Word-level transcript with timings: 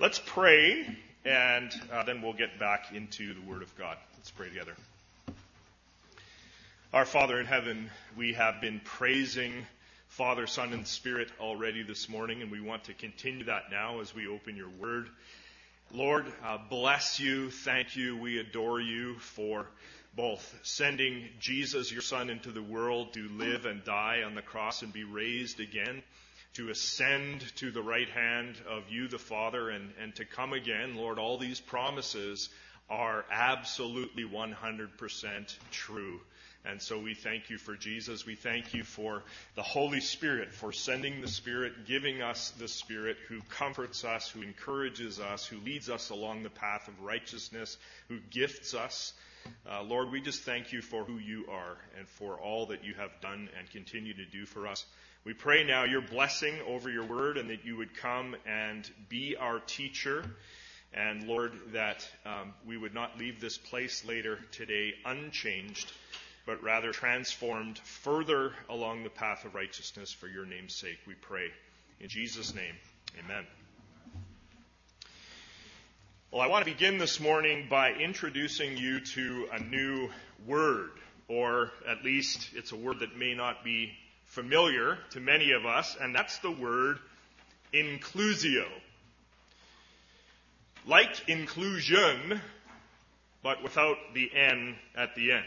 Let's 0.00 0.18
pray, 0.18 0.86
and 1.26 1.70
uh, 1.92 2.04
then 2.04 2.22
we'll 2.22 2.32
get 2.32 2.58
back 2.58 2.94
into 2.94 3.34
the 3.34 3.40
Word 3.42 3.60
of 3.60 3.76
God. 3.76 3.98
Let's 4.16 4.30
pray 4.30 4.48
together. 4.48 4.72
Our 6.94 7.04
Father 7.04 7.38
in 7.38 7.44
heaven, 7.44 7.90
we 8.16 8.32
have 8.32 8.62
been 8.62 8.80
praising 8.82 9.52
Father, 10.08 10.46
Son, 10.46 10.72
and 10.72 10.86
Spirit 10.86 11.28
already 11.38 11.82
this 11.82 12.08
morning, 12.08 12.40
and 12.40 12.50
we 12.50 12.62
want 12.62 12.84
to 12.84 12.94
continue 12.94 13.44
that 13.44 13.64
now 13.70 14.00
as 14.00 14.14
we 14.14 14.26
open 14.26 14.56
your 14.56 14.70
Word. 14.70 15.10
Lord, 15.92 16.24
uh, 16.42 16.56
bless 16.70 17.20
you, 17.20 17.50
thank 17.50 17.94
you, 17.94 18.16
we 18.16 18.38
adore 18.38 18.80
you 18.80 19.18
for 19.18 19.66
both 20.16 20.60
sending 20.62 21.28
Jesus, 21.40 21.92
your 21.92 22.00
Son, 22.00 22.30
into 22.30 22.52
the 22.52 22.62
world 22.62 23.12
to 23.12 23.28
live 23.28 23.66
and 23.66 23.84
die 23.84 24.22
on 24.24 24.34
the 24.34 24.40
cross 24.40 24.80
and 24.80 24.94
be 24.94 25.04
raised 25.04 25.60
again 25.60 26.02
to 26.54 26.70
ascend 26.70 27.40
to 27.56 27.70
the 27.70 27.82
right 27.82 28.08
hand 28.08 28.56
of 28.68 28.84
you, 28.90 29.08
the 29.08 29.18
Father, 29.18 29.70
and, 29.70 29.92
and 30.00 30.14
to 30.16 30.24
come 30.24 30.52
again. 30.52 30.96
Lord, 30.96 31.18
all 31.18 31.38
these 31.38 31.60
promises 31.60 32.48
are 32.88 33.24
absolutely 33.30 34.24
100% 34.24 35.56
true. 35.70 36.20
And 36.64 36.82
so 36.82 36.98
we 36.98 37.14
thank 37.14 37.48
you 37.48 37.56
for 37.56 37.74
Jesus. 37.74 38.26
We 38.26 38.34
thank 38.34 38.74
you 38.74 38.84
for 38.84 39.22
the 39.54 39.62
Holy 39.62 40.00
Spirit, 40.00 40.52
for 40.52 40.72
sending 40.72 41.22
the 41.22 41.28
Spirit, 41.28 41.86
giving 41.86 42.20
us 42.20 42.50
the 42.50 42.68
Spirit 42.68 43.16
who 43.28 43.40
comforts 43.48 44.04
us, 44.04 44.28
who 44.28 44.42
encourages 44.42 45.20
us, 45.20 45.46
who 45.46 45.58
leads 45.60 45.88
us 45.88 46.10
along 46.10 46.42
the 46.42 46.50
path 46.50 46.86
of 46.88 47.00
righteousness, 47.00 47.78
who 48.08 48.18
gifts 48.30 48.74
us. 48.74 49.14
Uh, 49.66 49.82
Lord, 49.82 50.10
we 50.10 50.20
just 50.20 50.42
thank 50.42 50.70
you 50.70 50.82
for 50.82 51.04
who 51.04 51.16
you 51.16 51.46
are 51.50 51.78
and 51.98 52.06
for 52.06 52.38
all 52.38 52.66
that 52.66 52.84
you 52.84 52.92
have 52.94 53.20
done 53.22 53.48
and 53.58 53.70
continue 53.70 54.12
to 54.12 54.26
do 54.26 54.44
for 54.44 54.66
us. 54.66 54.84
We 55.22 55.34
pray 55.34 55.64
now 55.64 55.84
your 55.84 56.00
blessing 56.00 56.54
over 56.66 56.88
your 56.88 57.04
word 57.04 57.36
and 57.36 57.50
that 57.50 57.66
you 57.66 57.76
would 57.76 57.94
come 57.94 58.36
and 58.46 58.90
be 59.10 59.36
our 59.36 59.60
teacher. 59.60 60.24
And 60.94 61.24
Lord, 61.24 61.52
that 61.72 62.08
um, 62.24 62.54
we 62.66 62.78
would 62.78 62.94
not 62.94 63.18
leave 63.18 63.38
this 63.38 63.58
place 63.58 64.02
later 64.06 64.38
today 64.50 64.94
unchanged, 65.04 65.92
but 66.46 66.62
rather 66.62 66.90
transformed 66.90 67.78
further 67.80 68.54
along 68.70 69.04
the 69.04 69.10
path 69.10 69.44
of 69.44 69.54
righteousness 69.54 70.10
for 70.10 70.26
your 70.26 70.46
name's 70.46 70.74
sake. 70.74 70.98
We 71.06 71.14
pray. 71.14 71.48
In 72.00 72.08
Jesus' 72.08 72.54
name, 72.54 72.74
amen. 73.22 73.46
Well, 76.32 76.40
I 76.40 76.46
want 76.46 76.64
to 76.64 76.70
begin 76.70 76.96
this 76.96 77.20
morning 77.20 77.66
by 77.68 77.92
introducing 77.92 78.78
you 78.78 79.00
to 79.00 79.48
a 79.52 79.60
new 79.60 80.08
word, 80.46 80.92
or 81.28 81.72
at 81.86 82.04
least 82.04 82.48
it's 82.54 82.72
a 82.72 82.76
word 82.76 83.00
that 83.00 83.18
may 83.18 83.34
not 83.34 83.62
be 83.62 83.92
familiar 84.30 84.96
to 85.10 85.20
many 85.20 85.50
of 85.52 85.66
us, 85.66 85.96
and 86.00 86.14
that's 86.14 86.38
the 86.38 86.50
word 86.50 86.98
inclusio. 87.74 88.64
Like 90.86 91.28
inclusion, 91.28 92.40
but 93.42 93.62
without 93.62 93.96
the 94.14 94.30
N 94.32 94.76
at 94.96 95.14
the 95.14 95.32
end. 95.32 95.44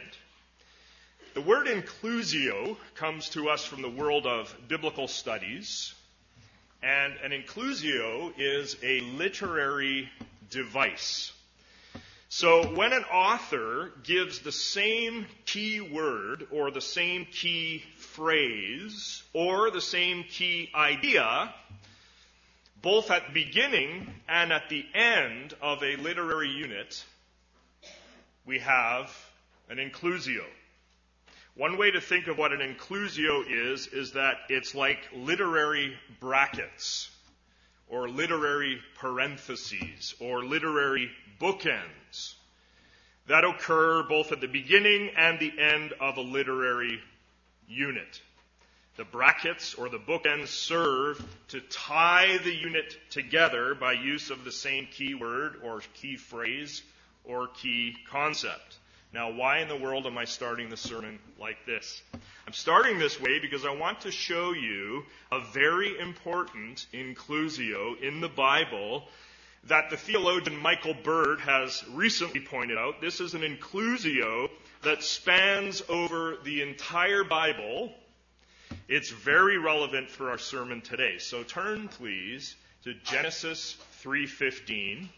The 1.33 1.41
word 1.41 1.67
inclusio 1.67 2.77
comes 2.95 3.29
to 3.29 3.49
us 3.49 3.65
from 3.65 3.81
the 3.81 3.89
world 3.89 4.27
of 4.27 4.53
biblical 4.67 5.07
studies, 5.07 5.93
and 6.83 7.13
an 7.23 7.31
inclusio 7.31 8.33
is 8.37 8.75
a 8.83 8.99
literary 8.99 10.09
device. 10.49 11.31
So 12.27 12.75
when 12.75 12.93
an 12.93 13.03
author 13.05 13.91
gives 14.03 14.39
the 14.39 14.51
same 14.51 15.27
key 15.45 15.81
word 15.81 16.47
or 16.51 16.71
the 16.71 16.81
same 16.81 17.25
key 17.25 17.83
phrase 18.13 19.23
or 19.33 19.71
the 19.71 19.81
same 19.81 20.23
key 20.23 20.69
idea, 20.73 21.53
both 22.81 23.11
at 23.11 23.27
the 23.27 23.33
beginning 23.33 24.13
and 24.27 24.51
at 24.51 24.69
the 24.69 24.85
end 24.93 25.53
of 25.61 25.83
a 25.83 25.95
literary 25.97 26.49
unit, 26.49 27.03
we 28.45 28.59
have 28.59 29.09
an 29.69 29.77
inclusio. 29.77 30.43
One 31.55 31.77
way 31.77 31.91
to 31.91 32.01
think 32.01 32.27
of 32.27 32.37
what 32.37 32.51
an 32.51 32.59
inclusio 32.59 33.43
is, 33.47 33.87
is 33.87 34.13
that 34.13 34.37
it's 34.49 34.73
like 34.73 34.99
literary 35.15 35.95
brackets, 36.19 37.09
or 37.87 38.09
literary 38.09 38.79
parentheses, 38.95 40.15
or 40.19 40.43
literary 40.43 41.11
bookends 41.39 42.33
that 43.27 43.45
occur 43.45 44.03
both 44.03 44.31
at 44.31 44.41
the 44.41 44.47
beginning 44.47 45.11
and 45.15 45.39
the 45.39 45.53
end 45.57 45.93
of 45.99 46.17
a 46.17 46.21
literary 46.21 46.99
unit. 47.67 48.21
The 48.95 49.05
brackets 49.05 49.73
or 49.73 49.89
the 49.89 49.97
bookends 49.97 50.49
serve 50.49 51.23
to 51.47 51.61
tie 51.61 52.37
the 52.43 52.53
unit 52.53 52.95
together 53.09 53.73
by 53.73 53.93
use 53.93 54.29
of 54.29 54.43
the 54.43 54.51
same 54.51 54.87
keyword 54.91 55.61
or 55.63 55.81
key 55.95 56.15
phrase 56.15 56.83
or 57.23 57.47
key 57.47 57.95
concept. 58.09 58.77
Now, 59.13 59.31
why 59.31 59.59
in 59.59 59.67
the 59.67 59.77
world 59.77 60.07
am 60.07 60.17
I 60.17 60.25
starting 60.25 60.69
the 60.69 60.77
sermon 60.77 61.19
like 61.39 61.65
this? 61.65 62.01
I'm 62.47 62.53
starting 62.53 62.99
this 62.99 63.19
way 63.21 63.39
because 63.39 63.65
I 63.65 63.73
want 63.73 64.01
to 64.01 64.11
show 64.11 64.53
you 64.53 65.03
a 65.31 65.39
very 65.39 65.99
important 65.99 66.85
inclusio 66.93 68.01
in 68.01 68.21
the 68.21 68.29
Bible 68.29 69.07
that 69.65 69.89
the 69.89 69.97
theologian 69.97 70.57
Michael 70.57 70.95
Bird 70.95 71.39
has 71.39 71.83
recently 71.91 72.41
pointed 72.41 72.77
out. 72.77 73.01
This 73.01 73.21
is 73.21 73.33
an 73.33 73.41
inclusio 73.41 74.49
that 74.83 75.03
spans 75.03 75.81
over 75.89 76.37
the 76.43 76.61
entire 76.61 77.23
Bible. 77.23 77.91
It's 78.87 79.09
very 79.09 79.57
relevant 79.57 80.09
for 80.09 80.29
our 80.29 80.37
sermon 80.37 80.81
today. 80.81 81.17
So 81.19 81.43
turn 81.43 81.87
please 81.87 82.55
to 82.83 82.93
Genesis 82.93 83.77
3:15. 84.01 85.09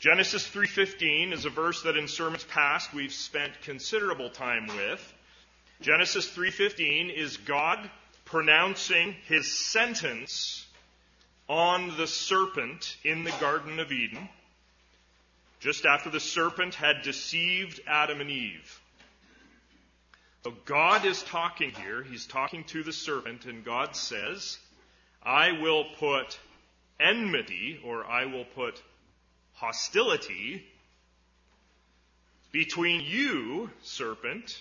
Genesis 0.00 0.46
3:15 0.48 1.32
is 1.32 1.44
a 1.44 1.50
verse 1.50 1.82
that 1.82 1.96
in 1.96 2.08
sermons 2.08 2.44
past 2.44 2.92
we've 2.92 3.12
spent 3.12 3.62
considerable 3.62 4.30
time 4.30 4.66
with. 4.66 5.14
Genesis 5.80 6.28
3:15 6.28 7.08
is 7.08 7.36
God 7.36 7.88
pronouncing 8.24 9.12
his 9.26 9.70
sentence 9.70 10.66
on 11.48 11.96
the 11.96 12.06
serpent 12.06 12.96
in 13.04 13.24
the 13.24 13.32
Garden 13.32 13.78
of 13.78 13.92
Eden, 13.92 14.28
just 15.62 15.86
after 15.86 16.10
the 16.10 16.20
serpent 16.20 16.74
had 16.74 17.02
deceived 17.02 17.80
Adam 17.86 18.20
and 18.20 18.30
Eve. 18.30 18.80
So 20.42 20.52
God 20.64 21.06
is 21.06 21.22
talking 21.22 21.70
here. 21.70 22.02
He's 22.02 22.26
talking 22.26 22.64
to 22.64 22.82
the 22.82 22.92
serpent, 22.92 23.44
and 23.44 23.64
God 23.64 23.94
says, 23.94 24.58
I 25.22 25.52
will 25.52 25.84
put 26.00 26.36
enmity, 26.98 27.80
or 27.84 28.04
I 28.04 28.24
will 28.26 28.44
put 28.44 28.82
hostility 29.54 30.66
between 32.50 33.00
you, 33.02 33.70
serpent, 33.82 34.60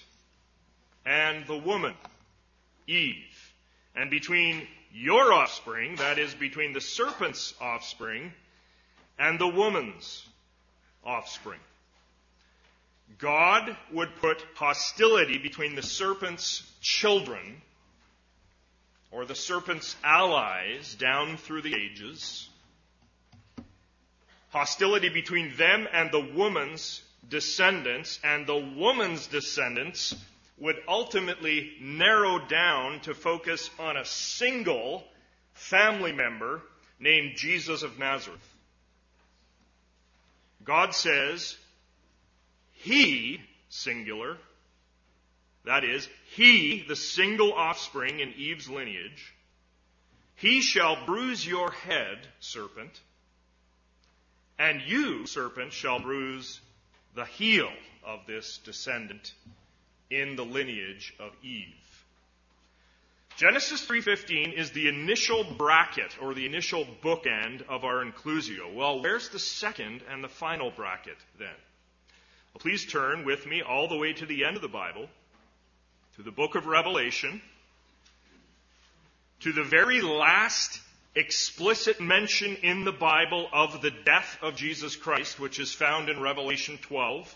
and 1.04 1.48
the 1.48 1.58
woman, 1.58 1.96
Eve, 2.86 3.54
and 3.96 4.12
between 4.12 4.68
your 4.94 5.34
offspring, 5.34 5.96
that 5.96 6.20
is, 6.20 6.36
between 6.36 6.74
the 6.74 6.82
serpent's 6.82 7.56
offspring 7.60 8.32
and 9.18 9.40
the 9.40 9.48
woman's 9.48 10.28
offspring. 11.04 11.60
God 13.18 13.76
would 13.92 14.16
put 14.18 14.44
hostility 14.56 15.38
between 15.38 15.76
the 15.76 15.84
serpent's 15.84 16.64
children 16.82 17.62
or 19.12 19.26
the 19.26 19.36
serpent's 19.36 19.96
allies 20.04 20.96
down 20.96 21.38
through 21.38 21.62
the 21.62 21.76
ages, 21.76 22.48
hostility 24.50 25.10
between 25.10 25.56
them 25.58 25.88
and 25.92 26.12
the 26.12 26.34
woman's 26.34 27.02
descendants, 27.28 28.20
and 28.24 28.48
the 28.48 28.74
woman's 28.78 29.28
descendants 29.28 30.16
would 30.58 30.78
ultimately 30.88 31.72
narrow 31.82 32.40
down 32.48 33.00
to 33.02 33.14
focus 33.14 33.70
on 33.80 33.98
a 33.98 34.06
single 34.06 35.04
family 35.54 36.12
member 36.12 36.62
named 37.00 37.34
Jesus 37.36 37.84
of 37.84 38.00
Nazareth. 38.00 38.51
God 40.64 40.94
says, 40.94 41.58
He, 42.72 43.42
singular, 43.70 44.38
that 45.66 45.84
is, 45.84 46.08
He, 46.36 46.84
the 46.88 46.96
single 46.96 47.54
offspring 47.54 48.20
in 48.20 48.34
Eve's 48.34 48.70
lineage, 48.70 49.34
He 50.36 50.62
shall 50.62 51.06
bruise 51.06 51.46
your 51.46 51.72
head, 51.72 52.20
serpent, 52.40 53.00
and 54.58 54.82
you, 54.82 55.26
serpent, 55.26 55.74
shall 55.74 56.00
bruise 56.00 56.60
the 57.16 57.26
heel 57.26 57.72
of 58.06 58.20
this 58.28 58.60
descendant 58.60 59.34
in 60.10 60.36
the 60.36 60.46
lineage 60.46 61.14
of 61.20 61.32
Eve. 61.44 61.91
Genesis 63.42 63.84
3:15 63.88 64.54
is 64.54 64.70
the 64.70 64.88
initial 64.88 65.44
bracket 65.44 66.16
or 66.22 66.36
the 66.36 66.46
initial 66.46 66.86
bookend 67.02 67.68
of 67.68 67.84
our 67.84 68.06
inclusio. 68.06 68.72
Well, 68.72 69.02
where's 69.02 69.30
the 69.30 69.40
second 69.40 70.04
and 70.08 70.24
the 70.24 70.30
final 70.30 70.70
bracket 70.70 71.18
then? 71.40 71.56
Well, 72.54 72.60
please 72.60 72.86
turn 72.86 73.26
with 73.26 73.48
me 73.48 73.64
all 73.64 73.88
the 73.88 73.98
way 73.98 74.14
to 74.14 74.28
the 74.28 74.46
end 74.46 74.58
of 74.58 74.62
the 74.62 74.68
Bible, 74.68 75.10
to 76.18 76.22
the 76.22 76.30
book 76.30 76.54
of 76.54 76.68
Revelation, 76.68 77.42
to 79.40 79.52
the 79.52 79.64
very 79.64 80.02
last 80.02 80.80
explicit 81.16 82.00
mention 82.00 82.58
in 82.58 82.84
the 82.84 82.92
Bible 82.92 83.50
of 83.52 83.82
the 83.82 83.90
death 83.90 84.38
of 84.44 84.56
Jesus 84.56 84.96
Christ, 84.96 85.40
which 85.40 85.60
is 85.60 85.74
found 85.74 86.10
in 86.10 86.22
Revelation 86.22 86.78
12. 86.78 87.36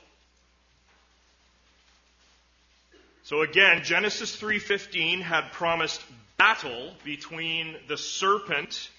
So 3.25 3.41
again, 3.41 3.83
Genesis 3.83 4.35
3:15 4.35 5.19
had 5.19 5.51
promised 5.51 5.99
battle 6.37 6.93
between 7.03 7.75
the 7.87 7.97
serpent 7.97 8.91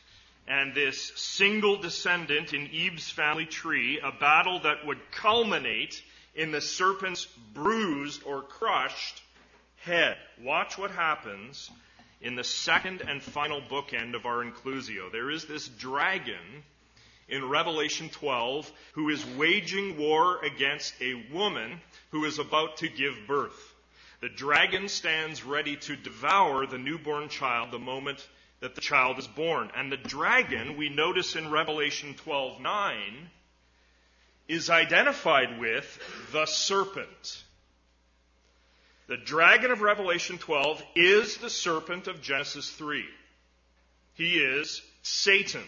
and 0.49 0.75
this 0.75 1.12
single 1.14 1.76
descendant 1.76 2.52
in 2.52 2.67
Eve's 2.73 3.08
family 3.08 3.46
tree, 3.46 4.00
a 4.00 4.11
battle 4.11 4.58
that 4.58 4.84
would 4.84 4.99
culminate 5.12 6.02
in 6.34 6.50
the 6.50 6.61
serpent's 6.61 7.26
bruised 7.55 8.25
or 8.25 8.43
crushed 8.43 9.23
head. 9.76 10.19
Watch 10.38 10.76
what 10.76 10.90
happens 10.90 11.70
in 12.20 12.34
the 12.34 12.43
second 12.43 13.02
and 13.02 13.23
final 13.23 13.61
bookend 13.62 14.17
of 14.17 14.26
our 14.26 14.43
inclusio. 14.44 15.08
There 15.12 15.31
is 15.31 15.44
this 15.44 15.69
dragon 15.69 16.64
in 17.28 17.49
Revelation 17.49 18.08
12 18.08 18.73
who 18.94 19.08
is 19.08 19.25
waging 19.25 19.96
war 19.96 20.44
against 20.44 21.00
a 21.00 21.14
woman 21.31 21.81
who 22.11 22.25
is 22.25 22.40
about 22.40 22.78
to 22.78 22.88
give 22.88 23.28
birth. 23.28 23.75
The 24.26 24.32
dragon 24.32 24.88
stands 24.88 25.44
ready 25.44 25.76
to 25.76 25.94
devour 25.94 26.67
the 26.67 26.78
newborn 26.78 27.28
child 27.28 27.70
the 27.70 27.78
moment 27.78 28.26
that 28.58 28.75
the 28.75 28.81
child 28.81 29.20
is 29.20 29.28
born. 29.28 29.70
And 29.76 29.93
the 29.93 29.96
dragon, 29.96 30.76
we 30.76 30.88
notice 30.88 31.37
in 31.37 31.49
Revelation 31.49 32.12
12:9, 32.14 33.31
is 34.49 34.69
identified 34.69 35.61
with 35.61 36.28
the 36.32 36.44
serpent. 36.46 37.44
The 39.06 39.17
dragon 39.17 39.70
of 39.70 39.81
Revelation 39.81 40.38
12 40.38 40.82
is 40.96 41.37
the 41.37 41.49
serpent 41.49 42.08
of 42.08 42.20
Genesis 42.20 42.69
3. 42.69 43.08
He 44.14 44.40
is 44.40 44.82
Satan. 45.02 45.62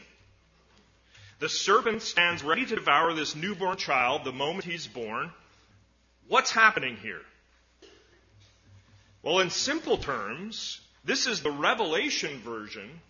The 1.39 1.49
serpent 1.49 2.03
stands 2.03 2.43
ready 2.43 2.67
to 2.67 2.75
devour 2.75 3.15
this 3.15 3.37
newborn 3.37 3.77
child 3.77 4.25
the 4.25 4.33
moment 4.33 4.65
he's 4.65 4.89
born. 4.89 5.31
What's 6.27 6.51
happening 6.51 6.97
here? 6.97 7.23
Well, 9.23 9.41
in 9.41 9.51
simple 9.51 9.99
terms, 9.99 10.81
this 11.05 11.27
is 11.27 11.43
the 11.43 11.51
Revelation 11.51 12.41
version 12.41 13.01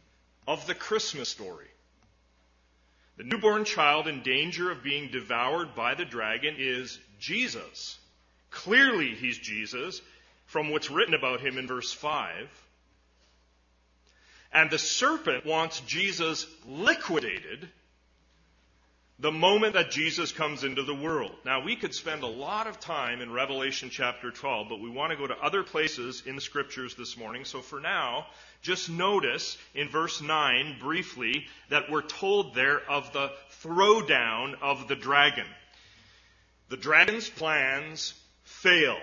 of 0.47 0.67
the 0.67 0.75
Christmas 0.75 1.29
story. 1.29 1.69
The 3.19 3.25
newborn 3.25 3.65
child 3.65 4.07
in 4.07 4.23
danger 4.23 4.71
of 4.71 4.83
being 4.83 5.11
devoured 5.11 5.75
by 5.75 5.95
the 5.95 6.05
dragon 6.05 6.55
is 6.57 6.99
Jesus. 7.19 7.99
Clearly, 8.51 9.15
he's 9.15 9.37
Jesus 9.37 10.01
from 10.47 10.71
what's 10.71 10.91
written 10.91 11.15
about 11.15 11.41
him 11.41 11.59
in 11.59 11.67
verse 11.67 11.93
5. 11.93 12.49
And 14.53 14.71
the 14.71 14.79
serpent 14.79 15.45
wants 15.45 15.81
Jesus 15.81 16.47
liquidated 16.67 17.69
the 19.21 19.33
moment 19.33 19.75
that 19.75 19.91
Jesus 19.91 20.31
comes 20.31 20.63
into 20.63 20.85
the 20.85 20.95
world. 20.95 21.33
Now, 21.45 21.65
we 21.65 21.75
could 21.75 21.93
spend 21.93 22.23
a 22.23 22.29
lot 22.29 22.69
of 22.69 22.79
time 22.79 23.21
in 23.21 23.33
Revelation 23.33 23.91
chapter 23.91 24.31
12, 24.31 24.69
but 24.69 24.81
we 24.81 24.91
want 24.91 25.11
to 25.11 25.19
go 25.19 25.27
to 25.27 25.37
other 25.39 25.65
places 25.65 26.23
in 26.25 26.37
the 26.37 26.41
scriptures 26.41 26.95
this 26.95 27.17
morning. 27.17 27.45
So 27.45 27.61
for 27.61 27.81
now, 27.81 28.27
just 28.63 28.89
notice 28.89 29.59
in 29.75 29.89
verse 29.89 30.23
9 30.23 30.77
briefly 30.81 31.47
that 31.69 31.91
we're 31.91 32.03
told 32.03 32.55
there 32.55 32.81
of 32.89 33.13
the 33.13 33.33
throwdown 33.61 34.55
of 34.63 34.87
the 34.87 34.95
dragon. 34.95 35.47
The 36.69 36.77
dragon's 36.77 37.29
plans 37.29 38.15
fail. 38.45 38.99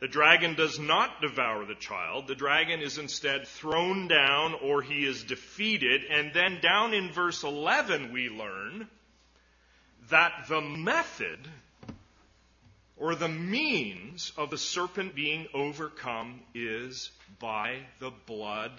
The 0.00 0.08
dragon 0.08 0.56
does 0.56 0.78
not 0.78 1.22
devour 1.22 1.64
the 1.64 1.74
child. 1.74 2.28
The 2.28 2.34
dragon 2.34 2.82
is 2.82 2.98
instead 2.98 3.48
thrown 3.48 4.08
down 4.08 4.52
or 4.62 4.82
he 4.82 5.06
is 5.06 5.24
defeated. 5.24 6.02
And 6.10 6.34
then 6.34 6.60
down 6.60 6.92
in 6.92 7.10
verse 7.10 7.44
11 7.44 8.12
we 8.12 8.28
learn 8.28 8.88
that 10.10 10.46
the 10.48 10.60
method 10.60 11.38
or 12.96 13.14
the 13.14 13.28
means 13.28 14.32
of 14.36 14.50
the 14.50 14.58
serpent 14.58 15.14
being 15.14 15.46
overcome 15.52 16.40
is 16.54 17.10
by 17.38 17.76
the 18.00 18.10
blood 18.26 18.72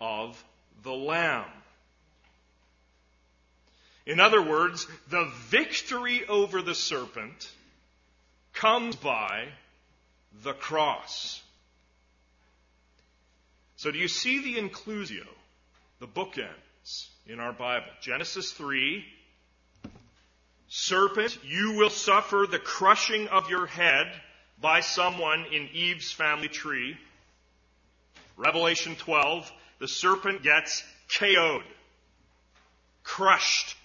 of 0.00 0.42
the 0.82 0.92
Lamb. 0.92 1.50
In 4.06 4.20
other 4.20 4.40
words, 4.40 4.86
the 5.10 5.30
victory 5.48 6.26
over 6.26 6.62
the 6.62 6.74
serpent 6.74 7.50
comes 8.54 8.96
by 8.96 9.48
the 10.42 10.54
cross. 10.54 11.42
So 13.76 13.90
do 13.90 13.98
you 13.98 14.08
see 14.08 14.42
the 14.42 14.56
inclusio, 14.56 15.26
the 16.00 16.06
bookends 16.06 17.08
in 17.26 17.38
our 17.38 17.52
Bible? 17.52 17.86
Genesis 18.00 18.50
3 18.52 19.04
Serpent, 20.68 21.38
you 21.42 21.72
will 21.72 21.90
suffer 21.90 22.46
the 22.48 22.58
crushing 22.58 23.26
of 23.28 23.48
your 23.48 23.66
head 23.66 24.06
by 24.60 24.80
someone 24.80 25.46
in 25.50 25.68
Eve's 25.72 26.12
family 26.12 26.48
tree. 26.48 26.96
Revelation 28.36 28.94
12, 28.96 29.50
the 29.78 29.88
serpent 29.88 30.42
gets 30.42 30.84
KO'd, 31.08 31.64
crushed, 33.02 33.76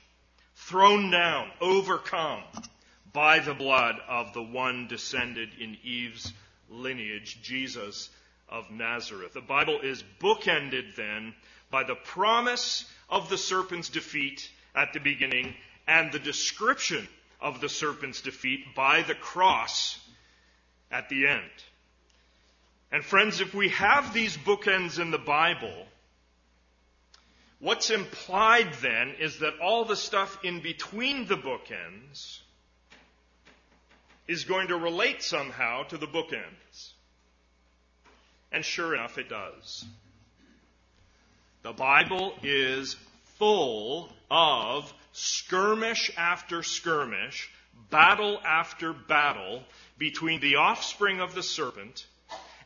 thrown 0.56 1.10
down, 1.10 1.50
overcome 1.62 2.44
by 3.14 3.40
the 3.40 3.54
blood 3.54 3.96
of 4.10 4.34
the 4.34 4.44
one 4.44 4.88
descended 4.88 5.50
in 5.60 5.78
Eve's 5.84 6.34
lineage, 6.70 7.42
Jesus 7.42 8.10
of 8.50 8.70
Nazareth. 8.72 9.34
The 9.34 9.42
Bible 9.42 9.80
is 9.82 10.04
bookended 10.20 10.96
then 10.96 11.34
by 11.72 11.84
the 11.84 11.96
promise 11.96 12.86
of 13.10 13.30
the 13.30 13.38
serpent's 13.38 13.90
defeat 13.90 14.50
at 14.76 14.92
the 14.94 15.00
beginning 15.00 15.56
and 15.88 16.12
the 16.12 16.20
description 16.20 17.08
of 17.42 17.60
the 17.60 17.70
serpent's 17.70 18.22
defeat 18.22 18.74
by 18.76 19.02
the 19.02 19.16
cross 19.16 20.00
at 20.92 21.10
the 21.10 21.28
end. 21.28 21.42
And 22.92 23.04
friends, 23.04 23.42
if 23.42 23.54
we 23.54 23.70
have 23.70 24.14
these 24.14 24.38
bookends 24.38 25.00
in 25.00 25.12
the 25.12 25.18
Bible, 25.18 25.88
what's 27.60 27.90
implied 27.90 28.74
then 28.82 29.16
is 29.20 29.40
that 29.40 29.60
all 29.60 29.84
the 29.84 29.96
stuff 29.96 30.38
in 30.44 30.62
between 30.62 31.28
the 31.28 31.36
bookends 31.36 32.40
is 34.28 34.46
going 34.46 34.68
to 34.68 34.78
relate 34.78 35.24
somehow 35.24 35.84
to 35.84 35.98
the 35.98 36.08
bookends. 36.08 36.92
And 38.52 38.64
sure 38.64 38.94
enough, 38.94 39.18
it 39.18 39.28
does. 39.28 39.84
The 41.64 41.74
Bible 41.74 42.36
is 42.44 42.96
full 43.38 44.14
of 44.30 44.94
skirmish 45.14 46.12
after 46.18 46.64
skirmish, 46.64 47.50
battle 47.90 48.42
after 48.46 48.94
battle 48.94 49.64
between 49.98 50.42
the 50.42 50.56
offspring 50.56 51.22
of 51.22 51.34
the 51.34 51.44
serpent 51.44 52.06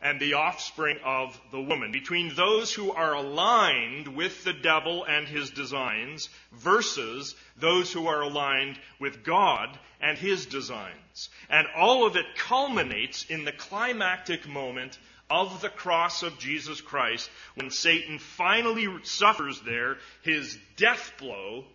and 0.02 0.20
the 0.20 0.34
offspring 0.34 0.98
of 1.04 1.40
the 1.52 1.62
woman, 1.62 1.92
between 1.92 2.34
those 2.36 2.74
who 2.74 2.92
are 2.92 3.14
aligned 3.14 4.08
with 4.08 4.44
the 4.44 4.54
devil 4.54 5.04
and 5.04 5.28
his 5.28 5.50
designs 5.50 6.30
versus 6.52 7.36
those 7.58 7.92
who 7.92 8.08
are 8.08 8.22
aligned 8.22 8.80
with 9.00 9.24
God 9.24 9.78
and 10.00 10.18
his 10.18 10.46
designs. 10.46 11.30
And 11.50 11.68
all 11.76 12.06
of 12.06 12.16
it 12.16 12.26
culminates 12.38 13.26
in 13.26 13.44
the 13.44 13.52
climactic 13.52 14.48
moment 14.48 14.98
of 15.30 15.62
the 15.62 15.70
cross 15.70 16.24
of 16.24 16.40
Jesus 16.40 16.80
Christ 16.80 17.30
when 17.56 17.70
Satan 17.70 18.20
finally 18.20 18.88
suffers 19.04 19.60
there 19.62 19.98
his 20.22 20.58
death 20.78 21.14
blow 21.18 21.66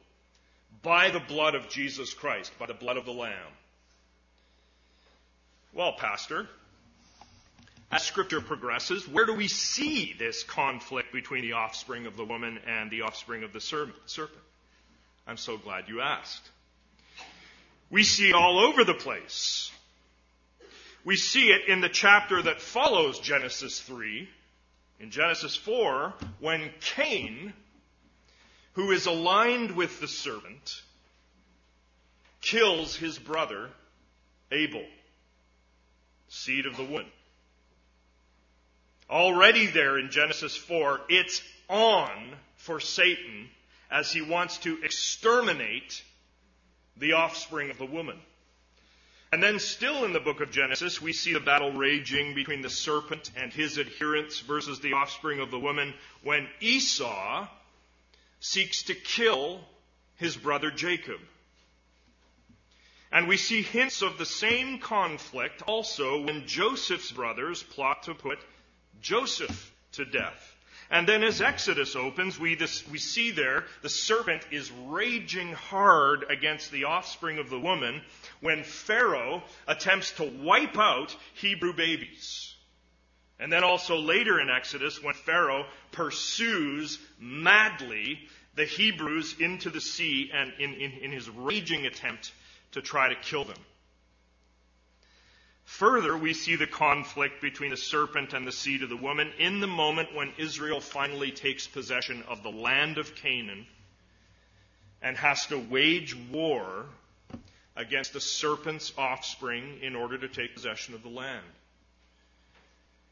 by 0.82 1.10
the 1.10 1.20
blood 1.20 1.54
of 1.54 1.68
Jesus 1.68 2.12
Christ, 2.12 2.52
by 2.58 2.66
the 2.66 2.74
blood 2.74 2.96
of 2.96 3.04
the 3.04 3.12
Lamb. 3.12 3.52
Well, 5.72 5.92
Pastor, 5.92 6.48
as 7.90 8.02
Scripture 8.02 8.40
progresses, 8.40 9.08
where 9.08 9.26
do 9.26 9.34
we 9.34 9.48
see 9.48 10.14
this 10.18 10.42
conflict 10.42 11.12
between 11.12 11.42
the 11.42 11.52
offspring 11.52 12.06
of 12.06 12.16
the 12.16 12.24
woman 12.24 12.58
and 12.66 12.90
the 12.90 13.02
offspring 13.02 13.44
of 13.44 13.52
the 13.52 13.60
serpent? 13.60 13.96
I'm 15.26 15.36
so 15.36 15.56
glad 15.56 15.88
you 15.88 16.00
asked. 16.00 16.50
We 17.90 18.02
see 18.02 18.30
it 18.30 18.34
all 18.34 18.58
over 18.58 18.84
the 18.84 18.94
place. 18.94 19.70
We 21.04 21.16
see 21.16 21.48
it 21.48 21.68
in 21.68 21.80
the 21.80 21.88
chapter 21.88 22.42
that 22.42 22.60
follows 22.60 23.18
Genesis 23.18 23.80
3. 23.80 24.28
In 25.00 25.10
Genesis 25.10 25.56
4, 25.56 26.14
when 26.40 26.70
Cain 26.80 27.52
who 28.74 28.90
is 28.90 29.06
aligned 29.06 29.72
with 29.72 30.00
the 30.00 30.08
serpent, 30.08 30.82
kills 32.40 32.96
his 32.96 33.18
brother 33.18 33.68
Abel, 34.50 34.84
seed 36.28 36.66
of 36.66 36.76
the 36.76 36.84
woman. 36.84 37.06
Already 39.10 39.66
there 39.66 39.98
in 39.98 40.10
Genesis 40.10 40.56
4, 40.56 41.00
it's 41.08 41.42
on 41.68 42.34
for 42.56 42.80
Satan 42.80 43.48
as 43.90 44.10
he 44.10 44.22
wants 44.22 44.58
to 44.58 44.82
exterminate 44.82 46.02
the 46.96 47.12
offspring 47.12 47.70
of 47.70 47.78
the 47.78 47.86
woman. 47.86 48.18
And 49.32 49.42
then, 49.42 49.58
still 49.58 50.04
in 50.04 50.12
the 50.12 50.20
book 50.20 50.40
of 50.40 50.50
Genesis, 50.50 51.00
we 51.00 51.14
see 51.14 51.32
the 51.32 51.40
battle 51.40 51.72
raging 51.72 52.34
between 52.34 52.60
the 52.60 52.68
serpent 52.68 53.30
and 53.34 53.50
his 53.50 53.78
adherents 53.78 54.40
versus 54.40 54.80
the 54.80 54.92
offspring 54.92 55.40
of 55.40 55.50
the 55.50 55.58
woman 55.58 55.94
when 56.22 56.48
Esau 56.60 57.48
seeks 58.42 58.82
to 58.82 58.94
kill 58.94 59.60
his 60.16 60.36
brother 60.36 60.70
Jacob. 60.70 61.20
And 63.12 63.28
we 63.28 63.36
see 63.36 63.62
hints 63.62 64.02
of 64.02 64.18
the 64.18 64.26
same 64.26 64.78
conflict 64.78 65.62
also 65.62 66.24
when 66.24 66.46
Joseph's 66.46 67.12
brothers 67.12 67.62
plot 67.62 68.02
to 68.04 68.14
put 68.14 68.38
Joseph 69.00 69.72
to 69.92 70.04
death. 70.04 70.56
And 70.90 71.08
then 71.08 71.22
as 71.22 71.40
Exodus 71.40 71.94
opens, 71.94 72.38
we, 72.38 72.56
this, 72.56 72.86
we 72.88 72.98
see 72.98 73.30
there 73.30 73.64
the 73.80 73.88
serpent 73.88 74.42
is 74.50 74.70
raging 74.88 75.52
hard 75.52 76.24
against 76.28 76.72
the 76.72 76.84
offspring 76.84 77.38
of 77.38 77.48
the 77.48 77.60
woman 77.60 78.02
when 78.40 78.64
Pharaoh 78.64 79.42
attempts 79.68 80.12
to 80.12 80.24
wipe 80.24 80.76
out 80.76 81.16
Hebrew 81.34 81.74
babies. 81.74 82.51
And 83.38 83.52
then 83.52 83.64
also 83.64 83.96
later 83.96 84.40
in 84.40 84.50
Exodus, 84.50 85.02
when 85.02 85.14
Pharaoh 85.14 85.66
pursues 85.90 86.98
madly 87.18 88.20
the 88.54 88.64
Hebrews 88.64 89.36
into 89.40 89.70
the 89.70 89.80
sea 89.80 90.30
and 90.32 90.52
in, 90.58 90.74
in, 90.74 90.92
in 90.92 91.10
his 91.10 91.28
raging 91.28 91.86
attempt 91.86 92.32
to 92.72 92.82
try 92.82 93.08
to 93.08 93.14
kill 93.14 93.44
them. 93.44 93.58
Further, 95.64 96.16
we 96.16 96.34
see 96.34 96.56
the 96.56 96.66
conflict 96.66 97.40
between 97.40 97.70
the 97.70 97.76
serpent 97.76 98.34
and 98.34 98.46
the 98.46 98.52
seed 98.52 98.82
of 98.82 98.90
the 98.90 98.96
woman 98.96 99.32
in 99.38 99.60
the 99.60 99.66
moment 99.66 100.14
when 100.14 100.32
Israel 100.36 100.80
finally 100.80 101.30
takes 101.30 101.66
possession 101.66 102.22
of 102.28 102.42
the 102.42 102.50
land 102.50 102.98
of 102.98 103.14
Canaan 103.14 103.66
and 105.00 105.16
has 105.16 105.46
to 105.46 105.58
wage 105.58 106.14
war 106.30 106.86
against 107.74 108.12
the 108.12 108.20
serpent's 108.20 108.92
offspring 108.98 109.78
in 109.80 109.96
order 109.96 110.18
to 110.18 110.28
take 110.28 110.54
possession 110.54 110.94
of 110.94 111.02
the 111.02 111.08
land. 111.08 111.46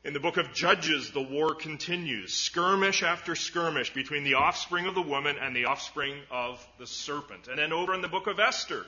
In 0.02 0.14
the 0.14 0.20
book 0.20 0.38
of 0.38 0.54
Judges, 0.54 1.10
the 1.10 1.20
war 1.20 1.54
continues, 1.54 2.32
skirmish 2.32 3.02
after 3.02 3.36
skirmish 3.36 3.92
between 3.92 4.24
the 4.24 4.34
offspring 4.34 4.86
of 4.86 4.94
the 4.94 5.02
woman 5.02 5.36
and 5.38 5.54
the 5.54 5.66
offspring 5.66 6.16
of 6.30 6.66
the 6.78 6.86
serpent. 6.86 7.48
And 7.48 7.58
then 7.58 7.72
over 7.72 7.92
in 7.94 8.00
the 8.00 8.08
book 8.08 8.26
of 8.26 8.40
Esther, 8.40 8.86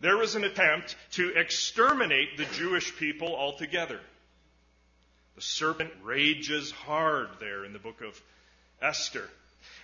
there 0.00 0.22
is 0.22 0.36
an 0.36 0.44
attempt 0.44 0.96
to 1.12 1.36
exterminate 1.36 2.38
the 2.38 2.46
Jewish 2.46 2.96
people 2.96 3.36
altogether. 3.36 4.00
The 5.34 5.42
serpent 5.42 5.90
rages 6.02 6.70
hard 6.70 7.28
there 7.38 7.64
in 7.64 7.74
the 7.74 7.78
book 7.78 8.00
of 8.00 8.18
Esther. 8.80 9.28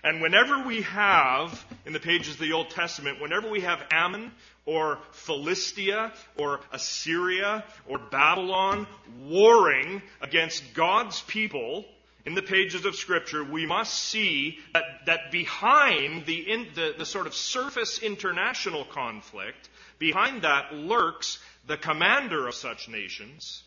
And 0.03 0.21
whenever 0.21 0.65
we 0.65 0.83
have, 0.83 1.65
in 1.85 1.93
the 1.93 2.01
pages 2.01 2.35
of 2.35 2.41
the 2.41 2.53
Old 2.53 2.71
Testament, 2.71 3.21
whenever 3.21 3.49
we 3.51 3.61
have 3.61 3.83
Ammon 3.91 4.33
or 4.67 4.99
Philistia 5.13 6.13
or 6.37 6.61
Assyria 6.73 7.65
or 7.87 7.99
Babylon 7.99 8.87
warring 9.21 10.03
against 10.21 10.75
God's 10.75 11.21
people, 11.23 11.85
in 12.27 12.35
the 12.35 12.43
pages 12.43 12.85
of 12.85 12.97
Scripture, 12.97 13.43
we 13.43 13.65
must 13.65 13.95
see 13.95 14.59
that, 14.75 14.85
that 15.07 15.31
behind 15.33 16.27
the, 16.27 16.51
in, 16.51 16.69
the, 16.75 16.95
the 16.97 17.07
sort 17.07 17.27
of 17.27 17.35
surface 17.35 17.99
international 17.99 18.85
conflict, 18.85 19.71
Behind 20.01 20.43
that 20.43 20.73
lurks 20.73 21.39
the 21.67 21.77
commander 21.77 22.49
of 22.49 22.55
such 22.55 22.89
nations, 22.89 23.63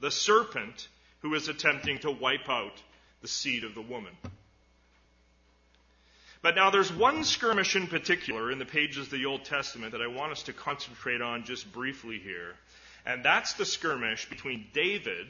the 0.00 0.10
serpent 0.10 0.88
who 1.20 1.32
is 1.34 1.48
attempting 1.48 2.00
to 2.00 2.10
wipe 2.10 2.48
out 2.48 2.82
the 3.22 3.28
seed 3.28 3.62
of 3.62 3.76
the 3.76 3.80
woman. 3.80 4.12
But 6.40 6.54
now 6.54 6.70
there's 6.70 6.92
one 6.92 7.24
skirmish 7.24 7.74
in 7.74 7.88
particular 7.88 8.50
in 8.52 8.58
the 8.58 8.64
pages 8.64 9.06
of 9.06 9.10
the 9.10 9.26
Old 9.26 9.44
Testament 9.44 9.92
that 9.92 10.02
I 10.02 10.06
want 10.06 10.32
us 10.32 10.44
to 10.44 10.52
concentrate 10.52 11.20
on 11.20 11.44
just 11.44 11.72
briefly 11.72 12.18
here. 12.18 12.54
And 13.04 13.24
that's 13.24 13.54
the 13.54 13.64
skirmish 13.64 14.28
between 14.28 14.66
David, 14.72 15.26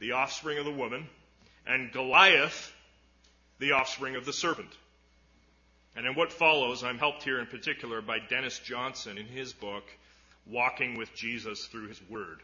the 0.00 0.12
offspring 0.12 0.58
of 0.58 0.64
the 0.64 0.72
woman, 0.72 1.06
and 1.66 1.92
Goliath, 1.92 2.72
the 3.58 3.72
offspring 3.72 4.16
of 4.16 4.24
the 4.24 4.32
serpent. 4.32 4.70
And 5.94 6.06
in 6.06 6.14
what 6.14 6.32
follows, 6.32 6.82
I'm 6.82 6.98
helped 6.98 7.22
here 7.22 7.38
in 7.38 7.46
particular 7.46 8.00
by 8.00 8.18
Dennis 8.18 8.58
Johnson 8.58 9.18
in 9.18 9.26
his 9.26 9.52
book, 9.52 9.84
Walking 10.46 10.96
with 10.96 11.14
Jesus 11.14 11.66
Through 11.66 11.88
His 11.88 12.00
Word. 12.08 12.40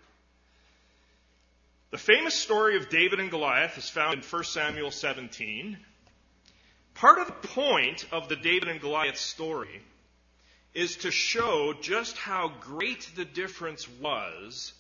The 1.91 1.99
famous 1.99 2.35
story 2.35 2.77
of 2.77 2.91
David 2.91 3.21
and 3.21 3.31
Goliath 3.31 3.79
is 3.79 3.89
found 3.89 4.15
in 4.15 4.23
1 4.23 4.45
Samuel 4.45 4.91
17. 4.91 5.79
Part 6.97 7.19
of 7.19 7.27
the 7.27 7.49
point 7.49 8.07
of 8.11 8.29
the 8.29 8.37
David 8.37 8.69
and 8.69 8.81
Goliath 8.81 9.19
story 9.19 9.83
is 10.73 10.97
to 10.99 11.11
show 11.11 11.75
just 11.81 12.17
how 12.17 12.49
great 12.61 13.11
the 13.15 13.27
difference 13.27 13.87
was 14.01 14.73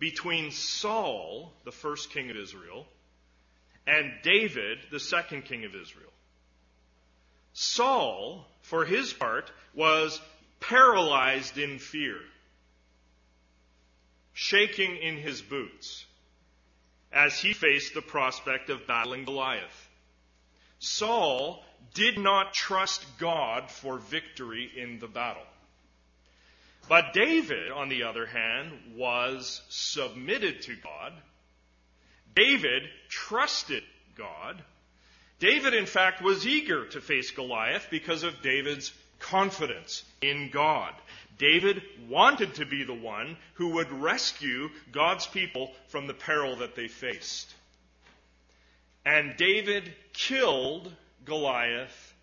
between 0.00 0.50
Saul, 0.50 1.52
the 1.64 1.70
first 1.70 2.10
king 2.10 2.28
of 2.28 2.36
Israel, 2.36 2.88
and 3.86 4.12
David, 4.24 4.78
the 4.90 4.98
second 4.98 5.44
king 5.44 5.64
of 5.64 5.76
Israel. 5.76 6.12
Saul, 7.52 8.46
for 8.62 8.84
his 8.84 9.12
part, 9.12 9.52
was 9.72 10.20
paralyzed 10.58 11.56
in 11.56 11.78
fear, 11.78 12.18
shaking 14.32 14.96
in 14.96 15.18
his 15.18 15.40
boots 15.40 16.04
as 17.12 17.38
he 17.38 17.52
faced 17.52 17.94
the 17.94 18.02
prospect 18.02 18.70
of 18.70 18.88
battling 18.88 19.24
Goliath. 19.24 19.89
Saul 20.80 21.62
did 21.94 22.18
not 22.18 22.54
trust 22.54 23.04
God 23.18 23.70
for 23.70 23.98
victory 23.98 24.70
in 24.76 24.98
the 24.98 25.06
battle. 25.06 25.42
But 26.88 27.12
David, 27.12 27.70
on 27.70 27.88
the 27.88 28.02
other 28.02 28.26
hand, 28.26 28.72
was 28.96 29.62
submitted 29.68 30.62
to 30.62 30.74
God. 30.76 31.12
David 32.34 32.82
trusted 33.08 33.84
God. 34.16 34.62
David, 35.38 35.74
in 35.74 35.86
fact, 35.86 36.22
was 36.22 36.46
eager 36.46 36.86
to 36.86 37.00
face 37.00 37.30
Goliath 37.30 37.88
because 37.90 38.24
of 38.24 38.42
David's 38.42 38.92
confidence 39.20 40.02
in 40.20 40.50
God. 40.50 40.94
David 41.38 41.82
wanted 42.08 42.54
to 42.54 42.66
be 42.66 42.84
the 42.84 42.94
one 42.94 43.36
who 43.54 43.74
would 43.74 43.90
rescue 43.92 44.68
God's 44.92 45.26
people 45.26 45.72
from 45.88 46.06
the 46.06 46.14
peril 46.14 46.56
that 46.56 46.74
they 46.74 46.88
faced. 46.88 47.54
And 49.04 49.36
David 49.36 49.92
killed 50.12 50.94
Goliath 51.24 52.14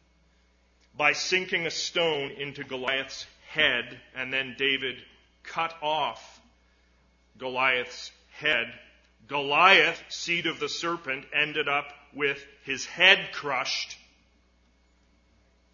by 0.95 1.13
sinking 1.13 1.65
a 1.65 1.71
stone 1.71 2.31
into 2.31 2.63
Goliath's 2.63 3.25
head, 3.49 3.99
and 4.15 4.31
then 4.31 4.55
David 4.57 4.95
cut 5.43 5.73
off 5.81 6.41
Goliath's 7.37 8.11
head. 8.31 8.67
Goliath, 9.27 10.01
seed 10.09 10.47
of 10.47 10.59
the 10.59 10.69
serpent, 10.69 11.25
ended 11.33 11.67
up 11.67 11.85
with 12.13 12.43
his 12.63 12.85
head 12.85 13.31
crushed 13.31 13.97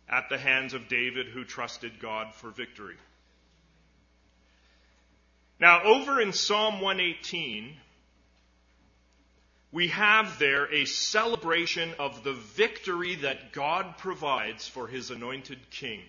at 0.09 0.29
the 0.29 0.37
hands 0.37 0.73
of 0.73 0.87
David, 0.87 1.27
who 1.27 1.43
trusted 1.43 1.99
God 1.99 2.33
for 2.35 2.49
victory. 2.49 2.97
Now, 5.59 5.83
over 5.83 6.19
in 6.19 6.33
Psalm 6.33 6.81
118, 6.81 7.77
we 9.73 9.87
have 9.87 10.37
there 10.37 10.71
a 10.71 10.85
celebration 10.85 11.95
of 11.97 12.23
the 12.23 12.33
victory 12.33 13.15
that 13.15 13.51
God 13.53 13.97
provides 13.97 14.67
for 14.67 14.87
his 14.87 15.09
anointed 15.09 15.57
king. 15.71 16.03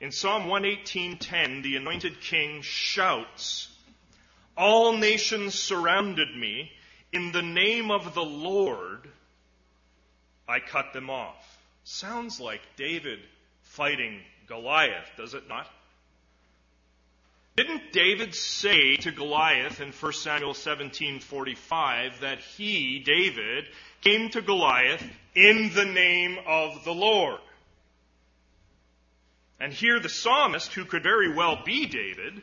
In 0.00 0.12
Psalm 0.12 0.46
118:10, 0.46 1.62
the 1.62 1.76
anointed 1.76 2.22
king 2.22 2.62
shouts, 2.62 3.68
"All 4.56 4.96
nations 4.96 5.54
surrounded 5.54 6.34
me, 6.34 6.72
in 7.12 7.32
the 7.32 7.42
name 7.42 7.90
of 7.90 8.14
the 8.14 8.24
Lord, 8.24 9.12
I 10.48 10.58
cut 10.58 10.94
them 10.94 11.10
off. 11.10 11.58
Sounds 11.84 12.40
like 12.40 12.62
David 12.76 13.20
fighting 13.60 14.24
Goliath, 14.46 15.10
does 15.18 15.34
it 15.34 15.46
not? 15.48 15.70
Didn't 17.54 17.92
David 17.92 18.34
say 18.34 18.96
to 18.96 19.10
Goliath 19.10 19.80
in 19.80 19.92
1 19.92 20.12
Samuel 20.14 20.54
17:45 20.54 22.20
that 22.20 22.40
he, 22.40 22.98
David, 23.00 23.66
came 24.00 24.30
to 24.30 24.40
Goliath 24.40 25.04
in 25.34 25.70
the 25.74 25.84
name 25.84 26.38
of 26.46 26.82
the 26.84 26.94
Lord? 26.94 27.40
And 29.60 29.72
here 29.72 30.00
the 30.00 30.08
psalmist, 30.08 30.72
who 30.72 30.86
could 30.86 31.02
very 31.02 31.32
well 31.34 31.62
be 31.62 31.86
David, 31.86 32.42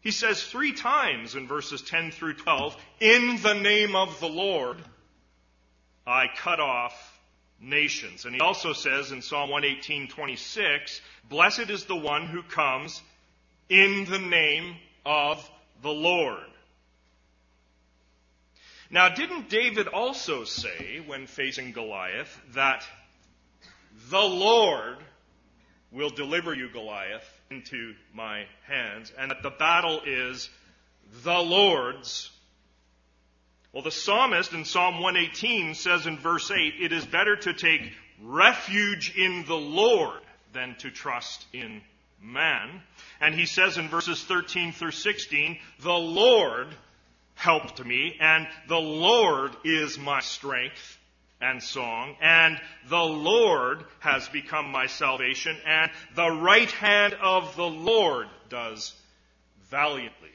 he 0.00 0.12
says 0.12 0.42
three 0.42 0.72
times 0.72 1.34
in 1.34 1.46
verses 1.46 1.82
10 1.82 2.12
through 2.12 2.34
12, 2.34 2.76
in 3.00 3.42
the 3.42 3.54
name 3.54 3.94
of 3.96 4.18
the 4.20 4.28
Lord, 4.28 4.78
I 6.06 6.26
cut 6.36 6.58
off 6.58 6.94
nations. 7.60 8.24
And 8.24 8.34
he 8.34 8.40
also 8.40 8.72
says 8.72 9.12
in 9.12 9.20
Psalm 9.20 9.50
118:26, 9.50 11.00
blessed 11.28 11.70
is 11.70 11.84
the 11.84 11.96
one 11.96 12.26
who 12.26 12.42
comes 12.42 13.02
in 13.72 14.04
the 14.04 14.18
name 14.18 14.76
of 15.06 15.50
the 15.80 15.90
Lord. 15.90 16.44
Now, 18.90 19.08
didn't 19.08 19.48
David 19.48 19.88
also 19.88 20.44
say, 20.44 21.02
when 21.06 21.26
facing 21.26 21.72
Goliath, 21.72 22.38
that 22.52 22.86
the 24.10 24.20
Lord 24.20 24.98
will 25.90 26.10
deliver 26.10 26.54
you, 26.54 26.68
Goliath, 26.70 27.26
into 27.50 27.94
my 28.12 28.44
hands, 28.66 29.10
and 29.18 29.30
that 29.30 29.42
the 29.42 29.48
battle 29.48 30.02
is 30.04 30.50
the 31.24 31.38
Lord's. 31.38 32.30
Well, 33.72 33.82
the 33.82 33.90
psalmist 33.90 34.52
in 34.52 34.66
Psalm 34.66 35.00
118 35.00 35.74
says 35.74 36.06
in 36.06 36.18
verse 36.18 36.50
8, 36.50 36.74
it 36.78 36.92
is 36.92 37.06
better 37.06 37.36
to 37.36 37.54
take 37.54 37.90
refuge 38.22 39.16
in 39.16 39.46
the 39.46 39.56
Lord 39.56 40.20
than 40.52 40.74
to 40.80 40.90
trust 40.90 41.46
in 41.54 41.80
man. 42.22 42.82
And 43.20 43.34
he 43.34 43.46
says 43.46 43.78
in 43.78 43.88
verses 43.88 44.22
13 44.22 44.72
through 44.72 44.92
16, 44.92 45.58
the 45.80 45.92
Lord 45.92 46.68
helped 47.34 47.84
me, 47.84 48.16
and 48.20 48.46
the 48.68 48.78
Lord 48.78 49.52
is 49.64 49.98
my 49.98 50.20
strength 50.20 50.98
and 51.40 51.62
song, 51.62 52.14
and 52.20 52.60
the 52.88 53.02
Lord 53.02 53.84
has 53.98 54.28
become 54.28 54.70
my 54.70 54.86
salvation, 54.86 55.56
and 55.66 55.90
the 56.14 56.30
right 56.30 56.70
hand 56.70 57.14
of 57.14 57.56
the 57.56 57.66
Lord 57.66 58.28
does 58.48 58.94
valiantly. 59.70 60.30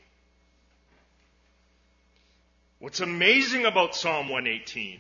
What's 2.80 3.00
amazing 3.00 3.66
about 3.66 3.96
Psalm 3.96 4.30
118, 4.30 5.00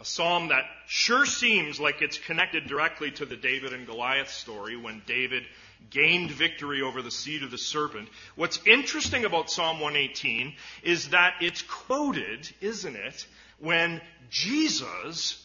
a 0.00 0.04
psalm 0.04 0.48
that 0.48 0.64
sure 0.86 1.26
seems 1.26 1.80
like 1.80 2.02
it's 2.02 2.18
connected 2.18 2.66
directly 2.66 3.10
to 3.12 3.26
the 3.26 3.36
David 3.36 3.72
and 3.72 3.86
Goliath 3.86 4.30
story 4.30 4.76
when 4.76 5.02
David 5.06 5.44
gained 5.90 6.30
victory 6.30 6.82
over 6.82 7.02
the 7.02 7.10
seed 7.10 7.42
of 7.42 7.50
the 7.50 7.58
serpent. 7.58 8.08
What's 8.36 8.60
interesting 8.66 9.24
about 9.24 9.50
Psalm 9.50 9.80
118 9.80 10.54
is 10.82 11.08
that 11.08 11.34
it's 11.40 11.62
quoted, 11.62 12.48
isn't 12.60 12.96
it, 12.96 13.26
when 13.58 14.00
Jesus 14.30 15.44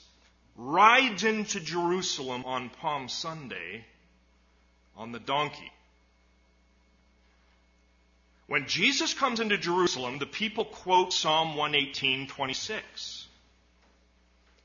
rides 0.56 1.24
into 1.24 1.60
Jerusalem 1.60 2.46
on 2.46 2.70
Palm 2.70 3.10
Sunday 3.10 3.86
on 4.96 5.12
the 5.12 5.20
donkey. 5.20 5.72
When 8.46 8.68
Jesus 8.68 9.14
comes 9.16 9.40
into 9.40 9.58
Jerusalem, 9.58 10.20
the 10.20 10.28
people 10.28 10.66
quote 10.66 11.12
Psalm 11.12 11.56
118:26. 11.56 13.23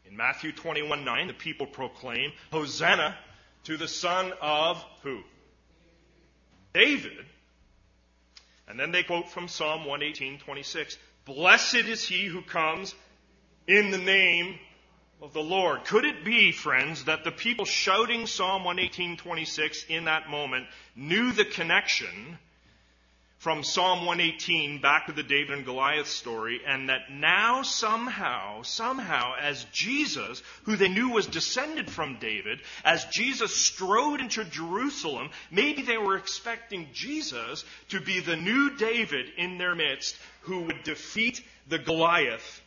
In 0.09 0.17
Matthew 0.17 0.53
21:9, 0.53 1.27
the 1.27 1.35
people 1.35 1.67
proclaim, 1.67 2.33
"Hosanna 2.50 3.19
to 3.65 3.77
the 3.77 3.88
son 3.88 4.33
of 4.41 4.83
who? 5.03 5.23
David." 6.73 7.27
And 8.67 8.81
then 8.81 8.91
they 8.91 9.03
quote 9.03 9.31
from 9.31 9.49
Psalm 9.49 9.85
118:26, 9.85 10.97
"Blessed 11.27 11.75
is 11.75 12.09
he 12.09 12.25
who 12.25 12.41
comes 12.41 12.95
in 13.67 13.91
the 13.91 13.99
name 13.99 14.59
of 15.21 15.35
the 15.35 15.43
Lord." 15.43 15.85
Could 15.85 16.07
it 16.07 16.25
be, 16.25 16.53
friends, 16.53 17.05
that 17.05 17.25
the 17.25 17.33
people 17.33 17.67
shouting 17.67 18.27
Psalm 18.27 18.65
118:26 18.65 19.91
in 19.91 20.05
that 20.05 20.31
moment 20.31 20.69
knew 20.97 21.33
the 21.33 21.45
connection 21.45 22.38
from 23.38 23.62
Psalm 23.62 24.04
118 24.04 24.80
back 24.80 25.07
to 25.07 25.12
the 25.12 25.23
David 25.23 25.59
and 25.59 25.64
Goliath 25.64 26.09
story, 26.09 26.61
and 26.66 26.88
that 26.88 27.11
now 27.11 27.62
somehow, 27.62 28.62
somehow, 28.62 29.35
as 29.40 29.64
Jesus, 29.73 30.42
who 30.64 30.75
they 30.75 30.88
knew 30.88 31.11
was 31.11 31.26
descended 31.26 31.88
from 31.88 32.18
David, 32.18 32.61
as 32.85 33.04
Jesus 33.07 33.54
strode 33.54 34.21
into 34.21 34.45
Jerusalem, 34.45 35.30
maybe 35.52 35.83
they 35.83 35.99
were 35.99 36.16
expecting 36.16 36.88
Jesus 36.92 37.64
to 37.90 38.00
be 38.00 38.18
the 38.18 38.37
new 38.37 38.76
David 38.76 39.26
in 39.37 39.57
their 39.57 39.76
midst 39.76 40.16
who 40.42 40.62
would 40.62 40.83
defeat 40.83 41.40
the 41.68 41.78
Goliath 41.78 42.61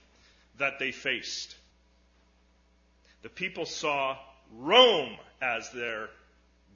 that 0.57 0.79
they 0.79 0.91
faced. 0.91 1.55
The 3.23 3.29
people 3.29 3.65
saw 3.65 4.17
Rome 4.57 5.17
as 5.41 5.69
their 5.71 6.09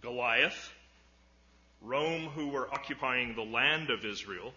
Goliath 0.01 0.71
Rome, 1.85 2.25
who 2.35 2.47
were 2.47 2.67
occupying 2.73 3.35
the 3.35 3.43
land 3.43 3.91
of 3.91 4.03
Israel. 4.05 4.53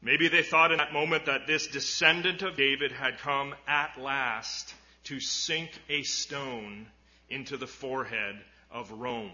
Maybe 0.00 0.28
they 0.28 0.42
thought 0.42 0.72
in 0.72 0.78
that 0.78 0.92
moment 0.92 1.26
that 1.26 1.46
this 1.46 1.66
descendant 1.66 2.42
of 2.42 2.56
David 2.56 2.92
had 2.92 3.18
come 3.18 3.54
at 3.66 4.00
last 4.00 4.74
to 5.04 5.20
sink 5.20 5.70
a 5.88 6.02
stone 6.02 6.86
into 7.28 7.56
the 7.56 7.66
forehead 7.66 8.36
of 8.70 8.90
Rome. 8.90 9.30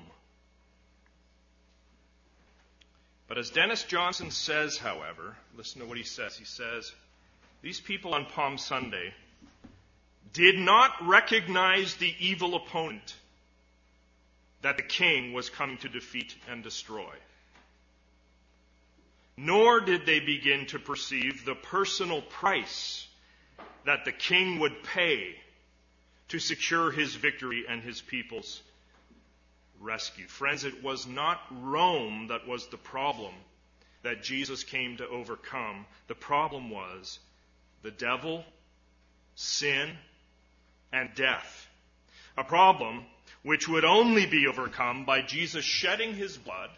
But 3.28 3.38
as 3.38 3.50
Dennis 3.50 3.84
Johnson 3.84 4.32
says, 4.32 4.76
however, 4.76 5.36
listen 5.56 5.80
to 5.80 5.86
what 5.86 5.96
he 5.96 6.02
says. 6.02 6.36
He 6.36 6.44
says, 6.44 6.92
These 7.62 7.80
people 7.80 8.14
on 8.14 8.26
Palm 8.26 8.58
Sunday 8.58 9.14
did 10.32 10.58
not 10.58 10.90
recognize 11.06 11.94
the 11.94 12.12
evil 12.18 12.56
opponent 12.56 13.14
that 14.62 14.76
the 14.76 14.82
king 14.82 15.32
was 15.32 15.50
coming 15.50 15.78
to 15.78 15.88
defeat 15.88 16.34
and 16.50 16.62
destroy. 16.62 17.12
Nor 19.36 19.80
did 19.80 20.04
they 20.04 20.20
begin 20.20 20.66
to 20.66 20.78
perceive 20.78 21.44
the 21.44 21.54
personal 21.54 22.20
price 22.20 23.06
that 23.86 24.04
the 24.04 24.12
king 24.12 24.58
would 24.58 24.82
pay 24.82 25.34
to 26.28 26.38
secure 26.38 26.90
his 26.90 27.14
victory 27.14 27.64
and 27.68 27.82
his 27.82 28.00
people's 28.00 28.62
rescue. 29.80 30.26
Friends, 30.26 30.64
it 30.64 30.82
was 30.82 31.06
not 31.06 31.40
Rome 31.50 32.28
that 32.28 32.46
was 32.46 32.66
the 32.68 32.76
problem 32.76 33.32
that 34.02 34.22
Jesus 34.22 34.62
came 34.62 34.98
to 34.98 35.08
overcome. 35.08 35.86
The 36.06 36.14
problem 36.14 36.70
was 36.70 37.18
the 37.82 37.90
devil, 37.90 38.44
sin, 39.34 39.90
and 40.92 41.10
death. 41.14 41.68
A 42.36 42.44
problem 42.44 43.04
which 43.42 43.68
would 43.68 43.84
only 43.84 44.26
be 44.26 44.46
overcome 44.46 45.04
by 45.04 45.22
Jesus 45.22 45.64
shedding 45.64 46.14
his 46.14 46.36
blood, 46.36 46.70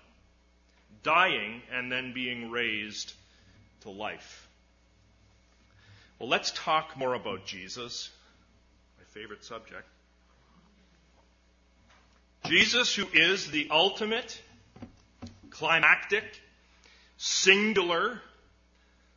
dying, 1.03 1.62
and 1.72 1.90
then 1.90 2.12
being 2.12 2.51
raised 2.51 3.12
to 3.81 3.90
life. 3.90 4.48
Well, 6.18 6.29
let's 6.29 6.53
talk 6.53 6.96
more 6.96 7.14
about 7.14 7.46
Jesus, 7.46 8.11
my 8.98 9.05
favorite 9.07 9.44
subject. 9.44 9.85
Jesus, 12.46 12.94
who 12.94 13.07
is 13.12 13.51
the 13.51 13.68
ultimate, 13.70 14.40
climactic, 15.51 16.25
singular, 17.16 18.20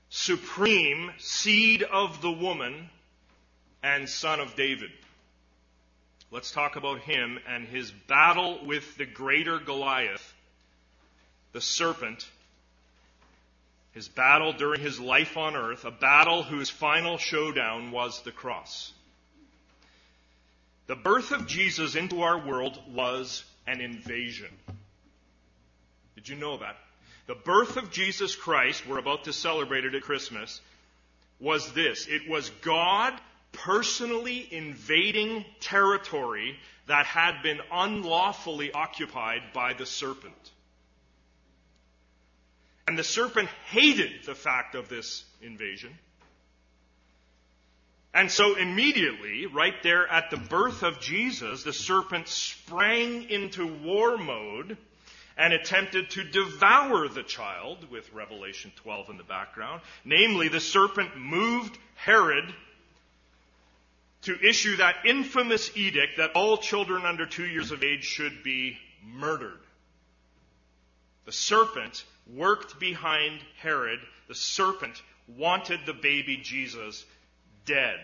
supreme 0.10 1.12
seed 1.18 1.84
of 1.84 2.22
the 2.22 2.32
woman 2.32 2.90
and 3.84 4.08
son 4.08 4.40
of 4.40 4.56
David. 4.56 4.92
Let's 6.32 6.52
talk 6.52 6.76
about 6.76 7.00
him 7.00 7.40
and 7.48 7.68
his 7.68 7.92
battle 7.92 8.66
with 8.66 8.98
the 8.98 9.06
greater 9.06 9.60
Goliath, 9.60 10.34
the 11.54 11.62
serpent. 11.62 12.28
His 13.94 14.10
battle 14.10 14.52
during 14.52 14.82
his 14.82 15.00
life 15.00 15.38
on 15.38 15.56
earth, 15.56 15.86
a 15.86 15.92
battle 15.92 16.44
whose 16.44 16.70
final 16.70 17.18
showdown 17.18 17.92
was 17.92 18.22
the 18.24 18.32
cross. 18.32 18.92
The 20.88 20.96
birth 20.96 21.32
of 21.32 21.48
Jesus 21.48 21.96
into 21.96 22.22
our 22.22 22.46
world 22.46 22.78
was 22.94 23.44
an 23.66 23.80
invasion. 23.80 24.52
Did 26.16 26.28
you 26.28 26.36
know 26.36 26.58
that? 26.58 26.76
The 27.28 27.36
birth 27.36 27.78
of 27.78 27.92
Jesus 27.92 28.36
Christ, 28.36 28.86
we're 28.86 29.00
about 29.00 29.24
to 29.24 29.34
celebrate 29.34 29.86
it 29.86 29.96
at 29.96 30.04
Christmas, 30.04 30.62
was 31.40 31.72
this. 31.74 32.08
It 32.08 32.30
was 32.30 32.50
God 32.62 33.14
personally 33.56 34.48
invading 34.52 35.46
territory 35.60 36.58
that 36.88 37.06
had 37.06 37.42
been 37.42 37.60
unlawfully 37.72 38.72
occupied 38.72 39.42
by 39.54 39.74
the 39.74 39.86
serpent. 39.86 40.34
And 42.88 42.98
the 42.98 43.04
serpent 43.04 43.50
hated 43.70 44.26
the 44.26 44.36
fact 44.36 44.76
of 44.76 44.90
this 44.90 45.24
invasion. 45.42 45.98
And 48.14 48.32
so 48.32 48.56
immediately, 48.56 49.46
right 49.48 49.74
there 49.84 50.08
at 50.08 50.30
the 50.30 50.38
birth 50.38 50.84
of 50.84 51.02
Jesus, 51.02 51.64
the 51.64 51.74
serpent 51.74 52.28
sprang 52.30 53.30
into 53.30 53.68
war 53.68 54.18
mode 54.18 54.78
and 55.38 55.54
attempted 55.54 56.12
to 56.12 56.24
devour 56.24 57.10
the 57.10 57.24
child, 57.24 57.92
with 57.92 58.14
Revelation 58.14 58.72
12 58.78 59.10
in 59.10 59.18
the 59.18 59.24
background. 59.24 59.82
Namely, 60.06 60.48
the 60.48 60.62
serpent 60.62 61.18
moved 61.18 61.78
Herod 61.96 62.54
to 64.26 64.48
issue 64.48 64.78
that 64.78 65.06
infamous 65.06 65.76
edict 65.76 66.18
that 66.18 66.32
all 66.36 66.58
children 66.58 67.06
under 67.06 67.26
two 67.26 67.46
years 67.46 67.72
of 67.72 67.84
age 67.84 68.04
should 68.04 68.44
be 68.44 68.78
murdered. 69.04 69.60
The 71.26 71.32
serpent 71.32 72.04
worked 72.34 72.80
behind 72.80 73.40
Herod. 73.60 74.00
The 74.28 74.36
serpent 74.36 75.02
wanted 75.38 75.82
the 75.86 75.94
baby 75.94 76.38
Jesus 76.38 77.06
dead. 77.66 77.98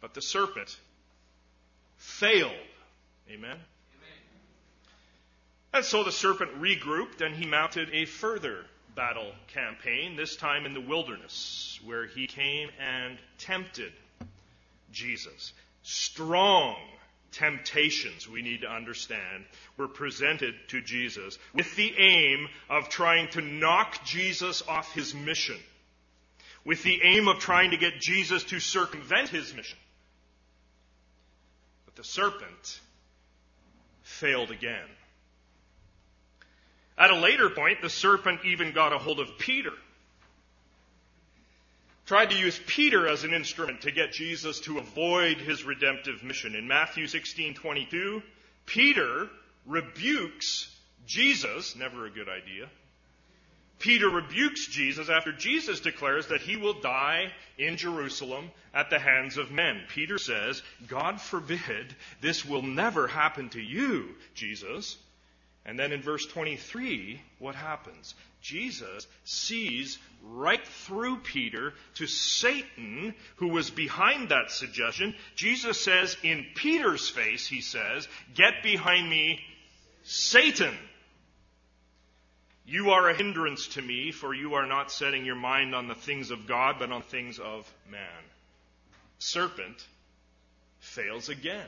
But 0.00 0.14
the 0.14 0.22
serpent 0.22 0.76
failed. 1.96 2.52
Amen? 3.28 3.50
Amen? 3.50 3.58
And 5.74 5.84
so 5.84 6.04
the 6.04 6.12
serpent 6.12 6.60
regrouped 6.60 7.20
and 7.20 7.34
he 7.34 7.46
mounted 7.46 7.88
a 7.92 8.04
further 8.04 8.64
battle 8.94 9.32
campaign, 9.48 10.16
this 10.16 10.36
time 10.36 10.66
in 10.66 10.74
the 10.74 10.80
wilderness, 10.80 11.78
where 11.84 12.06
he 12.06 12.26
came 12.26 12.68
and 12.80 13.18
tempted 13.38 13.92
Jesus. 14.96 15.52
Strong 15.82 16.76
temptations, 17.30 18.28
we 18.28 18.40
need 18.40 18.62
to 18.62 18.66
understand, 18.66 19.44
were 19.76 19.88
presented 19.88 20.54
to 20.68 20.80
Jesus 20.80 21.38
with 21.54 21.76
the 21.76 21.92
aim 21.98 22.48
of 22.70 22.88
trying 22.88 23.28
to 23.28 23.42
knock 23.42 24.04
Jesus 24.04 24.62
off 24.66 24.92
his 24.94 25.14
mission, 25.14 25.58
with 26.64 26.82
the 26.82 26.98
aim 27.04 27.28
of 27.28 27.38
trying 27.38 27.72
to 27.72 27.76
get 27.76 28.00
Jesus 28.00 28.42
to 28.44 28.58
circumvent 28.58 29.28
his 29.28 29.54
mission. 29.54 29.78
But 31.84 31.96
the 31.96 32.04
serpent 32.04 32.80
failed 34.02 34.50
again. 34.50 34.88
At 36.96 37.10
a 37.10 37.18
later 37.18 37.50
point, 37.50 37.82
the 37.82 37.90
serpent 37.90 38.40
even 38.46 38.72
got 38.72 38.94
a 38.94 38.98
hold 38.98 39.20
of 39.20 39.36
Peter. 39.38 39.72
Tried 42.06 42.30
to 42.30 42.38
use 42.38 42.60
Peter 42.66 43.08
as 43.08 43.24
an 43.24 43.34
instrument 43.34 43.80
to 43.82 43.90
get 43.90 44.12
Jesus 44.12 44.60
to 44.60 44.78
avoid 44.78 45.38
his 45.38 45.64
redemptive 45.64 46.22
mission. 46.22 46.54
In 46.54 46.68
Matthew 46.68 47.06
16:22, 47.06 48.22
Peter 48.64 49.28
rebukes 49.66 50.72
Jesus, 51.06 51.74
never 51.74 52.06
a 52.06 52.10
good 52.10 52.28
idea. 52.28 52.68
Peter 53.78 54.08
rebukes 54.08 54.68
Jesus 54.68 55.08
after 55.08 55.32
Jesus 55.32 55.80
declares 55.80 56.28
that 56.28 56.40
he 56.40 56.56
will 56.56 56.80
die 56.80 57.32
in 57.58 57.76
Jerusalem 57.76 58.50
at 58.72 58.88
the 58.88 58.98
hands 58.98 59.36
of 59.36 59.50
men. 59.50 59.82
Peter 59.88 60.16
says, 60.16 60.62
God 60.86 61.20
forbid 61.20 61.94
this 62.20 62.44
will 62.44 62.62
never 62.62 63.06
happen 63.06 63.50
to 63.50 63.60
you, 63.60 64.14
Jesus. 64.34 64.96
And 65.66 65.76
then 65.76 65.90
in 65.90 66.00
verse 66.00 66.24
23, 66.26 67.20
what 67.40 67.56
happens? 67.56 68.14
Jesus 68.40 69.08
sees 69.24 69.98
right 70.22 70.64
through 70.64 71.16
Peter 71.18 71.74
to 71.96 72.06
Satan, 72.06 73.12
who 73.36 73.48
was 73.48 73.68
behind 73.68 74.28
that 74.28 74.52
suggestion. 74.52 75.12
Jesus 75.34 75.80
says, 75.80 76.16
in 76.22 76.46
Peter's 76.54 77.08
face, 77.08 77.48
he 77.48 77.60
says, 77.60 78.06
Get 78.32 78.62
behind 78.62 79.10
me, 79.10 79.40
Satan. 80.04 80.74
You 82.64 82.90
are 82.90 83.08
a 83.10 83.14
hindrance 83.14 83.66
to 83.68 83.82
me, 83.82 84.12
for 84.12 84.32
you 84.32 84.54
are 84.54 84.66
not 84.66 84.92
setting 84.92 85.24
your 85.24 85.36
mind 85.36 85.74
on 85.74 85.88
the 85.88 85.94
things 85.96 86.30
of 86.30 86.46
God, 86.46 86.76
but 86.78 86.92
on 86.92 87.02
things 87.02 87.40
of 87.40 87.68
man. 87.90 88.00
Serpent 89.18 89.84
fails 90.78 91.28
again. 91.28 91.66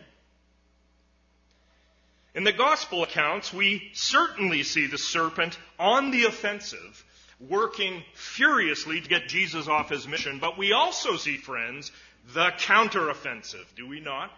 In 2.34 2.44
the 2.44 2.52
gospel 2.52 3.02
accounts, 3.02 3.52
we 3.52 3.90
certainly 3.94 4.62
see 4.62 4.86
the 4.86 4.98
serpent 4.98 5.58
on 5.78 6.10
the 6.10 6.24
offensive, 6.24 7.04
working 7.40 8.02
furiously 8.14 9.00
to 9.00 9.08
get 9.08 9.28
Jesus 9.28 9.68
off 9.68 9.90
his 9.90 10.06
mission, 10.06 10.38
but 10.38 10.58
we 10.58 10.72
also 10.72 11.16
see, 11.16 11.36
friends, 11.36 11.90
the 12.34 12.50
counteroffensive, 12.58 13.64
do 13.76 13.88
we 13.88 14.00
not? 14.00 14.30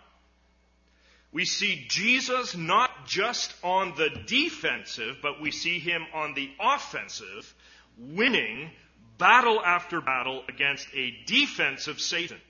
We 1.33 1.45
see 1.45 1.85
Jesus 1.89 2.57
not 2.57 3.07
just 3.07 3.55
on 3.63 3.95
the 3.97 4.11
defensive, 4.27 5.19
but 5.23 5.41
we 5.41 5.51
see 5.51 5.79
him 5.79 6.05
on 6.13 6.35
the 6.35 6.51
offensive, 6.61 7.55
winning 7.99 8.71
battle 9.19 9.61
after 9.61 10.01
battle 10.01 10.43
against 10.49 10.89
a 10.95 11.15
defensive 11.27 12.01
Satan. 12.01 12.41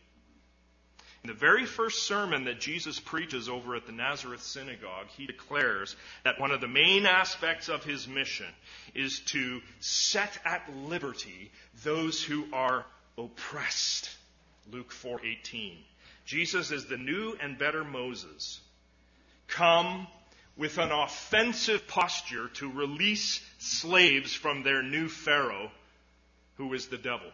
In 1.22 1.28
the 1.28 1.35
very 1.35 1.66
first 1.66 2.04
sermon 2.04 2.44
that 2.44 2.61
Jesus 2.61 2.98
preaches 2.98 3.48
over 3.48 3.76
at 3.76 3.85
the 3.85 3.92
Nazareth 3.92 4.42
synagogue, 4.42 5.09
he 5.16 5.26
declares 5.26 5.94
that 6.24 6.40
one 6.40 6.50
of 6.50 6.62
the 6.62 6.68
main 6.68 7.04
aspects 7.04 7.68
of 7.68 7.85
his 7.85 8.09
mission 8.09 8.46
is 8.94 9.20
to 9.26 9.61
set 9.80 10.38
at 10.46 10.74
liberty 10.74 11.52
those 11.85 12.22
who 12.22 12.46
are 12.54 12.87
oppressed. 13.18 14.09
Luke 14.70 14.92
4:18. 14.92 15.76
Jesus 16.24 16.70
is 16.70 16.87
the 16.87 16.96
new 16.96 17.37
and 17.40 17.59
better 17.59 17.85
Moses, 17.85 18.61
come 19.46 20.06
with 20.56 20.78
an 20.78 20.92
offensive 20.92 21.87
posture 21.87 22.48
to 22.48 22.70
release 22.70 23.44
slaves 23.59 24.33
from 24.33 24.62
their 24.62 24.83
new 24.83 25.09
Pharaoh, 25.09 25.70
who 26.56 26.72
is 26.72 26.88
the 26.88 26.98
devil. 26.98 27.30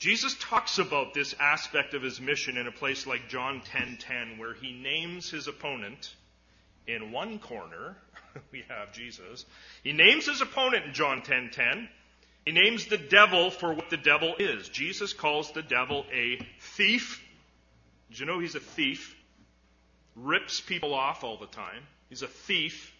Jesus 0.00 0.34
talks 0.40 0.78
about 0.78 1.12
this 1.12 1.34
aspect 1.38 1.92
of 1.92 2.02
his 2.02 2.22
mission 2.22 2.56
in 2.56 2.66
a 2.66 2.72
place 2.72 3.06
like 3.06 3.28
John 3.28 3.60
10:10 3.60 4.38
where 4.38 4.54
he 4.54 4.72
names 4.72 5.30
his 5.30 5.46
opponent 5.46 6.14
in 6.86 7.12
one 7.12 7.38
corner 7.38 7.96
we 8.52 8.64
have 8.68 8.92
Jesus. 8.94 9.44
He 9.84 9.92
names 9.92 10.26
his 10.26 10.40
opponent 10.40 10.86
in 10.86 10.94
John 10.94 11.20
10:10. 11.20 11.86
He 12.46 12.52
names 12.52 12.86
the 12.86 12.96
devil 12.96 13.50
for 13.50 13.74
what 13.74 13.90
the 13.90 13.98
devil 13.98 14.34
is. 14.38 14.70
Jesus 14.70 15.12
calls 15.12 15.52
the 15.52 15.62
devil 15.62 16.06
a 16.10 16.38
thief. 16.60 17.22
Did 18.08 18.20
you 18.20 18.26
know 18.26 18.38
he's 18.38 18.54
a 18.54 18.60
thief? 18.60 19.14
Rips 20.16 20.62
people 20.62 20.94
off 20.94 21.24
all 21.24 21.36
the 21.36 21.46
time. 21.46 21.82
He's 22.08 22.22
a 22.22 22.26
thief. 22.26 22.94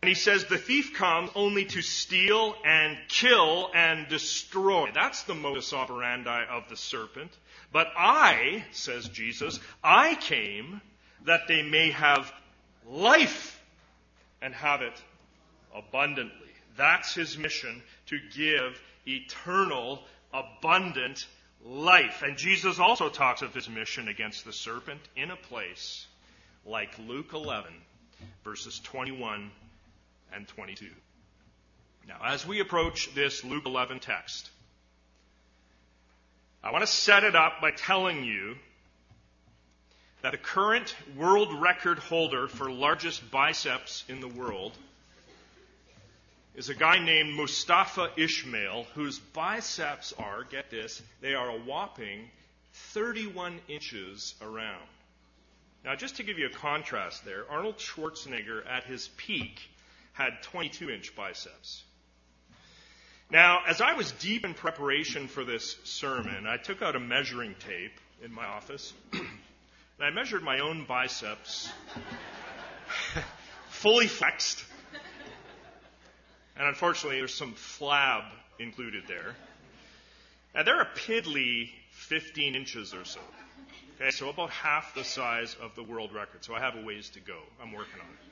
And 0.00 0.08
he 0.08 0.14
says 0.14 0.44
the 0.44 0.58
thief 0.58 0.94
comes 0.94 1.30
only 1.34 1.64
to 1.66 1.82
steal 1.82 2.54
and 2.64 2.96
kill 3.08 3.70
and 3.74 4.06
destroy. 4.08 4.90
That's 4.94 5.24
the 5.24 5.34
modus 5.34 5.72
operandi 5.72 6.44
of 6.48 6.68
the 6.68 6.76
serpent. 6.76 7.32
But 7.72 7.88
I, 7.96 8.64
says 8.70 9.08
Jesus, 9.08 9.58
I 9.82 10.14
came 10.14 10.80
that 11.24 11.48
they 11.48 11.62
may 11.62 11.90
have 11.90 12.32
life 12.86 13.60
and 14.40 14.54
have 14.54 14.82
it 14.82 15.02
abundantly. 15.74 16.48
That's 16.76 17.12
his 17.12 17.36
mission 17.36 17.82
to 18.06 18.20
give 18.36 18.80
eternal, 19.04 20.04
abundant 20.32 21.26
life. 21.64 22.22
And 22.22 22.36
Jesus 22.36 22.78
also 22.78 23.08
talks 23.08 23.42
of 23.42 23.52
his 23.52 23.68
mission 23.68 24.06
against 24.06 24.44
the 24.44 24.52
serpent 24.52 25.00
in 25.16 25.32
a 25.32 25.36
place 25.36 26.06
like 26.64 26.96
Luke 27.00 27.32
11, 27.32 27.72
verses 28.44 28.78
21 28.84 29.50
and 30.34 30.46
22. 30.48 30.86
Now, 32.06 32.20
as 32.24 32.46
we 32.46 32.60
approach 32.60 33.14
this 33.14 33.44
Luke 33.44 33.66
11 33.66 34.00
text, 34.00 34.50
I 36.62 36.72
want 36.72 36.82
to 36.82 36.90
set 36.90 37.24
it 37.24 37.36
up 37.36 37.60
by 37.60 37.70
telling 37.70 38.24
you 38.24 38.56
that 40.22 40.32
the 40.32 40.38
current 40.38 40.94
world 41.16 41.52
record 41.60 41.98
holder 41.98 42.48
for 42.48 42.70
largest 42.70 43.30
biceps 43.30 44.04
in 44.08 44.20
the 44.20 44.28
world 44.28 44.72
is 46.54 46.68
a 46.68 46.74
guy 46.74 46.98
named 46.98 47.34
Mustafa 47.34 48.10
Ismail, 48.16 48.86
whose 48.94 49.18
biceps 49.18 50.12
are, 50.18 50.42
get 50.44 50.70
this, 50.70 51.00
they 51.20 51.34
are 51.34 51.50
a 51.50 51.58
whopping 51.58 52.28
31 52.72 53.60
inches 53.68 54.34
around. 54.42 54.82
Now, 55.84 55.94
just 55.94 56.16
to 56.16 56.24
give 56.24 56.38
you 56.38 56.46
a 56.46 56.50
contrast 56.50 57.24
there, 57.24 57.44
Arnold 57.48 57.78
Schwarzenegger 57.78 58.68
at 58.68 58.84
his 58.84 59.08
peak 59.16 59.60
had 60.18 60.42
22 60.42 60.90
inch 60.90 61.14
biceps. 61.14 61.84
Now, 63.30 63.60
as 63.68 63.80
I 63.80 63.94
was 63.94 64.10
deep 64.12 64.44
in 64.44 64.52
preparation 64.52 65.28
for 65.28 65.44
this 65.44 65.76
sermon, 65.84 66.46
I 66.46 66.56
took 66.56 66.82
out 66.82 66.96
a 66.96 67.00
measuring 67.00 67.54
tape 67.60 67.92
in 68.24 68.32
my 68.32 68.44
office 68.44 68.92
and 69.12 69.22
I 70.00 70.10
measured 70.10 70.42
my 70.42 70.58
own 70.58 70.86
biceps, 70.88 71.70
fully 73.68 74.08
flexed. 74.08 74.64
And 76.56 76.66
unfortunately, 76.66 77.18
there's 77.18 77.34
some 77.34 77.54
flab 77.54 78.24
included 78.58 79.04
there. 79.06 79.36
And 80.52 80.66
they're 80.66 80.80
a 80.80 80.88
piddly 80.96 81.70
15 81.92 82.56
inches 82.56 82.92
or 82.92 83.04
so. 83.04 83.20
Okay, 84.00 84.10
so 84.10 84.30
about 84.30 84.50
half 84.50 84.94
the 84.96 85.04
size 85.04 85.56
of 85.62 85.76
the 85.76 85.84
world 85.84 86.12
record. 86.12 86.44
So 86.44 86.54
I 86.54 86.60
have 86.60 86.74
a 86.74 86.84
ways 86.84 87.10
to 87.10 87.20
go. 87.20 87.38
I'm 87.62 87.72
working 87.72 88.00
on 88.00 88.06
it. 88.06 88.27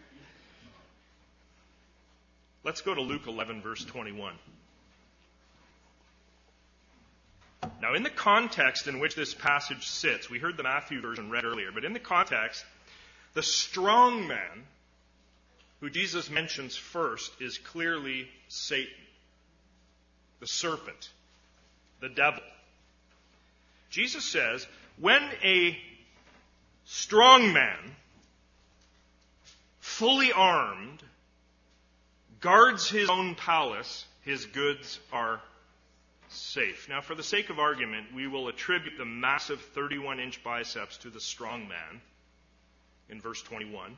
Let's 2.67 2.81
go 2.81 2.93
to 2.93 3.01
Luke 3.01 3.29
11, 3.29 3.63
verse 3.63 3.85
21. 3.85 4.35
Now, 7.81 7.95
in 7.95 8.03
the 8.03 8.11
context 8.11 8.89
in 8.89 8.99
which 8.99 9.15
this 9.15 9.35
passage 9.35 9.87
sits, 9.87 10.29
we 10.29 10.41
heard 10.41 10.57
the 10.57 10.65
Matthew 10.65 11.01
version 11.01 11.31
read 11.31 11.45
earlier, 11.45 11.69
but 11.73 11.85
in 11.85 11.93
the 11.93 12.01
context, 12.01 12.65
the 13.35 13.43
strong 13.45 14.27
man 14.27 14.65
who 15.79 15.91
Jesus 15.91 16.29
mentions 16.29 16.75
first 16.75 17.31
is 17.41 17.57
clearly 17.57 18.27
Satan, 18.49 18.93
the 20.41 20.49
serpent, 20.49 21.11
the 22.01 22.09
devil. 22.09 22.43
Jesus 23.91 24.25
says, 24.25 24.67
when 24.99 25.23
a 25.45 25.79
strong 26.85 27.53
man, 27.53 27.79
fully 29.79 30.33
armed, 30.33 31.05
guards 32.41 32.89
his 32.89 33.09
own 33.09 33.35
palace, 33.35 34.05
his 34.23 34.45
goods 34.47 34.99
are 35.13 35.41
safe. 36.29 36.89
Now, 36.89 37.01
for 37.01 37.15
the 37.15 37.23
sake 37.23 37.51
of 37.51 37.59
argument, 37.59 38.07
we 38.15 38.27
will 38.27 38.49
attribute 38.49 38.99
the 38.99 39.05
massive 39.05 39.61
31 39.61 40.21
inch 40.21 40.43
biceps 40.43 40.99
to 40.99 41.11
the 41.11 41.21
strong 41.21 41.69
man 41.69 42.01
in 43.09 43.21
verse 43.21 43.43
21. 43.43 43.97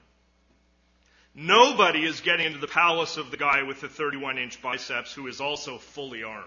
Nobody 1.35 2.05
is 2.05 2.21
getting 2.21 2.47
into 2.47 2.59
the 2.59 2.67
palace 2.67 3.17
of 3.17 3.31
the 3.31 3.37
guy 3.37 3.63
with 3.63 3.81
the 3.81 3.89
31 3.89 4.39
inch 4.39 4.61
biceps 4.61 5.13
who 5.13 5.27
is 5.29 5.41
also 5.41 5.79
fully 5.79 6.23
armed. 6.23 6.47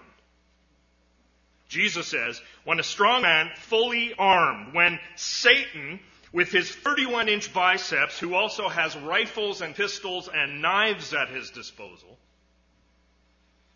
Jesus 1.68 2.06
says, 2.06 2.40
when 2.64 2.78
a 2.78 2.82
strong 2.82 3.22
man, 3.22 3.50
fully 3.56 4.12
armed, 4.18 4.74
when 4.74 4.98
Satan, 5.16 6.00
with 6.32 6.50
his 6.50 6.70
31 6.70 7.28
inch 7.28 7.52
biceps, 7.52 8.18
who 8.18 8.34
also 8.34 8.68
has 8.68 8.96
rifles 8.96 9.60
and 9.60 9.74
pistols 9.74 10.28
and 10.32 10.62
knives 10.62 11.12
at 11.12 11.28
his 11.28 11.50
disposal, 11.50 12.18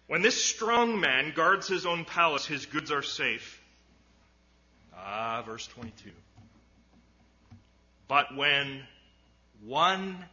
When 0.06 0.22
this 0.22 0.42
strong 0.42 1.00
man 1.00 1.32
guards 1.34 1.68
his 1.68 1.84
own 1.84 2.04
palace, 2.04 2.46
his 2.46 2.66
goods 2.66 2.90
are 2.90 3.02
safe. 3.02 3.60
Ah, 4.96 5.42
verse 5.44 5.66
22. 5.66 6.10
But 8.08 8.36
when 8.36 8.82
one 9.64 10.24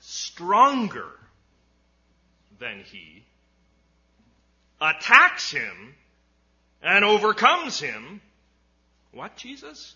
stronger 0.00 1.10
than 2.58 2.84
he 2.84 3.24
attacks 4.80 5.50
him 5.50 5.94
and 6.80 7.04
overcomes 7.04 7.80
him, 7.80 8.20
what, 9.12 9.36
Jesus? 9.36 9.94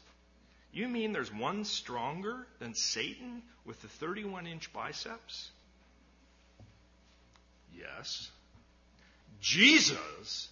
You 0.72 0.88
mean 0.88 1.12
there's 1.12 1.32
one 1.32 1.64
stronger 1.64 2.46
than 2.58 2.74
Satan 2.74 3.42
with 3.64 3.80
the 3.80 3.88
31 3.88 4.46
inch 4.46 4.72
biceps? 4.72 5.50
Yes. 7.74 8.30
Jesus 9.40 10.48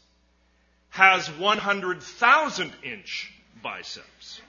has 0.90 1.28
100,000 1.28 2.72
inch 2.82 3.32
biceps. 3.62 4.40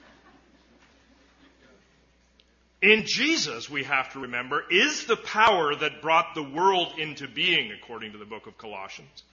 In 2.82 3.04
Jesus, 3.06 3.68
we 3.70 3.84
have 3.84 4.12
to 4.12 4.20
remember, 4.20 4.62
is 4.70 5.06
the 5.06 5.16
power 5.16 5.74
that 5.74 6.02
brought 6.02 6.34
the 6.34 6.42
world 6.42 6.98
into 6.98 7.26
being, 7.26 7.72
according 7.72 8.12
to 8.12 8.18
the 8.18 8.24
book 8.24 8.46
of 8.46 8.58
Colossians. 8.58 9.24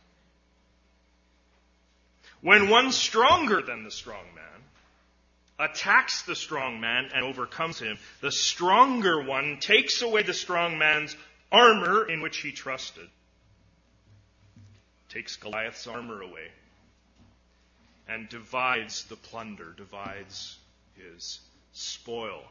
When 2.42 2.70
one 2.70 2.92
stronger 2.92 3.62
than 3.62 3.84
the 3.84 3.92
strong 3.92 4.26
man 4.36 4.53
attacks 5.60 6.24
the 6.24 6.36
strong 6.36 6.80
man 6.80 7.10
and 7.14 7.24
overcomes 7.24 7.80
him, 7.80 7.98
the 8.22 8.32
stronger 8.32 9.22
one 9.22 9.58
takes 9.60 10.02
away 10.02 10.24
the 10.24 10.34
strong 10.34 10.78
man's 10.78 11.16
armor 11.52 12.10
in 12.10 12.22
which 12.22 12.38
he 12.38 12.52
trusted 12.52 13.08
takes 15.14 15.36
Goliath's 15.36 15.86
armor 15.86 16.22
away 16.22 16.48
and 18.08 18.28
divides 18.30 19.06
the 19.06 19.16
plunder, 19.16 19.74
divides 19.78 20.58
his 20.96 21.40
spoil. 21.72 22.44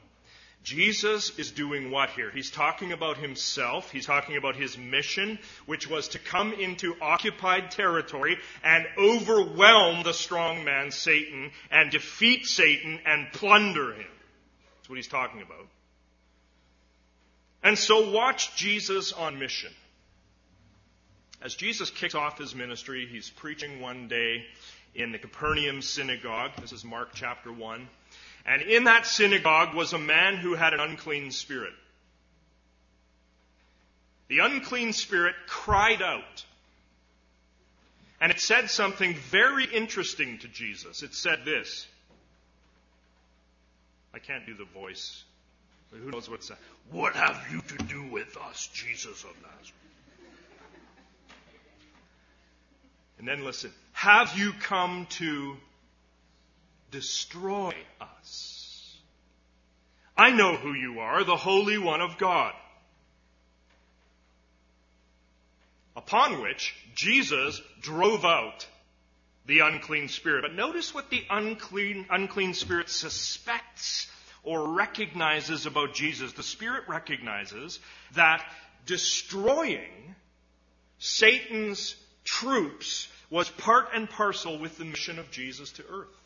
Jesus 0.63 1.39
is 1.39 1.51
doing 1.51 1.91
what 1.91 2.11
here? 2.11 2.31
He's 2.31 2.51
talking 2.51 2.93
about 2.93 3.17
himself. 3.17 3.91
He's 3.91 4.07
talking 4.07 4.37
about 4.37 4.55
his 4.55 4.79
mission, 4.79 5.39
which 5.67 5.91
was 5.91 6.09
to 6.09 6.21
come 6.21 6.53
into 6.53 6.95
occupied 7.01 7.73
territory 7.73 8.39
and 8.63 8.87
overwhelm 8.97 10.05
the 10.05 10.15
strong 10.15 10.65
man, 10.65 10.93
Satan, 10.93 11.51
and 11.71 11.91
defeat 11.91 12.47
Satan 12.47 13.01
and 13.05 13.33
plunder 13.33 13.93
him. 13.93 14.07
That's 14.77 14.89
what 14.89 14.97
he's 14.97 15.09
talking 15.09 15.43
about. 15.43 15.67
And 17.65 17.77
so 17.77 18.11
watch 18.11 18.55
Jesus 18.57 19.13
on 19.13 19.39
mission. 19.39 19.73
As 21.41 21.57
Jesus 21.57 21.91
kicks 21.91 22.15
off 22.15 22.39
his 22.39 22.55
ministry, 22.55 23.09
he's 23.11 23.31
preaching 23.31 23.81
one 23.81 24.07
day 24.07 24.45
in 24.95 25.11
the 25.11 25.19
Capernaum 25.19 25.83
synagogue. 25.83 26.53
This 26.61 26.73
is 26.73 26.85
Mark 26.85 27.11
chapter 27.15 27.53
1. 27.53 27.89
And 28.45 28.63
in 28.63 28.85
that 28.85 29.07
synagogue 29.07 29.75
was 29.75 29.93
a 29.93 29.99
man 29.99 30.37
who 30.37 30.55
had 30.55 30.75
an 30.75 30.81
unclean 30.81 31.31
spirit. 31.31 31.73
The 34.29 34.41
unclean 34.41 34.93
spirit 34.93 35.35
cried 35.47 36.03
out. 36.03 36.45
And 38.21 38.33
it 38.33 38.41
said 38.41 38.71
something 38.71 39.15
very 39.15 39.65
interesting 39.65 40.39
to 40.39 40.49
Jesus. 40.49 41.03
It 41.03 41.15
said 41.15 41.45
this. 41.45 41.87
I 44.15 44.19
can't 44.19 44.47
do 44.47 44.55
the 44.55 44.65
voice. 44.65 45.25
Who 45.91 46.11
knows 46.11 46.31
what's 46.31 46.49
that? 46.49 46.59
What 46.91 47.15
have 47.15 47.45
you 47.51 47.61
to 47.61 47.85
do 47.85 48.05
with 48.05 48.37
us, 48.37 48.69
Jesus 48.73 49.25
of 49.25 49.35
Nazareth? 49.43 49.73
And 53.19 53.29
then 53.29 53.45
listen. 53.45 53.71
Have 53.93 54.37
you 54.37 54.53
come 54.53 55.07
to 55.11 55.57
destroy 56.93 57.75
us? 58.01 58.97
I 60.17 60.31
know 60.31 60.55
who 60.55 60.75
you 60.75 61.01
are, 61.01 61.25
the 61.25 61.37
Holy 61.37 61.79
One 61.79 62.01
of 62.01 62.19
God. 62.19 62.53
Upon 65.97 66.41
which 66.41 66.75
Jesus 66.95 67.61
drove 67.81 68.25
out 68.25 68.67
the 69.47 69.61
unclean 69.61 70.09
spirit. 70.09 70.43
But 70.43 70.55
notice 70.55 70.95
what 70.95 71.11
the 71.11 71.25
unclean, 71.29 72.07
unclean 72.09 72.55
spirit 72.55 72.89
suspects 72.89 74.07
or 74.45 74.69
recognizes 74.69 75.67
about 75.67 75.95
Jesus. 75.95 76.33
The 76.33 76.43
spirit 76.43 76.85
recognizes 76.89 77.81
that 78.15 78.45
destroying 78.87 80.15
Satan's 80.99 81.97
troops 82.25 83.09
was 83.31 83.49
part 83.49 83.89
and 83.95 84.09
parcel 84.09 84.59
with 84.59 84.79
the 84.79 84.85
mission 84.85 85.19
of 85.19 85.31
Jesus 85.31 85.73
to 85.73 85.85
earth. 85.89 86.22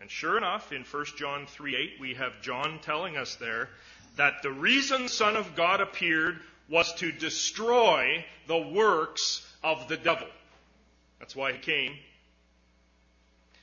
And 0.00 0.10
sure 0.10 0.38
enough, 0.38 0.72
in 0.72 0.82
1 0.82 1.04
John 1.18 1.46
3 1.46 1.76
8, 1.76 2.00
we 2.00 2.14
have 2.14 2.40
John 2.40 2.78
telling 2.80 3.18
us 3.18 3.36
there 3.36 3.68
that 4.16 4.42
the 4.42 4.50
reason 4.50 5.08
Son 5.08 5.36
of 5.36 5.54
God 5.54 5.80
appeared 5.80 6.40
was 6.70 6.92
to 6.94 7.12
destroy 7.12 8.24
the 8.46 8.58
works 8.58 9.46
of 9.62 9.88
the 9.88 9.98
devil. 9.98 10.28
That's 11.18 11.36
why 11.36 11.52
he 11.52 11.58
came. 11.58 11.92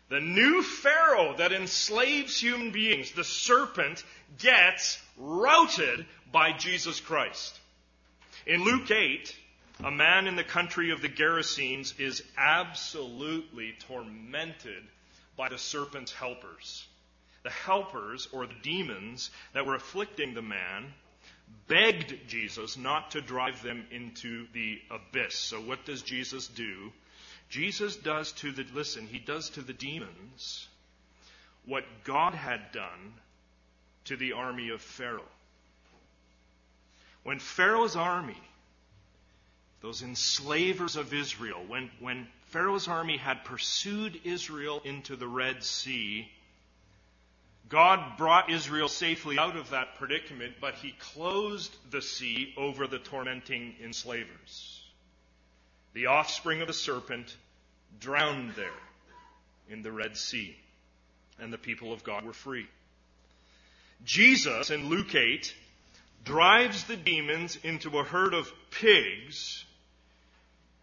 The 0.09 0.19
new 0.19 0.61
Pharaoh 0.61 1.35
that 1.37 1.51
enslaves 1.51 2.39
human 2.39 2.71
beings, 2.71 3.11
the 3.11 3.23
serpent, 3.23 4.03
gets 4.37 5.01
routed 5.17 6.05
by 6.31 6.53
Jesus 6.53 6.99
Christ. 6.99 7.59
In 8.45 8.63
Luke 8.63 8.89
8, 8.89 9.35
a 9.83 9.91
man 9.91 10.27
in 10.27 10.35
the 10.35 10.43
country 10.43 10.91
of 10.91 11.01
the 11.01 11.09
Gerasenes 11.09 11.99
is 11.99 12.23
absolutely 12.37 13.73
tormented 13.87 14.83
by 15.37 15.49
the 15.49 15.57
serpent's 15.57 16.11
helpers. 16.11 16.85
The 17.43 17.49
helpers, 17.49 18.27
or 18.33 18.45
the 18.45 18.53
demons 18.61 19.29
that 19.53 19.65
were 19.65 19.75
afflicting 19.75 20.33
the 20.33 20.41
man, 20.41 20.93
begged 21.67 22.27
Jesus 22.27 22.77
not 22.77 23.11
to 23.11 23.21
drive 23.21 23.61
them 23.63 23.85
into 23.91 24.47
the 24.53 24.81
abyss. 24.91 25.35
So 25.35 25.61
what 25.61 25.85
does 25.85 26.01
Jesus 26.01 26.47
do? 26.47 26.91
Jesus 27.49 27.95
does 27.95 28.33
to 28.33 28.51
the, 28.51 28.65
listen, 28.73 29.07
he 29.07 29.19
does 29.19 29.51
to 29.51 29.61
the 29.61 29.73
demons 29.73 30.67
what 31.65 31.85
God 32.03 32.33
had 32.33 32.71
done 32.71 33.13
to 34.05 34.17
the 34.17 34.33
army 34.33 34.69
of 34.69 34.81
Pharaoh. 34.81 35.21
When 37.23 37.39
Pharaoh's 37.39 37.95
army 37.95 38.41
those 39.81 40.01
enslavers 40.01 40.95
of 40.95 41.13
Israel, 41.13 41.63
when, 41.67 41.89
when 41.99 42.27
Pharaoh's 42.47 42.87
army 42.87 43.17
had 43.17 43.43
pursued 43.43 44.21
Israel 44.23 44.81
into 44.85 45.15
the 45.15 45.27
Red 45.27 45.63
Sea, 45.63 46.29
God 47.69 48.17
brought 48.17 48.49
Israel 48.49 48.87
safely 48.87 49.37
out 49.37 49.57
of 49.57 49.71
that 49.71 49.95
predicament, 49.95 50.55
but 50.61 50.75
he 50.75 50.95
closed 51.13 51.75
the 51.91 52.01
sea 52.01 52.53
over 52.55 52.87
the 52.87 52.99
tormenting 52.99 53.75
enslavers. 53.83 54.81
The 55.93 56.05
offspring 56.05 56.61
of 56.61 56.67
the 56.67 56.73
serpent 56.73 57.35
drowned 57.99 58.53
there 58.55 58.69
in 59.69 59.81
the 59.81 59.91
Red 59.91 60.15
Sea, 60.15 60.55
and 61.39 61.51
the 61.51 61.57
people 61.57 61.91
of 61.91 62.05
God 62.05 62.23
were 62.23 62.33
free. 62.33 62.67
Jesus 64.05 64.69
in 64.69 64.87
Luke 64.87 65.13
8 65.13 65.53
drives 66.23 66.85
the 66.85 66.95
demons 66.95 67.57
into 67.63 67.99
a 67.99 68.03
herd 68.03 68.33
of 68.33 68.49
pigs 68.71 69.65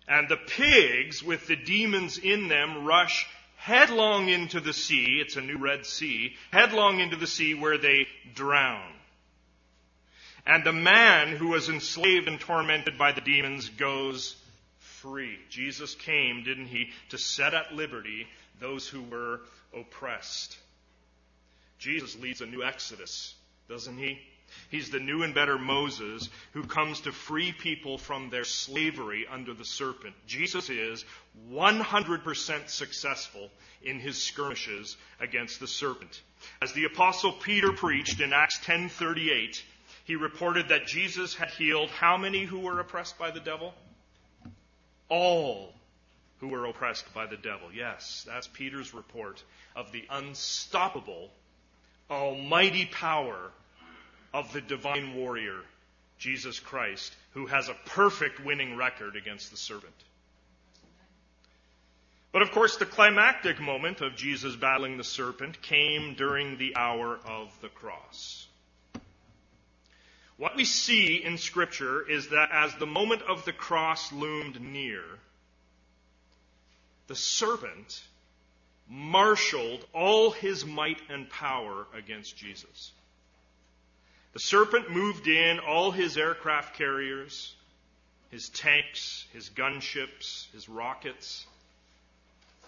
and 0.07 0.29
the 0.29 0.37
pigs, 0.37 1.23
with 1.23 1.47
the 1.47 1.57
demons 1.57 2.19
in 2.19 2.49
them, 2.49 2.85
rush 2.85 3.27
headlong 3.57 4.29
into 4.29 4.61
the 4.61 4.73
sea. 4.73 5.21
It's 5.21 5.37
a 5.37 5.41
new 5.41 5.57
Red 5.57 5.87
Sea. 5.87 6.37
Headlong 6.51 7.01
into 7.01 7.17
the 7.17 7.27
sea 7.27 7.55
where 7.55 7.79
they 7.79 8.07
drown. 8.35 8.93
And 10.47 10.63
the 10.63 10.73
man 10.75 11.35
who 11.35 11.49
was 11.49 11.71
enslaved 11.71 12.29
and 12.29 12.39
tormented 12.39 12.99
by 12.99 13.13
the 13.13 13.23
demons 13.23 13.71
goes 13.71 14.37
free. 15.01 15.39
Jesus 15.49 15.95
came, 15.95 16.45
didn't 16.45 16.67
he, 16.67 16.91
to 17.11 17.19
set 17.19 17.55
at 17.55 17.73
liberty 17.75 18.27
those 18.61 18.87
who 18.87 19.03
were 19.03 19.41
oppressed. 19.75 20.59
Jesus 21.79 22.19
leads 22.19 22.43
a 22.43 22.47
new 22.47 22.63
exodus, 22.63 23.35
doesn't 23.69 23.97
he? 23.97 24.19
He's 24.71 24.91
the 24.91 25.01
new 25.01 25.23
and 25.23 25.35
better 25.35 25.59
Moses 25.59 26.29
who 26.53 26.65
comes 26.65 27.03
to 27.03 27.13
free 27.13 27.53
people 27.53 27.99
from 27.99 28.31
their 28.31 28.45
slavery 28.45 29.27
under 29.31 29.55
the 29.55 29.65
serpent. 29.65 30.15
Jesus 30.27 30.71
is 30.71 31.05
100% 31.51 32.69
successful 32.69 33.51
in 33.83 34.01
his 34.01 34.21
skirmishes 34.21 34.97
against 35.21 35.61
the 35.61 35.67
serpent. 35.67 36.23
As 36.61 36.73
the 36.73 36.85
apostle 36.85 37.33
Peter 37.33 37.73
preached 37.73 38.21
in 38.21 38.33
Acts 38.33 38.59
10:38, 38.61 39.63
he 40.05 40.17
reported 40.17 40.69
that 40.69 40.87
Jesus 40.87 41.35
had 41.35 41.51
healed 41.51 41.91
how 41.91 42.17
many 42.17 42.45
who 42.45 42.61
were 42.61 42.81
oppressed 42.81 43.19
by 43.19 43.31
the 43.31 43.41
devil? 43.41 43.75
All 45.09 45.75
who 46.41 46.49
were 46.49 46.67
oppressed 46.67 47.13
by 47.15 47.27
the 47.27 47.37
devil. 47.37 47.73
Yes, 47.73 48.25
that's 48.27 48.47
Peter's 48.49 48.93
report 48.93 49.43
of 49.75 49.93
the 49.93 50.05
unstoppable, 50.11 51.31
almighty 52.11 52.87
power 52.87 53.51
of 54.35 54.53
the 54.53 54.61
divine 54.61 55.15
warrior, 55.15 55.61
Jesus 56.19 56.59
Christ, 56.59 57.15
who 57.35 57.47
has 57.47 57.69
a 57.69 57.77
perfect 57.87 58.45
winning 58.45 58.77
record 58.77 59.15
against 59.15 59.53
the 59.53 59.57
serpent. 59.57 59.95
But 62.33 62.43
of 62.43 62.51
course, 62.51 62.77
the 62.77 62.85
climactic 62.85 63.61
moment 63.61 64.01
of 64.01 64.17
Jesus 64.17 64.57
battling 64.57 64.97
the 64.97 65.05
serpent 65.05 65.63
came 65.63 66.15
during 66.15 66.59
the 66.59 66.75
hour 66.75 67.21
of 67.25 67.57
the 67.63 67.69
cross. 67.69 68.49
What 70.37 70.57
we 70.57 70.65
see 70.65 71.23
in 71.23 71.39
Scripture 71.39 72.03
is 72.11 72.31
that 72.31 72.51
as 72.53 72.75
the 72.75 72.87
moment 72.87 73.23
of 73.23 73.45
the 73.45 73.53
cross 73.53 74.13
loomed 74.13 74.61
near, 74.61 75.05
the 77.07 77.15
serpent 77.15 78.03
marshaled 78.89 79.87
all 79.93 80.33
his 80.33 80.67
might 80.67 81.01
and 81.09 81.31
power 81.31 81.87
against 81.97 82.37
Jesus. 82.37 82.91
The 84.35 84.41
serpent 84.41 84.91
moved 84.91 85.29
in 85.29 85.61
all 85.61 85.93
his 85.93 86.17
aircraft 86.17 86.77
carriers, 86.77 87.55
his 88.33 88.49
tanks, 88.49 89.27
his 89.33 89.49
gunships, 89.49 90.51
his 90.53 90.69
rockets, 90.69 91.47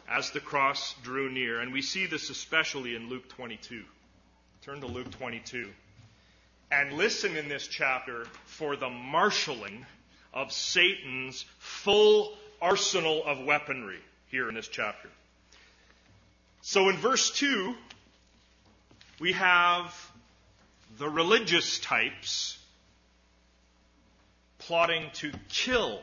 as 0.08 0.30
the 0.30 0.38
cross 0.38 0.94
drew 1.02 1.28
near. 1.28 1.60
And 1.60 1.72
we 1.72 1.82
see 1.82 2.06
this 2.06 2.30
especially 2.30 2.94
in 2.94 3.08
Luke 3.08 3.28
22. 3.30 3.82
Turn 4.62 4.80
to 4.80 4.86
Luke 4.86 5.10
22. 5.18 5.68
And 6.70 6.92
listen 6.92 7.36
in 7.36 7.48
this 7.48 7.66
chapter 7.66 8.26
for 8.44 8.76
the 8.76 8.88
marshaling 8.88 9.86
of 10.32 10.52
Satan's 10.52 11.44
full 11.58 12.32
arsenal 12.62 13.24
of 13.24 13.44
weaponry 13.44 13.98
here 14.28 14.48
in 14.48 14.54
this 14.54 14.68
chapter. 14.68 15.08
So 16.62 16.90
in 16.90 16.96
verse 16.96 17.32
2, 17.32 17.74
we 19.18 19.32
have 19.32 20.05
the 20.98 21.08
religious 21.08 21.78
types 21.78 22.58
plotting 24.58 25.10
to 25.14 25.32
kill 25.48 26.00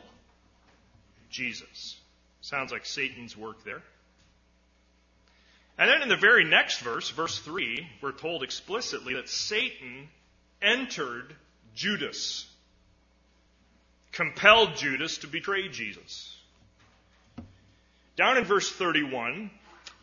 Jesus. 1.30 1.98
Sounds 2.42 2.72
like 2.72 2.86
Satan's 2.86 3.36
work 3.36 3.64
there. 3.64 3.82
And 5.78 5.90
then 5.90 6.04
in 6.04 6.10
the 6.10 6.16
very 6.16 6.46
next 6.46 6.80
verse, 6.80 7.10
verse 7.10 7.40
3, 7.40 7.88
we're 8.02 8.12
told 8.12 8.44
explicitly 8.44 9.16
that 9.16 9.28
Satan 9.28 10.08
entered 10.62 11.36
Judas, 11.76 12.46
compelled 14.12 14.76
Judas 14.76 15.18
to 15.20 15.28
betray 15.28 15.70
Jesus. 15.70 16.36
Down 18.16 18.38
in 18.38 18.44
verse 18.44 18.72
31, 18.72 19.50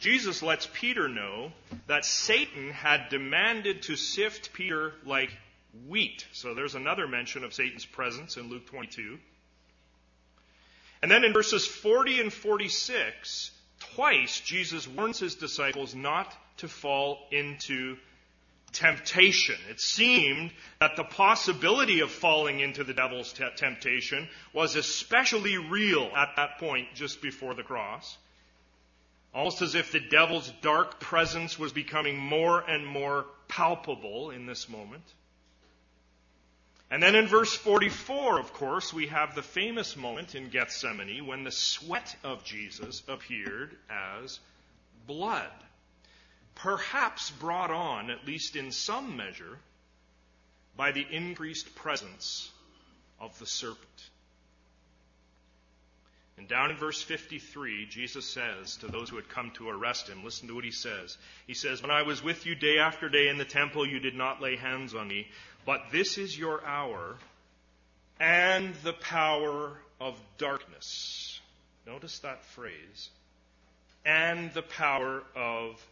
Jesus 0.00 0.42
lets 0.42 0.66
Peter 0.72 1.08
know 1.08 1.52
that 1.86 2.06
Satan 2.06 2.70
had 2.70 3.10
demanded 3.10 3.82
to 3.82 3.96
sift 3.96 4.52
Peter 4.54 4.94
like 5.04 5.30
wheat. 5.86 6.26
So 6.32 6.54
there's 6.54 6.74
another 6.74 7.06
mention 7.06 7.44
of 7.44 7.52
Satan's 7.52 7.84
presence 7.84 8.38
in 8.38 8.48
Luke 8.48 8.66
22. 8.66 9.18
And 11.02 11.10
then 11.10 11.22
in 11.22 11.34
verses 11.34 11.66
40 11.66 12.20
and 12.20 12.32
46, 12.32 13.50
twice 13.94 14.40
Jesus 14.40 14.88
warns 14.88 15.18
his 15.18 15.34
disciples 15.34 15.94
not 15.94 16.34
to 16.58 16.68
fall 16.68 17.18
into 17.30 17.96
temptation. 18.72 19.56
It 19.68 19.80
seemed 19.80 20.50
that 20.80 20.96
the 20.96 21.04
possibility 21.04 22.00
of 22.00 22.10
falling 22.10 22.60
into 22.60 22.84
the 22.84 22.94
devil's 22.94 23.34
temptation 23.56 24.28
was 24.54 24.76
especially 24.76 25.58
real 25.58 26.10
at 26.16 26.36
that 26.36 26.58
point 26.58 26.88
just 26.94 27.20
before 27.20 27.54
the 27.54 27.62
cross. 27.62 28.16
Almost 29.32 29.62
as 29.62 29.74
if 29.74 29.92
the 29.92 30.00
devil's 30.00 30.50
dark 30.60 30.98
presence 30.98 31.58
was 31.58 31.72
becoming 31.72 32.18
more 32.18 32.60
and 32.60 32.86
more 32.86 33.26
palpable 33.48 34.30
in 34.30 34.46
this 34.46 34.68
moment. 34.68 35.04
And 36.90 37.00
then 37.00 37.14
in 37.14 37.28
verse 37.28 37.54
44, 37.54 38.40
of 38.40 38.52
course, 38.52 38.92
we 38.92 39.06
have 39.06 39.36
the 39.36 39.42
famous 39.42 39.96
moment 39.96 40.34
in 40.34 40.48
Gethsemane 40.48 41.24
when 41.24 41.44
the 41.44 41.52
sweat 41.52 42.16
of 42.24 42.42
Jesus 42.42 43.04
appeared 43.06 43.76
as 43.88 44.40
blood. 45.06 45.52
Perhaps 46.56 47.30
brought 47.30 47.70
on, 47.70 48.10
at 48.10 48.26
least 48.26 48.56
in 48.56 48.72
some 48.72 49.16
measure, 49.16 49.58
by 50.76 50.90
the 50.90 51.06
increased 51.08 51.76
presence 51.76 52.50
of 53.20 53.38
the 53.38 53.46
serpent. 53.46 54.10
And 56.40 56.48
down 56.48 56.70
in 56.70 56.76
verse 56.78 57.02
53, 57.02 57.84
Jesus 57.90 58.24
says 58.24 58.76
to 58.76 58.86
those 58.86 59.10
who 59.10 59.16
had 59.16 59.28
come 59.28 59.50
to 59.56 59.68
arrest 59.68 60.08
him, 60.08 60.24
listen 60.24 60.48
to 60.48 60.54
what 60.54 60.64
he 60.64 60.70
says. 60.70 61.18
He 61.46 61.52
says, 61.52 61.82
When 61.82 61.90
I 61.90 62.00
was 62.00 62.24
with 62.24 62.46
you 62.46 62.54
day 62.54 62.78
after 62.78 63.10
day 63.10 63.28
in 63.28 63.36
the 63.36 63.44
temple, 63.44 63.86
you 63.86 64.00
did 64.00 64.14
not 64.14 64.40
lay 64.40 64.56
hands 64.56 64.94
on 64.94 65.06
me, 65.06 65.28
but 65.66 65.82
this 65.92 66.16
is 66.16 66.38
your 66.38 66.64
hour 66.64 67.16
and 68.18 68.74
the 68.76 68.94
power 68.94 69.76
of 70.00 70.18
darkness. 70.38 71.38
Notice 71.86 72.20
that 72.20 72.42
phrase. 72.42 73.10
And 74.06 74.50
the 74.54 74.62
power 74.62 75.22
of 75.36 75.86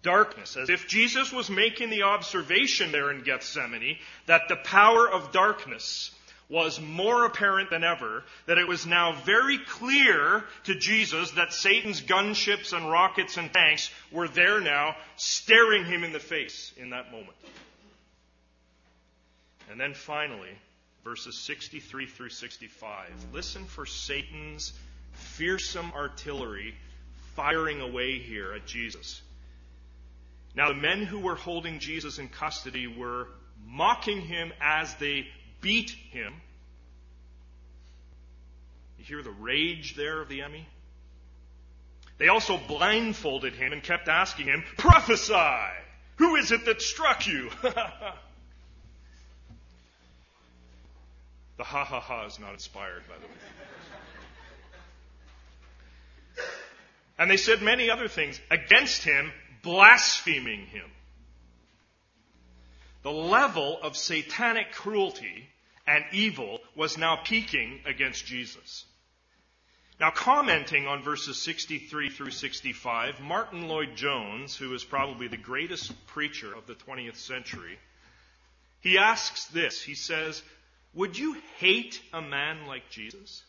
darkness. 0.00 0.56
As 0.56 0.70
if 0.70 0.88
Jesus 0.88 1.30
was 1.34 1.50
making 1.50 1.90
the 1.90 2.04
observation 2.04 2.92
there 2.92 3.10
in 3.10 3.20
Gethsemane 3.20 3.98
that 4.24 4.48
the 4.48 4.56
power 4.56 5.06
of 5.06 5.32
darkness 5.32 6.12
was 6.48 6.80
more 6.80 7.24
apparent 7.24 7.70
than 7.70 7.84
ever, 7.84 8.22
that 8.46 8.58
it 8.58 8.68
was 8.68 8.86
now 8.86 9.12
very 9.24 9.58
clear 9.58 10.44
to 10.64 10.74
Jesus 10.74 11.30
that 11.32 11.52
Satan's 11.52 12.02
gunships 12.02 12.72
and 12.72 12.90
rockets 12.90 13.36
and 13.36 13.52
tanks 13.52 13.90
were 14.12 14.28
there 14.28 14.60
now, 14.60 14.94
staring 15.16 15.84
him 15.84 16.04
in 16.04 16.12
the 16.12 16.20
face 16.20 16.72
in 16.76 16.90
that 16.90 17.10
moment. 17.10 17.36
And 19.70 19.80
then 19.80 19.94
finally, 19.94 20.50
verses 21.02 21.38
63 21.38 22.06
through 22.06 22.28
65. 22.28 23.10
Listen 23.32 23.64
for 23.64 23.86
Satan's 23.86 24.72
fearsome 25.12 25.92
artillery 25.94 26.74
firing 27.34 27.80
away 27.80 28.18
here 28.18 28.52
at 28.52 28.66
Jesus. 28.66 29.22
Now, 30.54 30.68
the 30.68 30.74
men 30.74 31.02
who 31.02 31.18
were 31.18 31.34
holding 31.34 31.80
Jesus 31.80 32.18
in 32.18 32.28
custody 32.28 32.86
were 32.86 33.26
mocking 33.66 34.20
him 34.20 34.52
as 34.60 34.94
they 34.96 35.26
beat 35.64 35.90
him. 36.10 36.34
You 38.98 39.04
hear 39.06 39.22
the 39.22 39.30
rage 39.30 39.96
there 39.96 40.20
of 40.20 40.28
the 40.28 40.42
enemy? 40.42 40.68
They 42.18 42.28
also 42.28 42.58
blindfolded 42.68 43.54
him 43.54 43.72
and 43.72 43.82
kept 43.82 44.08
asking 44.08 44.46
him, 44.46 44.62
Prophesy! 44.76 45.72
Who 46.16 46.36
is 46.36 46.52
it 46.52 46.66
that 46.66 46.82
struck 46.82 47.26
you? 47.26 47.50
the 47.62 47.72
ha 51.58 51.84
ha 51.84 51.98
ha 51.98 52.26
is 52.26 52.38
not 52.38 52.52
inspired, 52.52 53.02
by 53.08 53.16
the 53.16 53.26
way. 53.26 53.32
And 57.18 57.30
they 57.30 57.36
said 57.36 57.62
many 57.62 57.90
other 57.90 58.08
things 58.08 58.38
against 58.50 59.02
him, 59.02 59.32
blaspheming 59.62 60.66
him. 60.66 60.90
The 63.02 63.12
level 63.12 63.78
of 63.82 63.96
satanic 63.96 64.72
cruelty 64.72 65.48
and 65.86 66.04
evil 66.12 66.60
was 66.74 66.96
now 66.98 67.16
peaking 67.16 67.80
against 67.86 68.26
Jesus. 68.26 68.84
Now, 70.00 70.10
commenting 70.10 70.88
on 70.88 71.02
verses 71.02 71.40
63 71.40 72.10
through 72.10 72.32
65, 72.32 73.20
Martyn 73.20 73.68
Lloyd-Jones, 73.68 74.56
who 74.56 74.74
is 74.74 74.82
probably 74.82 75.28
the 75.28 75.36
greatest 75.36 75.92
preacher 76.08 76.52
of 76.52 76.66
the 76.66 76.74
20th 76.74 77.16
century, 77.16 77.78
he 78.80 78.98
asks 78.98 79.46
this. 79.46 79.80
He 79.80 79.94
says, 79.94 80.42
Would 80.94 81.16
you 81.16 81.36
hate 81.58 82.00
a 82.12 82.20
man 82.20 82.66
like 82.66 82.90
Jesus? 82.90 83.42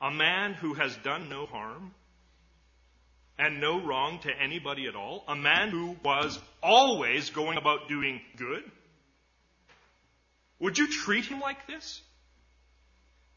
A 0.00 0.10
man 0.10 0.54
who 0.54 0.74
has 0.74 0.96
done 0.96 1.28
no 1.28 1.46
harm 1.46 1.94
and 3.38 3.60
no 3.60 3.80
wrong 3.80 4.18
to 4.20 4.30
anybody 4.40 4.86
at 4.86 4.96
all? 4.96 5.24
A 5.28 5.36
man 5.36 5.68
who 5.68 5.96
was 6.02 6.38
always 6.62 7.30
going 7.30 7.58
about 7.58 7.88
doing 7.88 8.20
good? 8.36 8.64
Would 10.62 10.78
you 10.78 10.86
treat 10.86 11.24
him 11.24 11.40
like 11.40 11.66
this? 11.66 12.00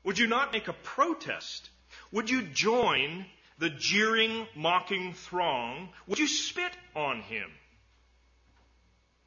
Would 0.03 0.19
you 0.19 0.27
not 0.27 0.53
make 0.53 0.67
a 0.67 0.73
protest? 0.73 1.67
Would 2.11 2.29
you 2.29 2.43
join 2.43 3.25
the 3.57 3.71
jeering, 3.71 4.45
mocking 4.55 5.13
throng? 5.13 5.89
Would 6.05 6.19
you 6.19 6.27
spit 6.27 6.71
on 6.95 7.21
him? 7.21 7.49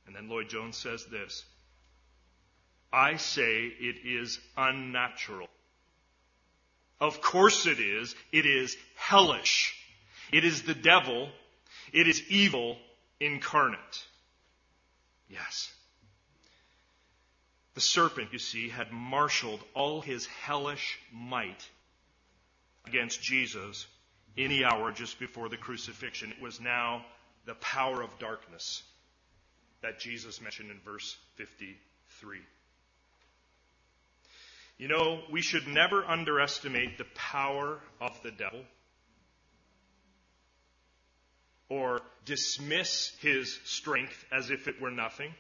And 0.07 0.15
then 0.15 0.29
Lloyd-Jones 0.29 0.77
says 0.77 1.05
this 1.07 1.45
I 2.93 3.17
say 3.17 3.65
it 3.65 4.07
is 4.07 4.39
unnatural. 4.57 5.49
Of 7.01 7.21
course 7.21 7.67
it 7.67 7.81
is. 7.81 8.15
It 8.31 8.47
is 8.47 8.77
hellish. 8.95 9.75
It 10.33 10.45
is 10.45 10.63
the 10.63 10.75
devil. 10.75 11.31
It 11.93 12.07
is 12.07 12.23
evil 12.31 12.77
incarnate. 13.19 14.07
Yes. 15.29 15.73
The 17.79 17.83
serpent, 17.83 18.33
you 18.33 18.41
see, 18.41 18.71
had 18.71 18.91
marshaled 18.91 19.61
all 19.73 20.01
his 20.01 20.27
hellish 20.27 20.99
might 21.13 21.65
against 22.85 23.23
Jesus 23.23 23.87
the 24.35 24.65
hour 24.65 24.91
just 24.91 25.21
before 25.21 25.49
the 25.49 25.59
crucifixion. 25.59 26.33
It 26.33 26.43
was 26.43 26.61
now 26.61 27.07
the 27.47 27.55
power 27.55 28.03
of 28.03 28.19
darkness 28.19 28.83
that 29.81 30.01
Jesus 30.01 30.41
mentioned 30.41 30.73
in 30.73 30.81
verse 30.81 31.17
53. 31.37 32.41
You 34.79 34.89
know, 34.89 35.21
we 35.31 35.41
should 35.41 35.69
never 35.69 36.05
underestimate 36.05 36.99
the 36.99 37.07
power 37.15 37.79
of 38.01 38.21
the 38.25 38.33
devil 38.33 38.65
or 41.69 42.01
dismiss 42.25 43.13
his 43.21 43.57
strength 43.65 44.25
as 44.33 44.51
if 44.51 44.67
it 44.67 44.81
were 44.81 44.91
nothing. 44.91 45.33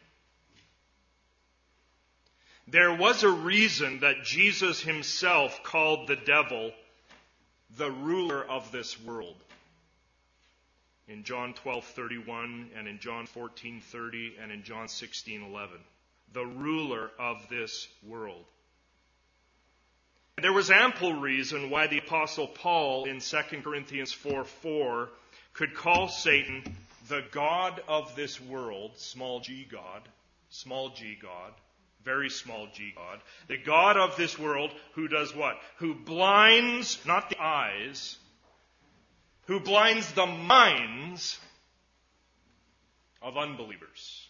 There 2.70 2.92
was 2.92 3.22
a 3.22 3.30
reason 3.30 4.00
that 4.00 4.24
Jesus 4.24 4.82
himself 4.82 5.62
called 5.62 6.06
the 6.06 6.16
devil 6.16 6.72
the 7.76 7.90
ruler 7.90 8.44
of 8.44 8.70
this 8.72 9.00
world. 9.00 9.36
In 11.06 11.24
John 11.24 11.54
12:31 11.54 12.68
and 12.76 12.86
in 12.86 12.98
John 12.98 13.26
14:30 13.26 14.38
and 14.38 14.52
in 14.52 14.64
John 14.64 14.88
16:11, 14.88 15.80
the 16.34 16.44
ruler 16.44 17.10
of 17.18 17.48
this 17.48 17.88
world. 18.02 18.44
There 20.36 20.52
was 20.52 20.70
ample 20.70 21.14
reason 21.14 21.70
why 21.70 21.86
the 21.86 21.98
apostle 21.98 22.48
Paul 22.48 23.06
in 23.06 23.20
2 23.20 23.62
Corinthians 23.62 24.12
4:4 24.12 25.08
could 25.54 25.74
call 25.74 26.08
Satan 26.08 26.76
the 27.08 27.22
god 27.30 27.82
of 27.88 28.14
this 28.14 28.38
world, 28.38 28.98
small 28.98 29.40
g 29.40 29.64
God, 29.64 30.06
small 30.50 30.90
g 30.90 31.14
God, 31.14 31.54
very 32.08 32.30
small 32.30 32.66
g 32.72 32.94
God, 32.96 33.20
the 33.48 33.58
God 33.58 33.98
of 33.98 34.16
this 34.16 34.38
world 34.38 34.70
who 34.94 35.08
does 35.08 35.36
what? 35.36 35.60
Who 35.76 35.94
blinds, 35.94 36.98
not 37.04 37.28
the 37.28 37.38
eyes, 37.38 38.16
who 39.44 39.60
blinds 39.60 40.10
the 40.12 40.24
minds 40.24 41.38
of 43.20 43.36
unbelievers. 43.36 44.26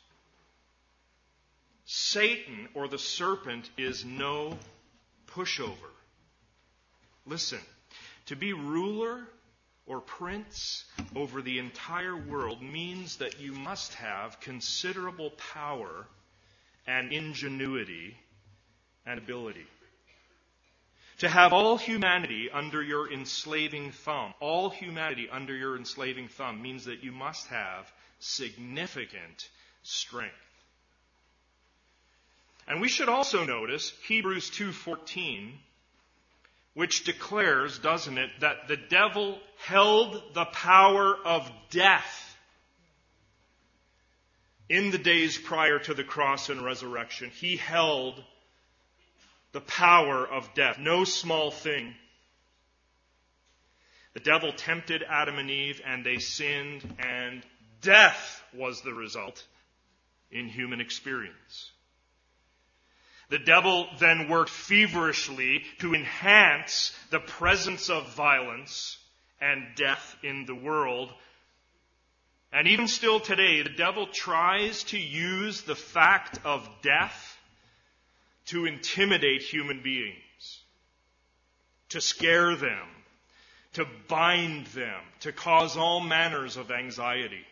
Satan 1.85 2.69
or 2.75 2.89
the 2.89 2.99
serpent 2.99 3.71
is 3.79 4.05
no 4.05 4.59
pushover. 5.29 5.93
Listen, 7.27 7.61
to 8.27 8.35
be 8.35 8.55
ruler 8.55 9.21
or 9.87 10.01
prince 10.01 10.85
over 11.15 11.43
the 11.43 11.61
entire 11.61 12.17
world 12.17 12.61
means 12.61 13.19
that 13.19 13.39
you 13.39 13.53
must 13.53 13.95
have 13.95 14.41
considerable 14.41 15.31
power 15.53 16.09
and 16.89 17.13
ingenuity 17.13 18.17
and 19.07 19.19
ability. 19.19 19.67
To 21.19 21.29
have 21.29 21.53
all 21.53 21.77
humanity 21.77 22.49
under 22.51 22.83
your 22.83 23.13
enslaving 23.13 23.93
thumb, 23.93 24.33
all 24.41 24.71
humanity 24.71 25.29
under 25.31 25.55
your 25.55 25.77
enslaving 25.77 26.29
thumb 26.29 26.63
means 26.63 26.87
that 26.87 27.05
you 27.05 27.13
must 27.13 27.47
have 27.49 27.93
significant 28.21 29.49
strength. 29.83 30.35
And 32.67 32.81
we 32.81 32.89
should 32.89 33.09
also 33.09 33.45
notice 33.45 33.93
Hebrews 34.07 34.51
2:14 34.51 35.59
which 36.75 37.03
declares, 37.03 37.81
doesn't 37.81 38.19
it, 38.19 38.31
that 38.39 38.69
the 38.69 38.77
devil 38.77 39.41
held 39.67 40.23
the 40.35 40.45
power 40.45 41.17
of 41.25 41.51
death 41.71 42.28
in 44.69 44.91
the 44.91 44.99
days 44.99 45.39
prior 45.39 45.79
to 45.79 45.95
the 45.95 46.05
cross 46.05 46.49
and 46.49 46.65
resurrection, 46.65 47.31
he 47.31 47.57
held 47.57 48.23
the 49.53 49.61
power 49.61 50.27
of 50.27 50.53
death. 50.55 50.79
No 50.79 51.05
small 51.05 51.51
thing. 51.51 51.95
The 54.15 54.21
devil 54.21 54.53
tempted 54.53 55.03
Adam 55.03 55.39
and 55.39 55.51
Eve, 55.51 55.81
and 55.85 56.05
they 56.05 56.19
sinned, 56.19 56.83
and 56.99 57.43
death 57.81 58.43
was 58.53 58.83
the 58.83 58.93
result 58.93 59.45
in 60.31 60.49
human 60.49 60.81
experience. 60.81 61.71
The 63.31 63.39
devil 63.39 63.89
then 63.99 64.29
worked 64.29 64.51
feverishly 64.51 65.63
to 65.79 65.95
enhance 65.95 66.97
the 67.11 67.21
presence 67.21 67.91
of 67.91 68.15
violence 68.15 68.99
and 69.41 69.67
death 69.77 70.17
in 70.23 70.47
the 70.47 70.55
world 70.55 71.13
and 72.53 72.67
even 72.69 72.89
still 72.89 73.21
today, 73.21 73.63
the 73.63 73.69
devil 73.69 74.07
tries 74.07 74.85
to 74.85 74.99
use 74.99 75.63
the 75.63 75.75
fact 75.75 76.39
of 76.45 76.69
death 76.83 77.37
to 78.47 78.65
intimidate 78.65 79.43
human 79.43 79.83
beings, 79.83 80.63
to 81.91 82.01
scare 82.01 82.57
them, 82.57 82.87
to 83.75 83.87
bind 84.09 84.67
them, 84.69 85.01
to 85.21 85.33
cause 85.33 85.77
all 85.77 86.01
manners 86.01 86.57
of 86.57 86.71
anxiety. 86.71 87.45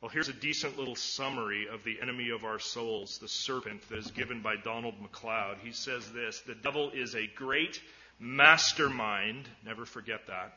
Well, 0.00 0.10
here's 0.10 0.28
a 0.28 0.34
decent 0.34 0.78
little 0.78 0.94
summary 0.94 1.66
of 1.72 1.82
the 1.82 2.00
enemy 2.00 2.30
of 2.30 2.44
our 2.44 2.60
souls, 2.60 3.18
the 3.18 3.26
serpent, 3.26 3.88
that 3.88 3.98
is 3.98 4.10
given 4.12 4.42
by 4.42 4.54
Donald 4.56 4.94
MacLeod. 5.00 5.58
He 5.62 5.72
says 5.72 6.12
this 6.12 6.40
The 6.40 6.54
devil 6.54 6.90
is 6.90 7.14
a 7.14 7.26
great 7.34 7.80
mastermind, 8.20 9.48
never 9.64 9.84
forget 9.84 10.26
that, 10.28 10.56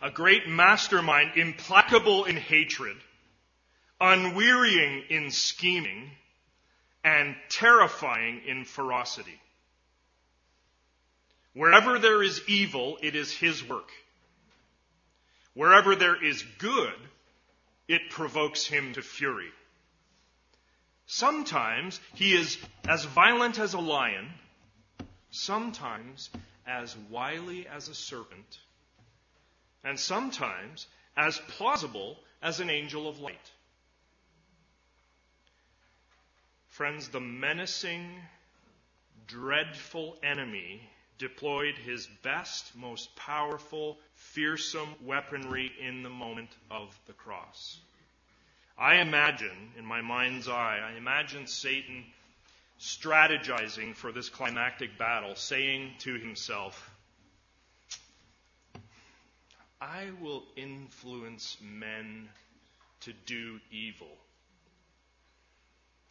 a 0.00 0.10
great 0.10 0.48
mastermind, 0.48 1.36
implacable 1.36 2.24
in 2.24 2.36
hatred, 2.36 2.96
unwearying 4.00 5.04
in 5.08 5.30
scheming, 5.30 6.10
and 7.02 7.36
terrifying 7.48 8.42
in 8.46 8.64
ferocity. 8.64 9.40
Wherever 11.54 11.98
there 11.98 12.22
is 12.22 12.42
evil, 12.48 12.98
it 13.00 13.14
is 13.14 13.32
his 13.32 13.66
work. 13.66 13.90
Wherever 15.54 15.96
there 15.96 16.22
is 16.22 16.42
good, 16.58 16.94
it 17.88 18.10
provokes 18.10 18.66
him 18.66 18.92
to 18.92 19.02
fury. 19.02 19.50
Sometimes 21.06 21.98
he 22.14 22.34
is 22.34 22.58
as 22.86 23.04
violent 23.04 23.58
as 23.58 23.72
a 23.72 23.78
lion, 23.78 24.28
sometimes 25.30 26.28
as 26.66 26.94
wily 27.10 27.66
as 27.68 27.88
a 27.88 27.94
serpent, 27.94 28.58
and 29.84 29.98
sometimes 29.98 30.86
as 31.16 31.38
plausible 31.48 32.18
as 32.42 32.60
an 32.60 32.70
angel 32.70 33.08
of 33.08 33.20
light. 33.20 33.50
Friends, 36.68 37.08
the 37.08 37.20
menacing, 37.20 38.10
dreadful 39.26 40.16
enemy 40.22 40.82
deployed 41.18 41.76
his 41.76 42.06
best, 42.22 42.76
most 42.76 43.14
powerful, 43.16 43.98
fearsome 44.14 44.94
weaponry 45.02 45.72
in 45.80 46.02
the 46.02 46.10
moment 46.10 46.50
of 46.70 46.98
the 47.06 47.14
cross. 47.14 47.78
I 48.78 48.96
imagine, 48.96 49.72
in 49.78 49.86
my 49.86 50.02
mind's 50.02 50.48
eye, 50.48 50.80
I 50.84 50.98
imagine 50.98 51.46
Satan 51.46 52.04
strategizing 52.78 53.94
for 53.94 54.12
this 54.12 54.28
climactic 54.28 54.98
battle, 54.98 55.34
saying 55.34 55.92
to 56.00 56.18
himself, 56.18 56.90
I 59.80 60.08
will 60.20 60.44
influence 60.56 61.56
men 61.60 62.28
to 63.00 63.12
do 63.26 63.60
evil. 63.70 64.16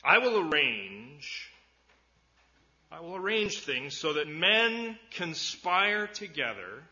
I 0.04 0.20
will 0.20 0.52
arrange 0.52 1.50
I 2.92 3.02
will 3.02 3.16
arrange 3.16 3.60
things 3.60 3.98
so 3.98 4.14
that 4.14 4.28
men 4.28 4.98
conspire 5.12 6.08
together 6.08 6.84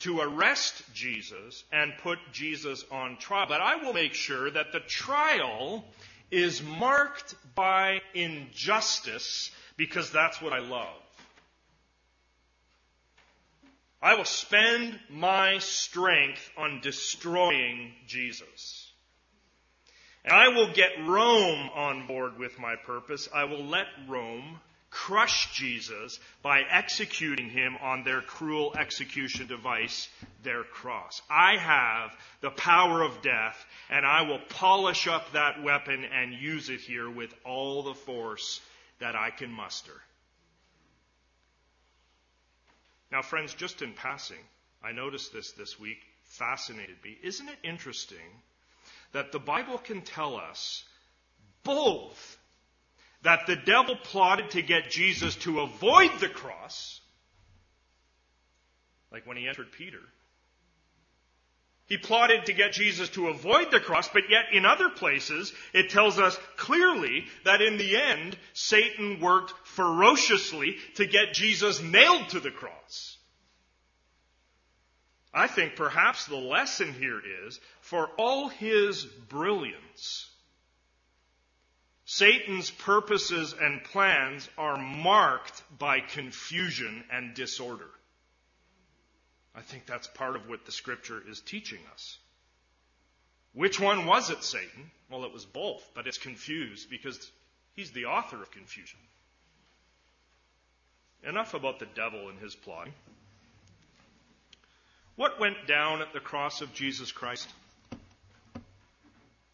to 0.00 0.20
arrest 0.20 0.82
Jesus 0.94 1.64
and 1.72 1.92
put 2.02 2.18
Jesus 2.32 2.84
on 2.90 3.18
trial. 3.18 3.46
But 3.48 3.60
I 3.60 3.76
will 3.76 3.92
make 3.92 4.14
sure 4.14 4.50
that 4.50 4.72
the 4.72 4.80
trial 4.80 5.84
is 6.30 6.62
marked 6.62 7.34
by 7.54 8.00
injustice 8.14 9.50
because 9.76 10.10
that's 10.12 10.40
what 10.40 10.52
I 10.52 10.60
love. 10.60 11.02
I 14.00 14.14
will 14.14 14.24
spend 14.24 14.98
my 15.10 15.58
strength 15.58 16.50
on 16.56 16.80
destroying 16.80 17.92
Jesus. 18.06 18.92
And 20.24 20.32
I 20.32 20.48
will 20.48 20.72
get 20.72 20.90
Rome 21.06 21.70
on 21.74 22.06
board 22.06 22.38
with 22.38 22.58
my 22.58 22.76
purpose. 22.76 23.28
I 23.34 23.44
will 23.44 23.64
let 23.64 23.86
Rome 24.06 24.60
crush 24.90 25.52
Jesus 25.54 26.18
by 26.42 26.62
executing 26.62 27.50
him 27.50 27.76
on 27.82 28.04
their 28.04 28.20
cruel 28.20 28.74
execution 28.78 29.46
device, 29.46 30.08
their 30.42 30.64
cross. 30.64 31.20
I 31.28 31.56
have 31.56 32.16
the 32.40 32.50
power 32.50 33.02
of 33.02 33.20
death, 33.22 33.64
and 33.90 34.06
I 34.06 34.22
will 34.22 34.40
polish 34.48 35.06
up 35.06 35.32
that 35.32 35.62
weapon 35.62 36.04
and 36.04 36.32
use 36.32 36.70
it 36.70 36.80
here 36.80 37.10
with 37.10 37.34
all 37.44 37.82
the 37.82 37.94
force 37.94 38.60
that 39.00 39.14
I 39.14 39.30
can 39.30 39.50
muster. 39.50 39.92
Now, 43.10 43.22
friends, 43.22 43.54
just 43.54 43.82
in 43.82 43.92
passing, 43.94 44.44
I 44.82 44.92
noticed 44.92 45.32
this 45.32 45.52
this 45.52 45.78
week, 45.78 45.98
fascinated 46.24 46.96
me. 47.02 47.16
Isn't 47.22 47.48
it 47.48 47.58
interesting 47.62 48.42
that 49.12 49.32
the 49.32 49.38
Bible 49.38 49.78
can 49.78 50.02
tell 50.02 50.36
us 50.36 50.84
both 51.64 52.38
that 53.22 53.46
the 53.46 53.56
devil 53.56 53.96
plotted 53.96 54.50
to 54.50 54.62
get 54.62 54.90
Jesus 54.90 55.34
to 55.36 55.60
avoid 55.60 56.10
the 56.20 56.28
cross, 56.28 57.00
like 59.10 59.26
when 59.26 59.36
he 59.36 59.48
entered 59.48 59.72
Peter, 59.72 60.00
He 61.88 61.96
plotted 61.96 62.46
to 62.46 62.52
get 62.52 62.72
Jesus 62.72 63.08
to 63.10 63.28
avoid 63.28 63.70
the 63.70 63.80
cross, 63.80 64.08
but 64.08 64.28
yet 64.28 64.52
in 64.52 64.66
other 64.66 64.90
places 64.90 65.52
it 65.72 65.88
tells 65.88 66.18
us 66.18 66.38
clearly 66.56 67.24
that 67.44 67.62
in 67.62 67.78
the 67.78 67.96
end, 67.96 68.36
Satan 68.52 69.20
worked 69.20 69.54
ferociously 69.66 70.76
to 70.96 71.06
get 71.06 71.32
Jesus 71.32 71.80
nailed 71.80 72.28
to 72.30 72.40
the 72.40 72.50
cross. 72.50 73.16
I 75.32 75.46
think 75.46 75.76
perhaps 75.76 76.26
the 76.26 76.36
lesson 76.36 76.92
here 76.92 77.20
is 77.46 77.58
for 77.80 78.08
all 78.18 78.48
his 78.48 79.04
brilliance, 79.04 80.28
Satan's 82.04 82.70
purposes 82.70 83.54
and 83.58 83.84
plans 83.84 84.48
are 84.56 84.78
marked 84.78 85.62
by 85.78 86.00
confusion 86.00 87.04
and 87.12 87.34
disorder. 87.34 87.90
I 89.54 89.60
think 89.60 89.86
that's 89.86 90.06
part 90.06 90.36
of 90.36 90.48
what 90.48 90.64
the 90.64 90.72
scripture 90.72 91.22
is 91.28 91.40
teaching 91.40 91.80
us. 91.92 92.18
Which 93.54 93.80
one 93.80 94.06
was 94.06 94.30
it, 94.30 94.44
Satan? 94.44 94.90
Well, 95.10 95.24
it 95.24 95.32
was 95.32 95.44
both, 95.44 95.82
but 95.94 96.06
it's 96.06 96.18
confused 96.18 96.90
because 96.90 97.30
he's 97.74 97.90
the 97.90 98.04
author 98.04 98.40
of 98.40 98.50
confusion. 98.50 98.98
Enough 101.24 101.54
about 101.54 101.78
the 101.78 101.88
devil 101.94 102.28
and 102.28 102.38
his 102.38 102.54
plotting. 102.54 102.92
What 105.16 105.40
went 105.40 105.66
down 105.66 106.00
at 106.00 106.12
the 106.12 106.20
cross 106.20 106.60
of 106.60 106.72
Jesus 106.72 107.10
Christ? 107.10 107.48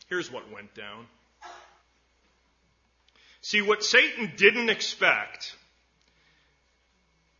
Here's 0.09 0.31
what 0.31 0.53
went 0.53 0.75
down. 0.75 1.07
See, 3.41 3.63
what 3.63 3.83
Satan 3.83 4.33
didn't 4.37 4.69
expect, 4.69 5.55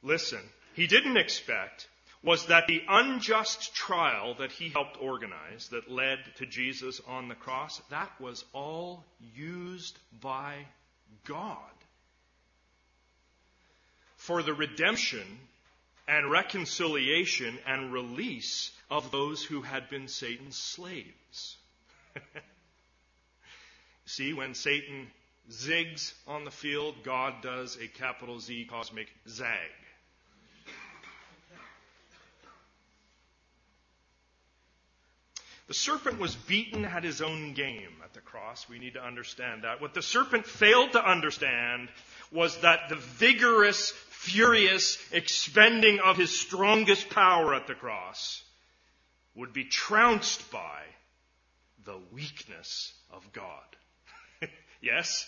listen, 0.03 0.41
he 0.75 0.87
didn't 0.87 1.19
expect 1.19 1.89
was 2.25 2.47
that 2.47 2.67
the 2.67 2.83
unjust 2.89 3.75
trial 3.75 4.35
that 4.39 4.51
he 4.51 4.71
helped 4.71 4.97
organize 5.01 5.69
that 5.69 5.91
led 5.91 6.19
to 6.39 6.47
Jesus 6.47 7.01
on 7.07 7.29
the 7.29 7.35
cross, 7.35 7.83
that 7.91 8.11
was 8.19 8.45
all 8.55 9.05
used 9.37 9.99
by 10.23 10.55
God 11.27 11.59
for 14.17 14.43
the 14.43 14.55
redemption 14.55 15.27
and 16.09 16.31
reconciliation 16.31 17.59
and 17.67 17.93
release 17.93 18.71
of 18.91 19.11
those 19.11 19.45
who 19.45 19.61
had 19.61 19.91
been 19.91 20.09
Satan's 20.09 20.57
slaves. 20.57 21.57
See, 24.07 24.33
when 24.33 24.55
Satan 24.55 25.09
zigs 25.51 26.15
on 26.27 26.45
the 26.45 26.51
field, 26.51 26.95
God 27.05 27.43
does 27.43 27.77
a 27.77 27.87
capital 27.87 28.41
Z 28.41 28.67
cosmic 28.71 29.09
zag. 29.29 29.71
The 35.67 35.75
serpent 35.75 36.19
was 36.19 36.35
beaten 36.35 36.85
at 36.85 37.05
his 37.05 37.23
own 37.23 37.55
game 37.55 38.03
at 38.05 38.13
the 38.13 38.21
cross. 38.21 38.69
We 38.69 38.79
need 38.79 38.95
to 38.95 39.05
understand 39.05 39.65
that. 39.65 39.81
What 39.81 39.95
the 39.95 40.03
serpent 40.03 40.47
failed 40.47 40.93
to 40.93 41.03
understand 41.03 41.89
was 42.31 42.59
that 42.59 42.91
the 42.91 42.97
vigorous, 42.97 43.91
furious 43.91 44.99
expending 45.11 46.01
of 46.01 46.19
his 46.19 46.39
strongest 46.39 47.09
power 47.09 47.55
at 47.55 47.67
the 47.67 47.75
cross 47.75 48.43
would 49.35 49.55
be 49.55 49.65
trounced 49.65 50.51
by 50.51 50.83
the 51.87 51.99
weakness 52.13 52.93
of 53.11 53.33
God. 53.33 53.65
yes? 54.83 55.27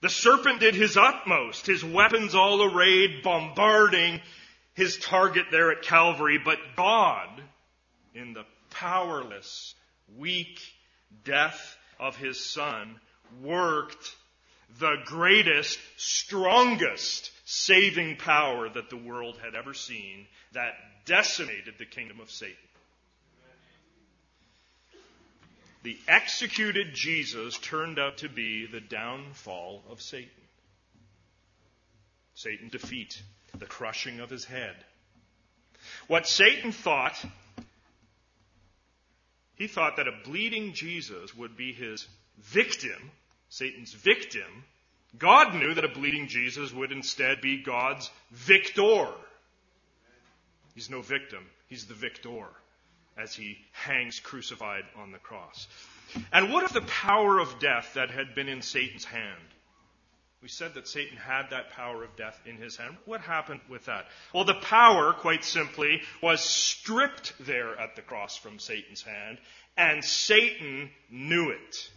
The 0.00 0.08
serpent 0.08 0.60
did 0.60 0.76
his 0.76 0.96
utmost, 0.96 1.66
his 1.66 1.84
weapons 1.84 2.36
all 2.36 2.62
arrayed, 2.62 3.24
bombarding 3.24 4.20
his 4.74 4.96
target 4.98 5.46
there 5.50 5.72
at 5.72 5.82
Calvary, 5.82 6.38
but 6.38 6.58
God 6.76 7.28
in 8.14 8.32
the 8.32 8.44
powerless, 8.70 9.74
weak 10.16 10.60
death 11.24 11.76
of 11.98 12.16
his 12.16 12.38
son, 12.44 13.00
worked 13.42 14.16
the 14.78 14.96
greatest, 15.04 15.78
strongest 15.96 17.30
saving 17.44 18.16
power 18.16 18.68
that 18.68 18.90
the 18.90 18.96
world 18.96 19.38
had 19.44 19.54
ever 19.54 19.74
seen 19.74 20.26
that 20.52 20.74
decimated 21.04 21.74
the 21.78 21.84
kingdom 21.84 22.20
of 22.20 22.30
Satan. 22.30 22.56
The 25.82 25.98
executed 26.08 26.94
Jesus 26.94 27.58
turned 27.58 27.98
out 27.98 28.18
to 28.18 28.28
be 28.30 28.66
the 28.66 28.80
downfall 28.80 29.82
of 29.90 30.00
Satan. 30.00 30.30
Satan 32.34 32.68
defeat, 32.68 33.22
the 33.58 33.66
crushing 33.66 34.20
of 34.20 34.30
his 34.30 34.46
head. 34.46 34.74
What 36.06 36.26
Satan 36.26 36.72
thought 36.72 37.22
he 39.56 39.66
thought 39.66 39.96
that 39.96 40.08
a 40.08 40.12
bleeding 40.24 40.72
Jesus 40.72 41.34
would 41.34 41.56
be 41.56 41.72
his 41.72 42.06
victim, 42.38 43.10
Satan's 43.48 43.92
victim. 43.92 44.64
God 45.16 45.54
knew 45.54 45.74
that 45.74 45.84
a 45.84 45.88
bleeding 45.88 46.26
Jesus 46.26 46.72
would 46.72 46.90
instead 46.90 47.40
be 47.40 47.62
God's 47.62 48.10
victor. 48.32 49.06
He's 50.74 50.90
no 50.90 51.02
victim, 51.02 51.44
he's 51.68 51.86
the 51.86 51.94
victor 51.94 52.46
as 53.16 53.34
he 53.34 53.58
hangs 53.70 54.18
crucified 54.18 54.82
on 54.96 55.12
the 55.12 55.18
cross. 55.18 55.68
And 56.32 56.52
what 56.52 56.64
of 56.64 56.72
the 56.72 56.80
power 56.82 57.38
of 57.38 57.60
death 57.60 57.92
that 57.94 58.10
had 58.10 58.34
been 58.34 58.48
in 58.48 58.60
Satan's 58.60 59.04
hand? 59.04 59.53
We 60.44 60.50
said 60.50 60.74
that 60.74 60.86
Satan 60.86 61.16
had 61.16 61.48
that 61.52 61.70
power 61.70 62.04
of 62.04 62.16
death 62.16 62.38
in 62.44 62.58
his 62.58 62.76
hand. 62.76 62.98
What 63.06 63.22
happened 63.22 63.62
with 63.66 63.86
that? 63.86 64.04
Well, 64.34 64.44
the 64.44 64.52
power, 64.52 65.14
quite 65.14 65.42
simply, 65.42 66.02
was 66.22 66.42
stripped 66.42 67.32
there 67.40 67.74
at 67.80 67.96
the 67.96 68.02
cross 68.02 68.36
from 68.36 68.58
Satan's 68.58 69.00
hand, 69.00 69.38
and 69.78 70.04
Satan 70.04 70.90
knew 71.10 71.48
it. 71.48 71.90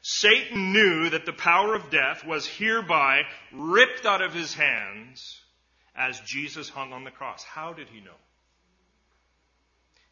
Satan 0.00 0.72
knew 0.72 1.10
that 1.10 1.26
the 1.26 1.34
power 1.34 1.74
of 1.74 1.90
death 1.90 2.24
was 2.24 2.46
hereby 2.46 3.24
ripped 3.52 4.06
out 4.06 4.22
of 4.22 4.32
his 4.32 4.54
hands 4.54 5.38
as 5.94 6.18
Jesus 6.20 6.70
hung 6.70 6.94
on 6.94 7.04
the 7.04 7.10
cross. 7.10 7.44
How 7.44 7.74
did 7.74 7.88
he 7.90 8.00
know? 8.00 8.16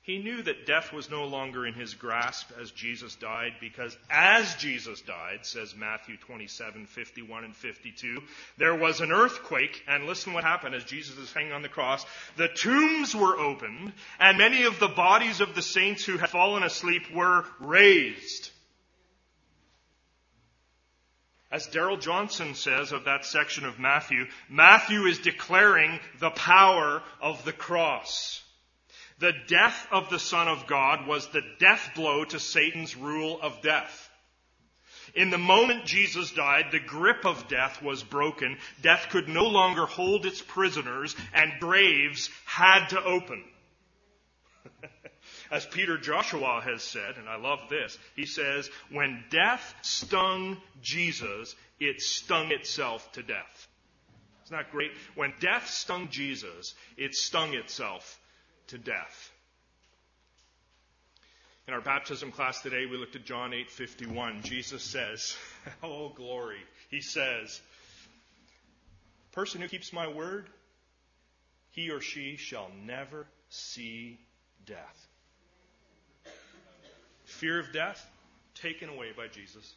He 0.04 0.18
knew 0.18 0.42
that 0.42 0.66
death 0.66 0.92
was 0.92 1.08
no 1.08 1.24
longer 1.24 1.66
in 1.66 1.72
his 1.72 1.94
grasp 1.94 2.50
as 2.60 2.70
Jesus 2.70 3.14
died 3.14 3.54
because 3.58 3.96
as 4.10 4.54
Jesus 4.56 5.00
died, 5.00 5.46
says 5.46 5.74
Matthew 5.74 6.18
27, 6.18 6.84
51 6.84 7.44
and 7.44 7.56
52, 7.56 8.22
there 8.58 8.74
was 8.74 9.00
an 9.00 9.10
earthquake 9.10 9.82
and 9.88 10.04
listen 10.04 10.34
what 10.34 10.44
happened 10.44 10.74
as 10.74 10.84
Jesus 10.84 11.16
is 11.16 11.32
hanging 11.32 11.52
on 11.52 11.62
the 11.62 11.70
cross. 11.70 12.04
The 12.36 12.48
tombs 12.48 13.16
were 13.16 13.38
opened 13.38 13.94
and 14.20 14.36
many 14.36 14.64
of 14.64 14.78
the 14.78 14.88
bodies 14.88 15.40
of 15.40 15.54
the 15.54 15.62
saints 15.62 16.04
who 16.04 16.18
had 16.18 16.28
fallen 16.28 16.64
asleep 16.64 17.10
were 17.10 17.46
raised. 17.58 18.50
As 21.50 21.66
Darrell 21.68 21.96
Johnson 21.96 22.54
says 22.54 22.92
of 22.92 23.04
that 23.06 23.24
section 23.24 23.64
of 23.64 23.78
Matthew, 23.78 24.26
Matthew 24.50 25.06
is 25.06 25.18
declaring 25.20 25.98
the 26.20 26.28
power 26.28 27.02
of 27.22 27.42
the 27.46 27.54
cross. 27.54 28.43
The 29.18 29.32
death 29.46 29.86
of 29.92 30.10
the 30.10 30.18
Son 30.18 30.48
of 30.48 30.66
God 30.66 31.06
was 31.06 31.28
the 31.28 31.44
death 31.58 31.92
blow 31.94 32.24
to 32.24 32.40
Satan's 32.40 32.96
rule 32.96 33.40
of 33.40 33.62
death. 33.62 34.10
In 35.14 35.30
the 35.30 35.38
moment 35.38 35.84
Jesus 35.84 36.32
died, 36.32 36.66
the 36.70 36.80
grip 36.80 37.24
of 37.24 37.46
death 37.46 37.80
was 37.80 38.02
broken. 38.02 38.58
Death 38.82 39.08
could 39.10 39.28
no 39.28 39.44
longer 39.44 39.86
hold 39.86 40.26
its 40.26 40.42
prisoners, 40.42 41.14
and 41.32 41.60
graves 41.60 42.30
had 42.44 42.88
to 42.88 43.02
open. 43.02 43.44
As 45.52 45.66
Peter 45.66 45.96
Joshua 45.98 46.60
has 46.64 46.82
said, 46.82 47.16
and 47.16 47.28
I 47.28 47.36
love 47.36 47.68
this, 47.68 47.96
he 48.16 48.26
says, 48.26 48.68
when 48.90 49.24
death 49.30 49.74
stung 49.82 50.60
Jesus, 50.82 51.54
it 51.78 52.00
stung 52.00 52.50
itself 52.50 53.12
to 53.12 53.22
death. 53.22 53.68
Isn't 54.46 54.56
that 54.56 54.72
great? 54.72 54.90
When 55.14 55.32
death 55.38 55.68
stung 55.68 56.08
Jesus, 56.08 56.74
it 56.96 57.14
stung 57.14 57.54
itself 57.54 58.18
to 58.68 58.78
death. 58.78 59.32
In 61.66 61.72
our 61.72 61.80
baptism 61.80 62.30
class 62.30 62.60
today, 62.60 62.84
we 62.86 62.98
looked 62.98 63.16
at 63.16 63.24
John 63.24 63.52
8:51. 63.52 64.42
Jesus 64.42 64.82
says, 64.82 65.36
"Oh 65.82 66.10
glory." 66.10 66.62
He 66.90 67.00
says, 67.00 67.60
"Person 69.32 69.60
who 69.60 69.68
keeps 69.68 69.92
my 69.92 70.06
word, 70.06 70.48
he 71.70 71.90
or 71.90 72.00
she 72.00 72.36
shall 72.36 72.70
never 72.84 73.26
see 73.48 74.20
death." 74.66 75.08
Fear 77.24 77.60
of 77.60 77.72
death 77.72 78.10
taken 78.54 78.88
away 78.90 79.12
by 79.16 79.28
Jesus. 79.28 79.74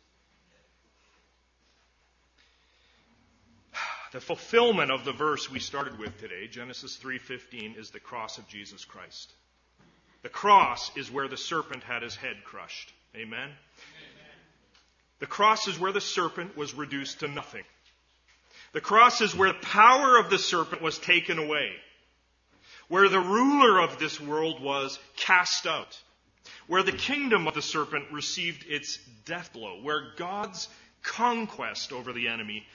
The 4.11 4.21
fulfillment 4.21 4.89
of 4.89 5.03
the 5.03 5.11
verse 5.11 5.49
we 5.51 5.59
started 5.59 5.99
with 5.99 6.17
today, 6.19 6.47
Genesis 6.47 6.95
3:15, 6.97 7.75
is 7.77 7.89
the 7.89 7.99
cross 7.99 8.37
of 8.37 8.47
Jesus 8.47 8.85
Christ. 8.85 9.33
The 10.21 10.29
cross 10.29 10.95
is 10.95 11.11
where 11.11 11.27
the 11.27 11.37
serpent 11.37 11.83
had 11.83 12.01
his 12.01 12.15
head 12.15 12.43
crushed. 12.43 12.93
Amen? 13.15 13.39
Amen. 13.39 13.55
The 15.19 15.27
cross 15.27 15.67
is 15.67 15.77
where 15.77 15.91
the 15.91 16.01
serpent 16.01 16.55
was 16.55 16.73
reduced 16.73 17.19
to 17.19 17.27
nothing. 17.27 17.65
The 18.71 18.81
cross 18.81 19.21
is 19.21 19.35
where 19.35 19.51
the 19.51 19.59
power 19.59 20.17
of 20.17 20.29
the 20.29 20.39
serpent 20.39 20.81
was 20.81 20.99
taken 20.99 21.37
away. 21.37 21.75
where 22.87 23.09
the 23.09 23.19
ruler 23.19 23.79
of 23.81 23.99
this 23.99 24.19
world 24.19 24.61
was 24.61 24.97
cast 25.15 25.67
out, 25.67 25.99
where 26.67 26.83
the 26.83 26.91
kingdom 26.91 27.47
of 27.47 27.53
the 27.53 27.61
serpent 27.61 28.05
received 28.11 28.65
its 28.67 28.97
death 29.25 29.51
blow, 29.53 29.81
where 29.81 30.13
God's 30.15 30.69
conquest 31.03 31.91
over 31.91 32.13
the 32.13 32.27
enemy 32.27 32.65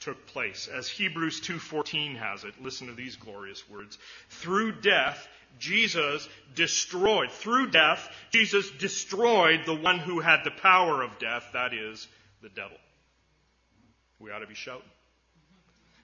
took 0.00 0.26
place. 0.26 0.68
As 0.68 0.88
Hebrews 0.88 1.40
2:14 1.40 2.16
has 2.16 2.44
it, 2.44 2.60
listen 2.60 2.88
to 2.88 2.94
these 2.94 3.16
glorious 3.16 3.68
words. 3.68 3.98
Through 4.28 4.80
death 4.80 5.28
Jesus 5.58 6.28
destroyed. 6.54 7.30
Through 7.30 7.70
death, 7.70 8.08
Jesus 8.30 8.70
destroyed 8.70 9.64
the 9.66 9.74
one 9.74 9.98
who 9.98 10.20
had 10.20 10.44
the 10.44 10.50
power 10.50 11.02
of 11.02 11.18
death, 11.18 11.44
that 11.52 11.74
is, 11.74 12.06
the 12.42 12.48
devil. 12.48 12.76
We 14.18 14.30
ought 14.30 14.40
to 14.40 14.46
be 14.46 14.54
shouting. 14.54 14.88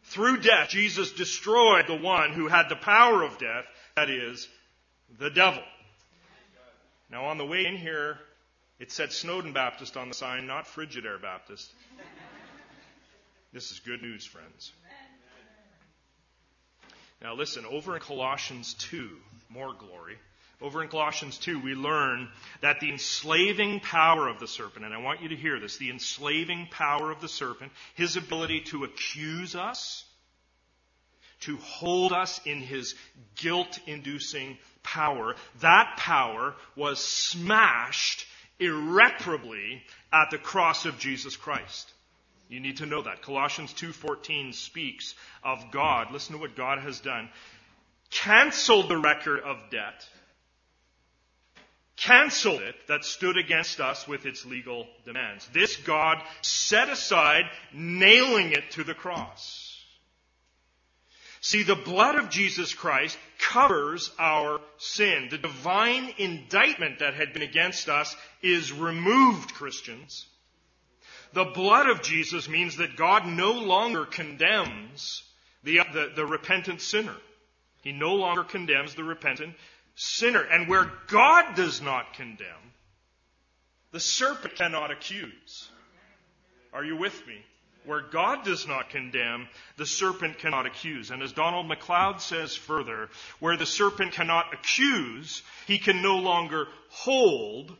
Through 0.05 0.39
death, 0.39 0.69
Jesus 0.71 1.13
destroyed 1.13 1.87
the 1.87 1.97
one 1.97 2.33
who 2.33 2.49
had 2.49 2.69
the 2.69 2.77
power 2.77 3.23
of 3.23 3.39
death, 3.39 3.65
that 3.97 4.11
is, 4.11 4.49
the 5.19 5.31
devil. 5.31 5.63
Now, 7.11 7.27
on 7.27 7.39
the 7.39 7.47
way 7.47 7.67
in 7.67 7.77
here, 7.77 8.19
it 8.79 8.93
said 8.93 9.13
Snowden 9.13 9.53
Baptist 9.53 9.97
on 9.97 10.09
the 10.09 10.15
sign, 10.15 10.47
not 10.47 10.67
Frigidaire 10.67 11.21
Baptist. 11.21 11.73
This 13.57 13.71
is 13.71 13.81
good 13.81 14.03
news, 14.03 14.27
friends. 14.27 14.71
Now, 17.23 17.35
listen, 17.35 17.65
over 17.65 17.95
in 17.95 18.03
Colossians 18.03 18.75
2, 18.75 19.09
more 19.49 19.73
glory. 19.73 20.19
Over 20.61 20.83
in 20.83 20.91
Colossians 20.91 21.39
2, 21.39 21.61
we 21.61 21.75
learn 21.75 22.29
that 22.61 22.81
the 22.81 22.91
enslaving 22.91 23.81
power 23.81 24.29
of 24.29 24.41
the 24.41 24.47
serpent, 24.47 24.85
and 24.85 24.93
I 24.93 24.99
want 24.99 25.23
you 25.23 25.31
to 25.31 25.37
hear 25.37 25.59
this 25.59 25.79
the 25.79 25.89
enslaving 25.89 26.69
power 26.71 27.11
of 27.11 27.23
the 27.23 27.31
serpent, 27.31 27.73
his 27.95 28.17
ability 28.17 28.61
to 28.73 28.85
accuse 28.85 29.55
us, 29.55 30.05
to 31.41 31.57
hold 31.57 32.13
us 32.13 32.39
in 32.45 32.61
his 32.61 32.95
guilt 33.37 33.79
inducing 33.87 34.59
power, 34.83 35.35
that 35.63 35.95
power 35.97 36.55
was 36.77 37.03
smashed 37.03 38.27
irreparably 38.61 39.83
at 40.13 40.31
the 40.31 40.37
cross 40.37 40.85
of 40.85 40.99
Jesus 40.99 41.37
Christ. 41.37 41.91
You 42.49 42.61
need 42.61 42.79
to 42.79 42.87
know 42.87 43.03
that. 43.03 43.23
Colossians 43.23 43.73
2:14 43.73 44.53
speaks 44.53 45.15
of 45.43 45.71
God. 45.73 46.13
Listen 46.13 46.35
to 46.35 46.41
what 46.41 46.55
God 46.55 46.79
has 46.79 47.01
done. 47.01 47.29
Canceled 48.11 48.89
the 48.89 48.99
record 48.99 49.41
of 49.41 49.71
debt. 49.71 50.09
Canceled 51.97 52.61
it 52.61 52.87
that 52.89 53.05
stood 53.05 53.37
against 53.37 53.81
us 53.81 54.07
with 54.07 54.27
its 54.27 54.45
legal 54.45 54.87
demands. 55.05 55.49
This 55.49 55.77
God 55.77 56.23
set 56.43 56.89
aside, 56.89 57.51
nailing 57.73 58.53
it 58.53 58.71
to 58.73 58.85
the 58.85 58.95
cross. 58.95 59.73
See, 61.41 61.63
the 61.63 61.75
blood 61.75 62.17
of 62.17 62.29
Jesus 62.29 62.75
Christ 62.75 63.19
covers 63.39 64.11
our 64.19 64.61
sin. 64.79 65.29
The 65.31 65.39
divine 65.39 66.13
indictment 66.19 66.99
that 66.99 67.15
had 67.15 67.33
been 67.33 67.43
against 67.43 67.89
us 67.89 68.15
is 68.43 68.73
removed, 68.73 69.55
Christians. 69.55 70.27
The 71.33 71.45
blood 71.45 71.89
of 71.89 72.03
Jesus 72.03 72.49
means 72.49 72.77
that 72.77 72.97
God 72.97 73.27
no 73.27 73.53
longer 73.53 74.05
condemns 74.05 75.23
the, 75.63 75.81
the, 75.93 76.13
the 76.15 76.27
repentant 76.27 76.81
sinner. 76.81 77.17
He 77.83 77.93
no 77.93 78.15
longer 78.15 78.45
condemns 78.45 78.95
the 78.95 79.05
repentant 79.05 79.55
sinner. 79.95 80.43
And 80.43 80.69
where 80.69 80.91
God 81.09 81.55
does 81.55 81.81
not 81.81 82.15
condemn, 82.15 82.47
the 83.93 84.01
serpent 84.01 84.57
cannot 84.57 84.91
accuse. 84.91 85.69
Are 86.73 86.85
you 86.85 86.97
with 86.97 87.27
me? 87.27 87.37
Where 87.85 88.03
God 88.03 88.45
does 88.45 88.67
not 88.67 88.91
condemn, 88.91 89.49
the 89.77 89.87
serpent 89.87 90.39
cannot 90.39 90.67
accuse. 90.67 91.11
And 91.11 91.23
as 91.23 91.33
Donald 91.33 91.69
MacLeod 91.69 92.21
says 92.21 92.57
further, 92.57 93.09
where 93.39 93.57
the 93.57 93.65
serpent 93.65 94.13
cannot 94.13 94.53
accuse, 94.53 95.43
he 95.67 95.79
can 95.79 96.03
no 96.03 96.17
longer 96.19 96.67
hold 96.89 97.77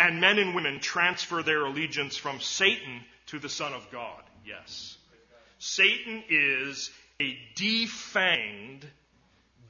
and 0.00 0.18
men 0.18 0.38
and 0.38 0.54
women 0.54 0.80
transfer 0.80 1.42
their 1.42 1.66
allegiance 1.66 2.16
from 2.16 2.40
Satan 2.40 3.04
to 3.26 3.38
the 3.38 3.50
Son 3.50 3.74
of 3.74 3.86
God. 3.92 4.22
Yes. 4.46 4.96
Satan 5.58 6.24
is 6.30 6.90
a 7.20 7.38
defanged, 7.54 8.84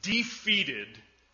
defeated 0.02 0.86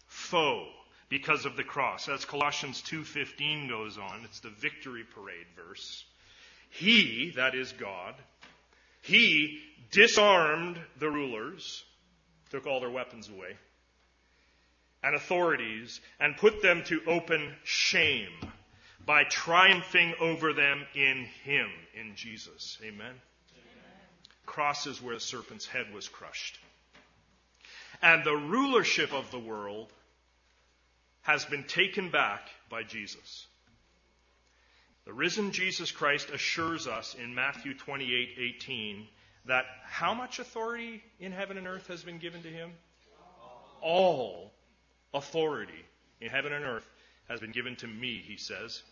foe 0.06 0.66
because 1.10 1.44
of 1.44 1.56
the 1.56 1.62
cross. 1.62 2.08
As 2.08 2.24
Colossians 2.24 2.80
2:15 2.82 3.68
goes 3.68 3.98
on, 3.98 4.24
it's 4.24 4.40
the 4.40 4.48
victory 4.48 5.04
parade 5.04 5.46
verse. 5.54 6.02
He, 6.70 7.32
that 7.36 7.54
is 7.54 7.72
God, 7.72 8.14
he 9.02 9.60
disarmed 9.90 10.80
the 10.98 11.10
rulers, 11.10 11.84
took 12.48 12.66
all 12.66 12.80
their 12.80 12.90
weapons 12.90 13.28
away, 13.28 13.58
and 15.02 15.14
authorities, 15.14 16.00
and 16.18 16.34
put 16.38 16.62
them 16.62 16.82
to 16.84 17.02
open 17.06 17.54
shame 17.62 18.32
by 19.06 19.22
triumphing 19.24 20.14
over 20.20 20.52
them 20.52 20.84
in 20.94 21.26
Him, 21.44 21.70
in 21.94 22.16
Jesus. 22.16 22.76
Amen? 22.82 23.06
Amen. 23.06 23.16
Cross 24.44 24.88
is 24.88 25.00
where 25.00 25.14
the 25.14 25.20
serpent's 25.20 25.66
head 25.66 25.86
was 25.94 26.08
crushed. 26.08 26.58
And 28.02 28.24
the 28.24 28.36
rulership 28.36 29.12
of 29.14 29.30
the 29.30 29.38
world 29.38 29.92
has 31.22 31.44
been 31.44 31.64
taken 31.64 32.10
back 32.10 32.48
by 32.68 32.82
Jesus. 32.82 33.46
The 35.06 35.12
risen 35.12 35.52
Jesus 35.52 35.92
Christ 35.92 36.30
assures 36.30 36.88
us 36.88 37.14
in 37.14 37.34
Matthew 37.34 37.74
28 37.74 38.36
18 38.38 39.06
that 39.46 39.64
how 39.84 40.14
much 40.14 40.40
authority 40.40 41.02
in 41.20 41.30
heaven 41.30 41.56
and 41.56 41.66
earth 41.68 41.86
has 41.86 42.02
been 42.02 42.18
given 42.18 42.42
to 42.42 42.48
him? 42.48 42.72
All 43.80 44.52
authority 45.14 45.84
in 46.20 46.28
heaven 46.28 46.52
and 46.52 46.64
earth 46.64 46.88
has 47.28 47.38
been 47.38 47.52
given 47.52 47.76
to 47.76 47.86
me, 47.86 48.22
he 48.26 48.36
says. 48.36 48.82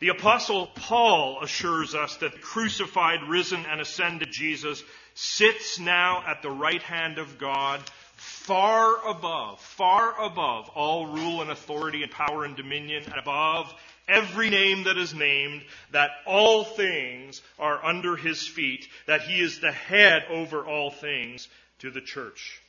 The 0.00 0.08
apostle 0.08 0.66
Paul 0.68 1.42
assures 1.42 1.94
us 1.94 2.16
that 2.16 2.40
crucified, 2.40 3.22
risen, 3.28 3.66
and 3.66 3.82
ascended 3.82 4.30
Jesus 4.32 4.82
sits 5.14 5.78
now 5.78 6.24
at 6.26 6.40
the 6.40 6.50
right 6.50 6.82
hand 6.82 7.18
of 7.18 7.36
God, 7.36 7.82
far 8.16 9.06
above, 9.06 9.60
far 9.60 10.18
above 10.22 10.70
all 10.70 11.06
rule 11.06 11.42
and 11.42 11.50
authority 11.50 12.02
and 12.02 12.10
power 12.10 12.46
and 12.46 12.56
dominion, 12.56 13.04
and 13.04 13.18
above 13.18 13.74
every 14.08 14.48
name 14.48 14.84
that 14.84 14.96
is 14.96 15.12
named, 15.12 15.62
that 15.90 16.10
all 16.26 16.64
things 16.64 17.42
are 17.58 17.84
under 17.84 18.16
his 18.16 18.46
feet, 18.46 18.88
that 19.06 19.20
he 19.20 19.42
is 19.42 19.60
the 19.60 19.72
head 19.72 20.24
over 20.30 20.64
all 20.64 20.90
things 20.90 21.46
to 21.80 21.90
the 21.90 22.00
church. 22.00 22.62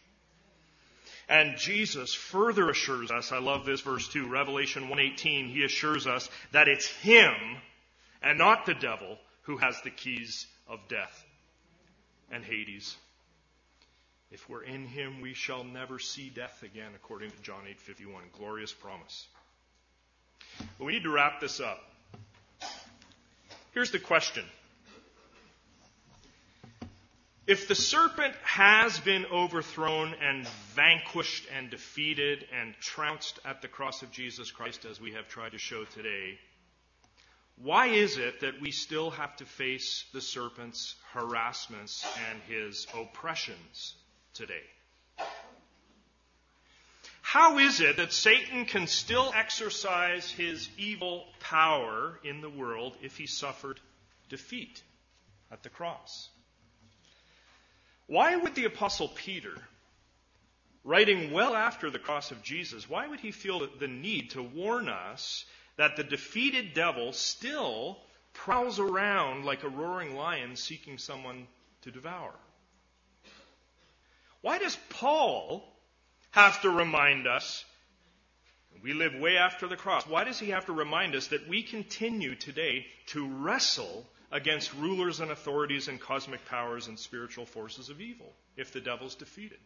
And 1.32 1.58
Jesus 1.58 2.14
further 2.14 2.70
assures 2.70 3.10
us, 3.10 3.32
I 3.32 3.40
love 3.40 3.66
this 3.66 3.80
verse 3.80 4.06
too, 4.10 4.28
Revelation 4.28 4.90
1:18, 4.90 5.48
he 5.50 5.64
assures 5.64 6.06
us 6.06 6.30
that 6.52 6.68
it's 6.68 6.88
him 6.88 7.34
and 8.22 8.38
not 8.38 8.66
the 8.66 8.74
devil 8.74 9.18
who 9.44 9.56
has 9.56 9.82
the 9.82 9.92
keys 9.92 10.46
of 10.68 10.86
death 10.90 11.26
and 12.32 12.44
Hades. 12.44 12.98
If 14.30 14.50
we're 14.50 14.64
in 14.64 14.86
him, 14.86 15.22
we 15.22 15.34
shall 15.34 15.64
never 15.64 16.00
see 16.00 16.30
death 16.30 16.64
again, 16.64 16.92
according 16.96 17.32
to 17.32 17.42
John 17.42 17.66
8:51. 17.66 18.30
Glorious 18.38 18.74
promise. 18.74 19.26
But 20.60 20.84
we 20.84 20.92
need 20.92 21.04
to 21.04 21.12
wrap 21.12 21.40
this 21.40 21.62
up. 21.62 21.82
Here's 23.74 23.92
the 23.92 24.00
question. 24.00 24.44
If 27.48 27.68
the 27.68 27.76
serpent 27.76 28.36
has 28.44 29.00
been 29.00 29.26
overthrown 29.26 30.14
and 30.22 30.48
vanquished 30.76 31.48
and 31.56 31.72
defeated 31.72 32.46
and 32.54 32.76
trounced 32.80 33.40
at 33.44 33.62
the 33.62 33.68
cross 33.68 34.04
of 34.04 34.12
Jesus 34.12 34.52
Christ, 34.52 34.86
as 34.86 35.02
we 35.02 35.14
have 35.14 35.28
tried 35.28 35.54
to 35.54 35.58
show 35.58 35.84
today, 35.84 36.38
why 37.56 37.88
is 37.88 38.18
it 38.18 38.42
that 38.42 38.62
we 38.62 38.72
still 38.72 39.10
have 39.10 39.36
to 39.38 39.46
face 39.46 40.06
the 40.14 40.22
serpent's 40.22 40.96
harassments 41.14 42.06
and 42.30 42.42
his 42.44 42.86
oppressions 42.96 43.96
today? 44.36 44.64
How 47.22 47.58
is 47.58 47.82
it 47.82 47.98
that 47.98 48.14
Satan 48.14 48.66
can 48.66 48.86
still 48.88 49.32
exercise 49.36 50.30
his 50.30 50.70
evil 50.78 51.26
power 51.40 52.20
in 52.24 52.42
the 52.42 52.50
world 52.50 52.98
if 53.02 53.18
he 53.18 53.26
suffered 53.26 53.80
defeat 54.30 54.84
at 55.52 55.64
the 55.64 55.70
cross? 55.70 56.30
Why 58.12 58.36
would 58.36 58.56
the 58.56 58.66
Apostle 58.66 59.08
Peter, 59.08 59.54
writing 60.84 61.32
well 61.32 61.56
after 61.56 61.90
the 61.90 61.98
cross 61.98 62.32
of 62.32 62.44
Jesus, 62.44 62.90
why 62.90 63.08
would 63.08 63.22
he 63.22 63.32
feel 63.32 63.66
the 63.80 63.88
need 63.88 64.32
to 64.32 64.44
warn 64.44 64.90
us 64.90 65.46
that 65.78 65.96
the 65.96 66.04
defeated 66.04 66.74
devil 66.74 67.14
still 67.14 68.00
prowls 68.34 68.80
around 68.80 69.46
like 69.46 69.64
a 69.64 69.70
roaring 69.70 70.18
lion 70.18 70.58
seeking 70.58 70.98
someone 70.98 71.48
to 71.84 71.92
devour? 71.92 72.34
Why 74.42 74.58
does 74.58 74.78
Paul 74.90 75.64
have 76.32 76.62
to 76.64 76.70
remind 76.70 77.28
us? 77.28 77.64
We 78.84 78.92
live 78.92 79.16
way 79.16 79.38
after 79.38 79.70
the 79.70 79.78
cross. 79.78 80.06
Why 80.06 80.26
does 80.26 80.38
he 80.38 80.50
have 80.50 80.66
to 80.66 80.74
remind 80.74 81.16
us 81.16 81.28
that 81.28 81.48
we 81.48 81.64
continue 81.64 82.36
today 82.36 82.88
to 83.06 83.26
wrestle 83.26 84.06
against 84.32 84.74
rulers 84.76 85.20
and 85.20 85.32
authorities 85.32 85.88
and 85.88 86.00
cosmic 86.00 86.46
powers 86.46 86.88
and 86.88 86.98
spiritual 86.98 87.46
forces 87.46 87.90
of 87.90 88.00
evil 88.00 88.32
if 88.56 88.72
the 88.72 88.80
devil's 88.80 89.16
defeated. 89.16 89.60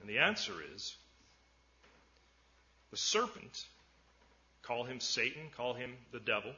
And 0.00 0.08
the 0.08 0.18
answer 0.18 0.54
is 0.74 0.96
the 2.90 2.96
serpent, 2.96 3.64
call 4.62 4.84
him 4.84 5.00
Satan, 5.00 5.50
call 5.54 5.74
him 5.74 5.92
the 6.12 6.20
devil, 6.20 6.52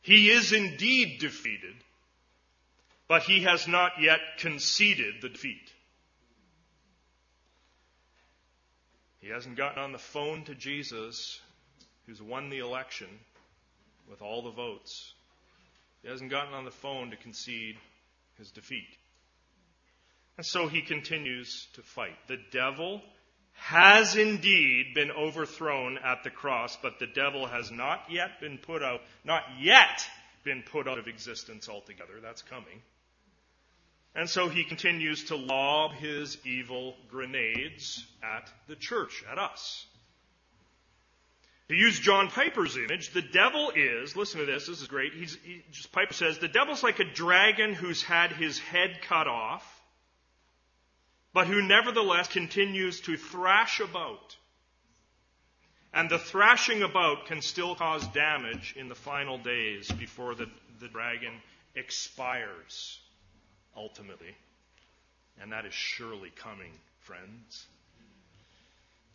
he 0.00 0.30
is 0.30 0.52
indeed 0.52 1.18
defeated, 1.20 1.74
but 3.06 3.22
he 3.22 3.42
has 3.42 3.68
not 3.68 3.92
yet 4.00 4.20
conceded 4.38 5.16
the 5.20 5.28
defeat. 5.28 5.72
He 9.20 9.28
hasn't 9.28 9.56
gotten 9.56 9.82
on 9.82 9.92
the 9.92 9.98
phone 9.98 10.44
to 10.44 10.54
Jesus, 10.54 11.40
who's 12.06 12.22
won 12.22 12.50
the 12.50 12.58
election 12.58 13.08
with 14.10 14.22
all 14.22 14.42
the 14.42 14.50
votes. 14.50 15.12
He 16.02 16.08
hasn't 16.08 16.30
gotten 16.30 16.54
on 16.54 16.64
the 16.64 16.70
phone 16.70 17.10
to 17.10 17.16
concede 17.16 17.76
his 18.38 18.50
defeat. 18.50 18.88
And 20.36 20.46
so 20.46 20.68
he 20.68 20.82
continues 20.82 21.66
to 21.74 21.82
fight. 21.82 22.16
The 22.28 22.38
devil 22.52 23.02
has 23.54 24.14
indeed 24.14 24.94
been 24.94 25.10
overthrown 25.10 25.98
at 25.98 26.22
the 26.22 26.30
cross, 26.30 26.78
but 26.80 27.00
the 27.00 27.08
devil 27.08 27.46
has 27.46 27.72
not 27.72 28.04
yet 28.08 28.40
been 28.40 28.58
put 28.58 28.82
out, 28.82 29.00
not 29.24 29.42
yet 29.60 30.06
been 30.44 30.62
put 30.62 30.86
out 30.86 30.98
of 30.98 31.08
existence 31.08 31.68
altogether. 31.68 32.20
That's 32.22 32.42
coming. 32.42 32.80
And 34.14 34.30
so 34.30 34.48
he 34.48 34.64
continues 34.64 35.24
to 35.24 35.36
lob 35.36 35.92
his 35.92 36.38
evil 36.46 36.96
grenades 37.10 38.06
at 38.22 38.48
the 38.68 38.76
church, 38.76 39.24
at 39.30 39.38
us. 39.38 39.84
To 41.68 41.74
use 41.74 41.98
John 42.00 42.28
Piper's 42.28 42.76
image, 42.78 43.12
the 43.12 43.20
devil 43.20 43.70
is, 43.76 44.16
listen 44.16 44.40
to 44.40 44.46
this, 44.46 44.66
this 44.66 44.80
is 44.80 44.88
great. 44.88 45.12
He's, 45.12 45.36
he, 45.44 45.62
just, 45.70 45.92
Piper 45.92 46.14
says, 46.14 46.38
the 46.38 46.48
devil's 46.48 46.82
like 46.82 46.98
a 46.98 47.04
dragon 47.04 47.74
who's 47.74 48.02
had 48.02 48.32
his 48.32 48.58
head 48.58 49.00
cut 49.02 49.28
off, 49.28 49.64
but 51.34 51.46
who 51.46 51.60
nevertheless 51.60 52.28
continues 52.28 53.02
to 53.02 53.18
thrash 53.18 53.80
about. 53.80 54.36
And 55.92 56.08
the 56.08 56.18
thrashing 56.18 56.82
about 56.82 57.26
can 57.26 57.42
still 57.42 57.74
cause 57.74 58.06
damage 58.08 58.74
in 58.76 58.88
the 58.88 58.94
final 58.94 59.36
days 59.36 59.90
before 59.90 60.34
the, 60.34 60.46
the 60.80 60.88
dragon 60.88 61.32
expires 61.74 62.98
ultimately. 63.76 64.34
And 65.40 65.52
that 65.52 65.66
is 65.66 65.74
surely 65.74 66.30
coming, 66.30 66.72
friends. 67.00 67.66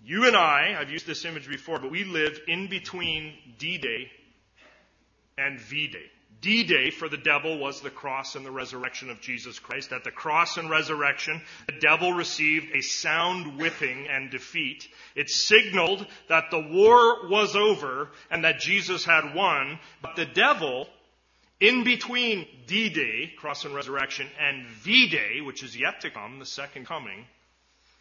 You 0.05 0.27
and 0.27 0.35
I, 0.35 0.75
I've 0.77 0.89
used 0.89 1.07
this 1.07 1.23
image 1.23 1.47
before, 1.47 1.79
but 1.79 1.91
we 1.91 2.03
live 2.03 2.37
in 2.47 2.67
between 2.67 3.33
D 3.57 3.77
Day 3.77 4.11
and 5.37 5.59
V 5.59 5.87
Day. 5.87 6.11
D 6.41 6.65
Day 6.65 6.89
for 6.89 7.07
the 7.07 7.17
devil 7.17 7.57
was 7.57 7.79
the 7.79 7.89
cross 7.89 8.35
and 8.35 8.45
the 8.45 8.51
resurrection 8.51 9.09
of 9.09 9.21
Jesus 9.21 9.59
Christ. 9.59 9.93
At 9.93 10.03
the 10.03 10.11
cross 10.11 10.57
and 10.57 10.69
resurrection, 10.69 11.41
the 11.67 11.79
devil 11.79 12.11
received 12.11 12.75
a 12.75 12.81
sound 12.81 13.57
whipping 13.57 14.07
and 14.09 14.29
defeat. 14.29 14.85
It 15.15 15.29
signaled 15.29 16.05
that 16.27 16.51
the 16.51 16.59
war 16.59 17.29
was 17.29 17.55
over 17.55 18.09
and 18.29 18.43
that 18.43 18.59
Jesus 18.59 19.05
had 19.05 19.33
won, 19.33 19.79
but 20.01 20.17
the 20.17 20.25
devil 20.25 20.89
in 21.61 21.85
between 21.85 22.45
D 22.67 22.89
Day, 22.89 23.31
cross 23.37 23.63
and 23.63 23.73
resurrection, 23.73 24.27
and 24.37 24.67
V 24.67 25.07
Day, 25.07 25.39
which 25.39 25.63
is 25.63 25.77
yet 25.79 26.01
to 26.01 26.09
come, 26.09 26.39
the 26.39 26.45
second 26.45 26.87
coming, 26.87 27.25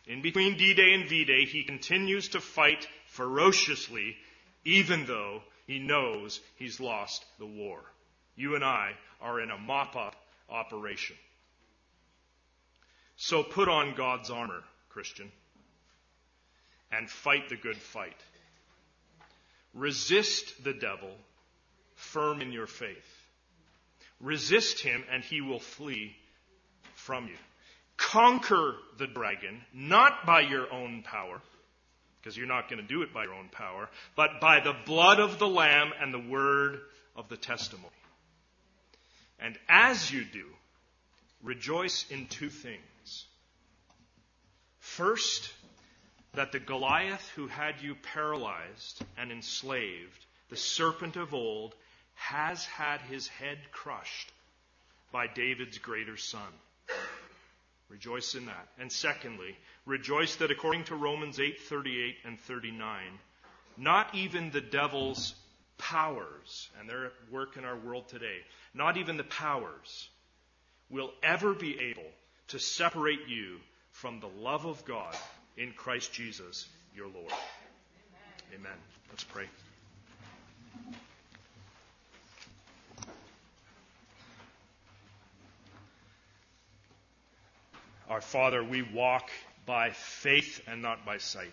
in 0.07 0.23
between 0.23 0.57
D 0.57 0.75
Day 0.75 0.95
and 0.95 1.09
V 1.09 1.25
Day, 1.25 1.45
he 1.45 1.63
continues 1.63 2.29
to 2.31 2.41
fight 2.41 2.87
ferociously, 3.07 4.17
even 4.65 5.07
though 5.07 5.43
he 5.67 5.79
knows 5.79 6.41
he's 6.57 6.81
lost 6.81 7.25
the 7.39 7.47
war. 7.47 7.81
You 8.37 8.55
and 8.55 8.65
I 8.65 8.93
are 9.21 9.41
in 9.41 9.51
a 9.51 9.59
mop 9.59 9.95
up 9.97 10.17
operation. 10.51 11.17
So 13.17 13.43
put 13.43 13.69
on 13.69 13.95
God's 13.95 14.31
armor, 14.31 14.63
Christian, 14.89 15.31
and 16.91 17.09
fight 17.09 17.49
the 17.49 17.57
good 17.57 17.77
fight. 17.77 18.17
Resist 19.75 20.65
the 20.65 20.75
devil, 20.75 21.11
firm 21.95 22.41
in 22.41 22.53
your 22.53 22.67
faith. 22.67 23.27
Resist 24.21 24.81
him, 24.81 25.05
and 25.11 25.23
he 25.23 25.41
will 25.41 25.61
flee 25.61 26.17
from 26.95 27.27
you. 27.27 27.37
Conquer 28.11 28.75
the 28.99 29.07
dragon, 29.07 29.63
not 29.73 30.27
by 30.27 30.41
your 30.41 30.71
own 30.73 31.03
power, 31.03 31.41
because 32.21 32.37
you're 32.37 32.47
not 32.47 32.69
going 32.69 32.83
to 32.83 32.87
do 32.87 33.03
it 33.03 33.15
by 33.15 33.25
your 33.25 33.35
own 33.35 33.49
power, 33.49 33.89
but 34.17 34.41
by 34.41 34.61
the 34.61 34.75
blood 34.85 35.21
of 35.21 35.39
the 35.39 35.49
Lamb 35.49 35.93
and 36.01 36.13
the 36.13 36.19
word 36.19 36.81
of 37.17 37.29
the 37.29 37.37
testimony. 37.37 37.89
And 39.39 39.57
as 39.69 40.11
you 40.11 40.25
do, 40.25 40.47
rejoice 41.43 42.05
in 42.11 42.27
two 42.27 42.51
things. 42.51 43.25
First, 44.79 45.53
that 46.35 46.53
the 46.53 46.61
Goliath 46.61 47.29
who 47.37 47.47
had 47.47 47.81
you 47.83 47.95
paralyzed 47.95 49.05
and 49.17 49.31
enslaved, 49.31 50.27
the 50.51 50.57
serpent 50.57 51.17
of 51.17 51.35
old, 51.35 51.75
has 52.15 52.65
had 52.67 53.01
his 53.03 53.29
head 53.29 53.59
crushed 53.71 54.33
by 55.13 55.27
David's 55.27 55.79
greater 55.79 56.17
son. 56.17 56.53
Rejoice 57.93 58.35
in 58.35 58.47
that. 58.47 58.69
And 58.79 58.91
secondly, 58.91 59.55
rejoice 59.85 60.37
that 60.37 60.51
according 60.51 60.85
to 60.85 60.97
Romans 60.97 61.39
8:38 61.39 62.17
and 62.25 62.41
39, 62.41 63.19
not 63.77 64.15
even 64.15 64.51
the 64.51 64.63
devil's 64.63 65.35
powers, 65.77 66.71
and 66.79 66.89
they're 66.89 67.07
at 67.07 67.13
work 67.31 67.59
in 67.59 67.67
our 67.67 67.77
world 67.77 68.09
today, 68.09 68.39
not 68.73 68.97
even 68.97 69.19
the 69.19 69.25
powers 69.25 70.09
will 70.89 71.13
ever 71.23 71.53
be 71.53 71.79
able 71.79 72.11
to 72.49 72.59
separate 72.59 73.29
you 73.29 73.61
from 73.91 74.21
the 74.21 74.29
love 74.29 74.65
of 74.65 74.83
God 74.87 75.15
in 75.59 75.73
Christ 75.73 76.15
Jesus, 76.15 76.67
your 76.95 77.09
Lord. 77.09 77.31
Amen. 77.31 78.55
Amen. 78.55 78.79
Let's 79.11 79.25
pray. 79.25 79.49
Our 88.09 88.21
Father, 88.21 88.63
we 88.63 88.83
walk 88.83 89.31
by 89.67 89.91
faith 89.91 90.61
and 90.67 90.83
not 90.83 91.07
by 91.07 91.19
sight. 91.19 91.53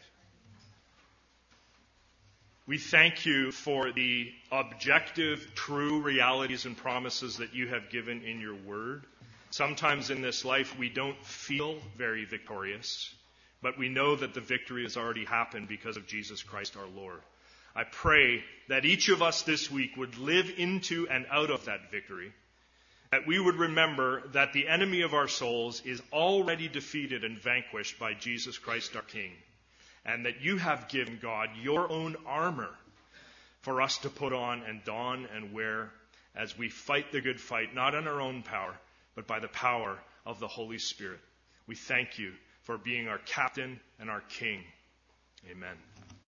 We 2.68 2.78
thank 2.78 3.26
you 3.26 3.52
for 3.52 3.92
the 3.92 4.32
objective, 4.52 5.54
true 5.56 6.02
realities 6.02 6.66
and 6.66 6.78
promises 6.78 7.38
that 7.38 7.56
you 7.56 7.68
have 7.68 7.90
given 7.90 8.22
in 8.24 8.40
your 8.40 8.56
word. 8.56 9.06
Sometimes 9.50 10.12
in 10.12 10.22
this 10.22 10.46
life 10.46 10.78
we 10.78 10.90
don't 10.90 11.18
feel 11.26 11.80
very 11.98 12.26
victorious, 12.26 13.12
but 13.64 13.80
we 13.80 13.90
know 13.90 14.16
that 14.16 14.36
the 14.36 14.42
victory 14.42 14.84
has 14.84 14.98
already 14.98 15.26
happened 15.26 15.68
because 15.68 15.98
of 15.98 16.06
Jesus 16.06 16.44
Christ 16.44 16.78
our 16.78 16.86
Lord. 16.86 17.22
I 17.76 17.86
pray 17.86 18.44
that 18.68 18.86
each 18.86 19.10
of 19.10 19.22
us 19.24 19.42
this 19.42 19.72
week 19.72 19.98
would 19.98 20.18
live 20.18 20.52
into 20.58 21.08
and 21.10 21.26
out 21.32 21.50
of 21.50 21.66
that 21.66 21.90
victory 21.90 22.32
that 23.12 23.26
we 23.26 23.40
would 23.40 23.56
remember 23.56 24.28
that 24.34 24.54
the 24.54 24.68
enemy 24.68 25.02
of 25.02 25.14
our 25.14 25.28
souls 25.28 25.82
is 25.84 26.02
already 26.14 26.68
defeated 26.68 27.24
and 27.24 27.40
vanquished 27.40 27.98
by 28.00 28.14
Jesus 28.14 28.58
Christ 28.58 28.96
our 28.96 29.02
King, 29.02 29.32
and 30.06 30.26
that 30.26 30.42
you 30.42 30.58
have 30.58 30.90
given 30.90 31.20
God 31.22 31.50
your 31.62 31.92
own 31.92 32.16
armor 32.26 32.70
for 33.62 33.82
us 33.82 33.98
to 34.00 34.10
put 34.10 34.32
on 34.32 34.64
and 34.64 34.84
don 34.84 35.28
and 35.36 35.54
wear 35.54 35.92
as 36.36 36.58
we 36.58 36.70
fight 36.70 37.12
the 37.12 37.22
good 37.22 37.42
fight, 37.42 37.74
not 37.74 37.96
in 37.96 38.08
our 38.08 38.22
own 38.22 38.44
power, 38.44 38.76
but 39.16 39.28
by 39.28 39.40
the 39.40 39.48
power 39.48 39.98
of 40.26 40.40
the 40.40 40.48
Holy 40.48 40.78
Spirit. 40.78 41.20
We 41.68 41.76
thank 41.76 42.20
you 42.20 42.34
for 42.64 42.78
being 42.78 43.08
our 43.08 43.18
captain 43.20 43.80
and 44.00 44.10
our 44.10 44.22
king. 44.22 44.64
Amen. 45.50 45.76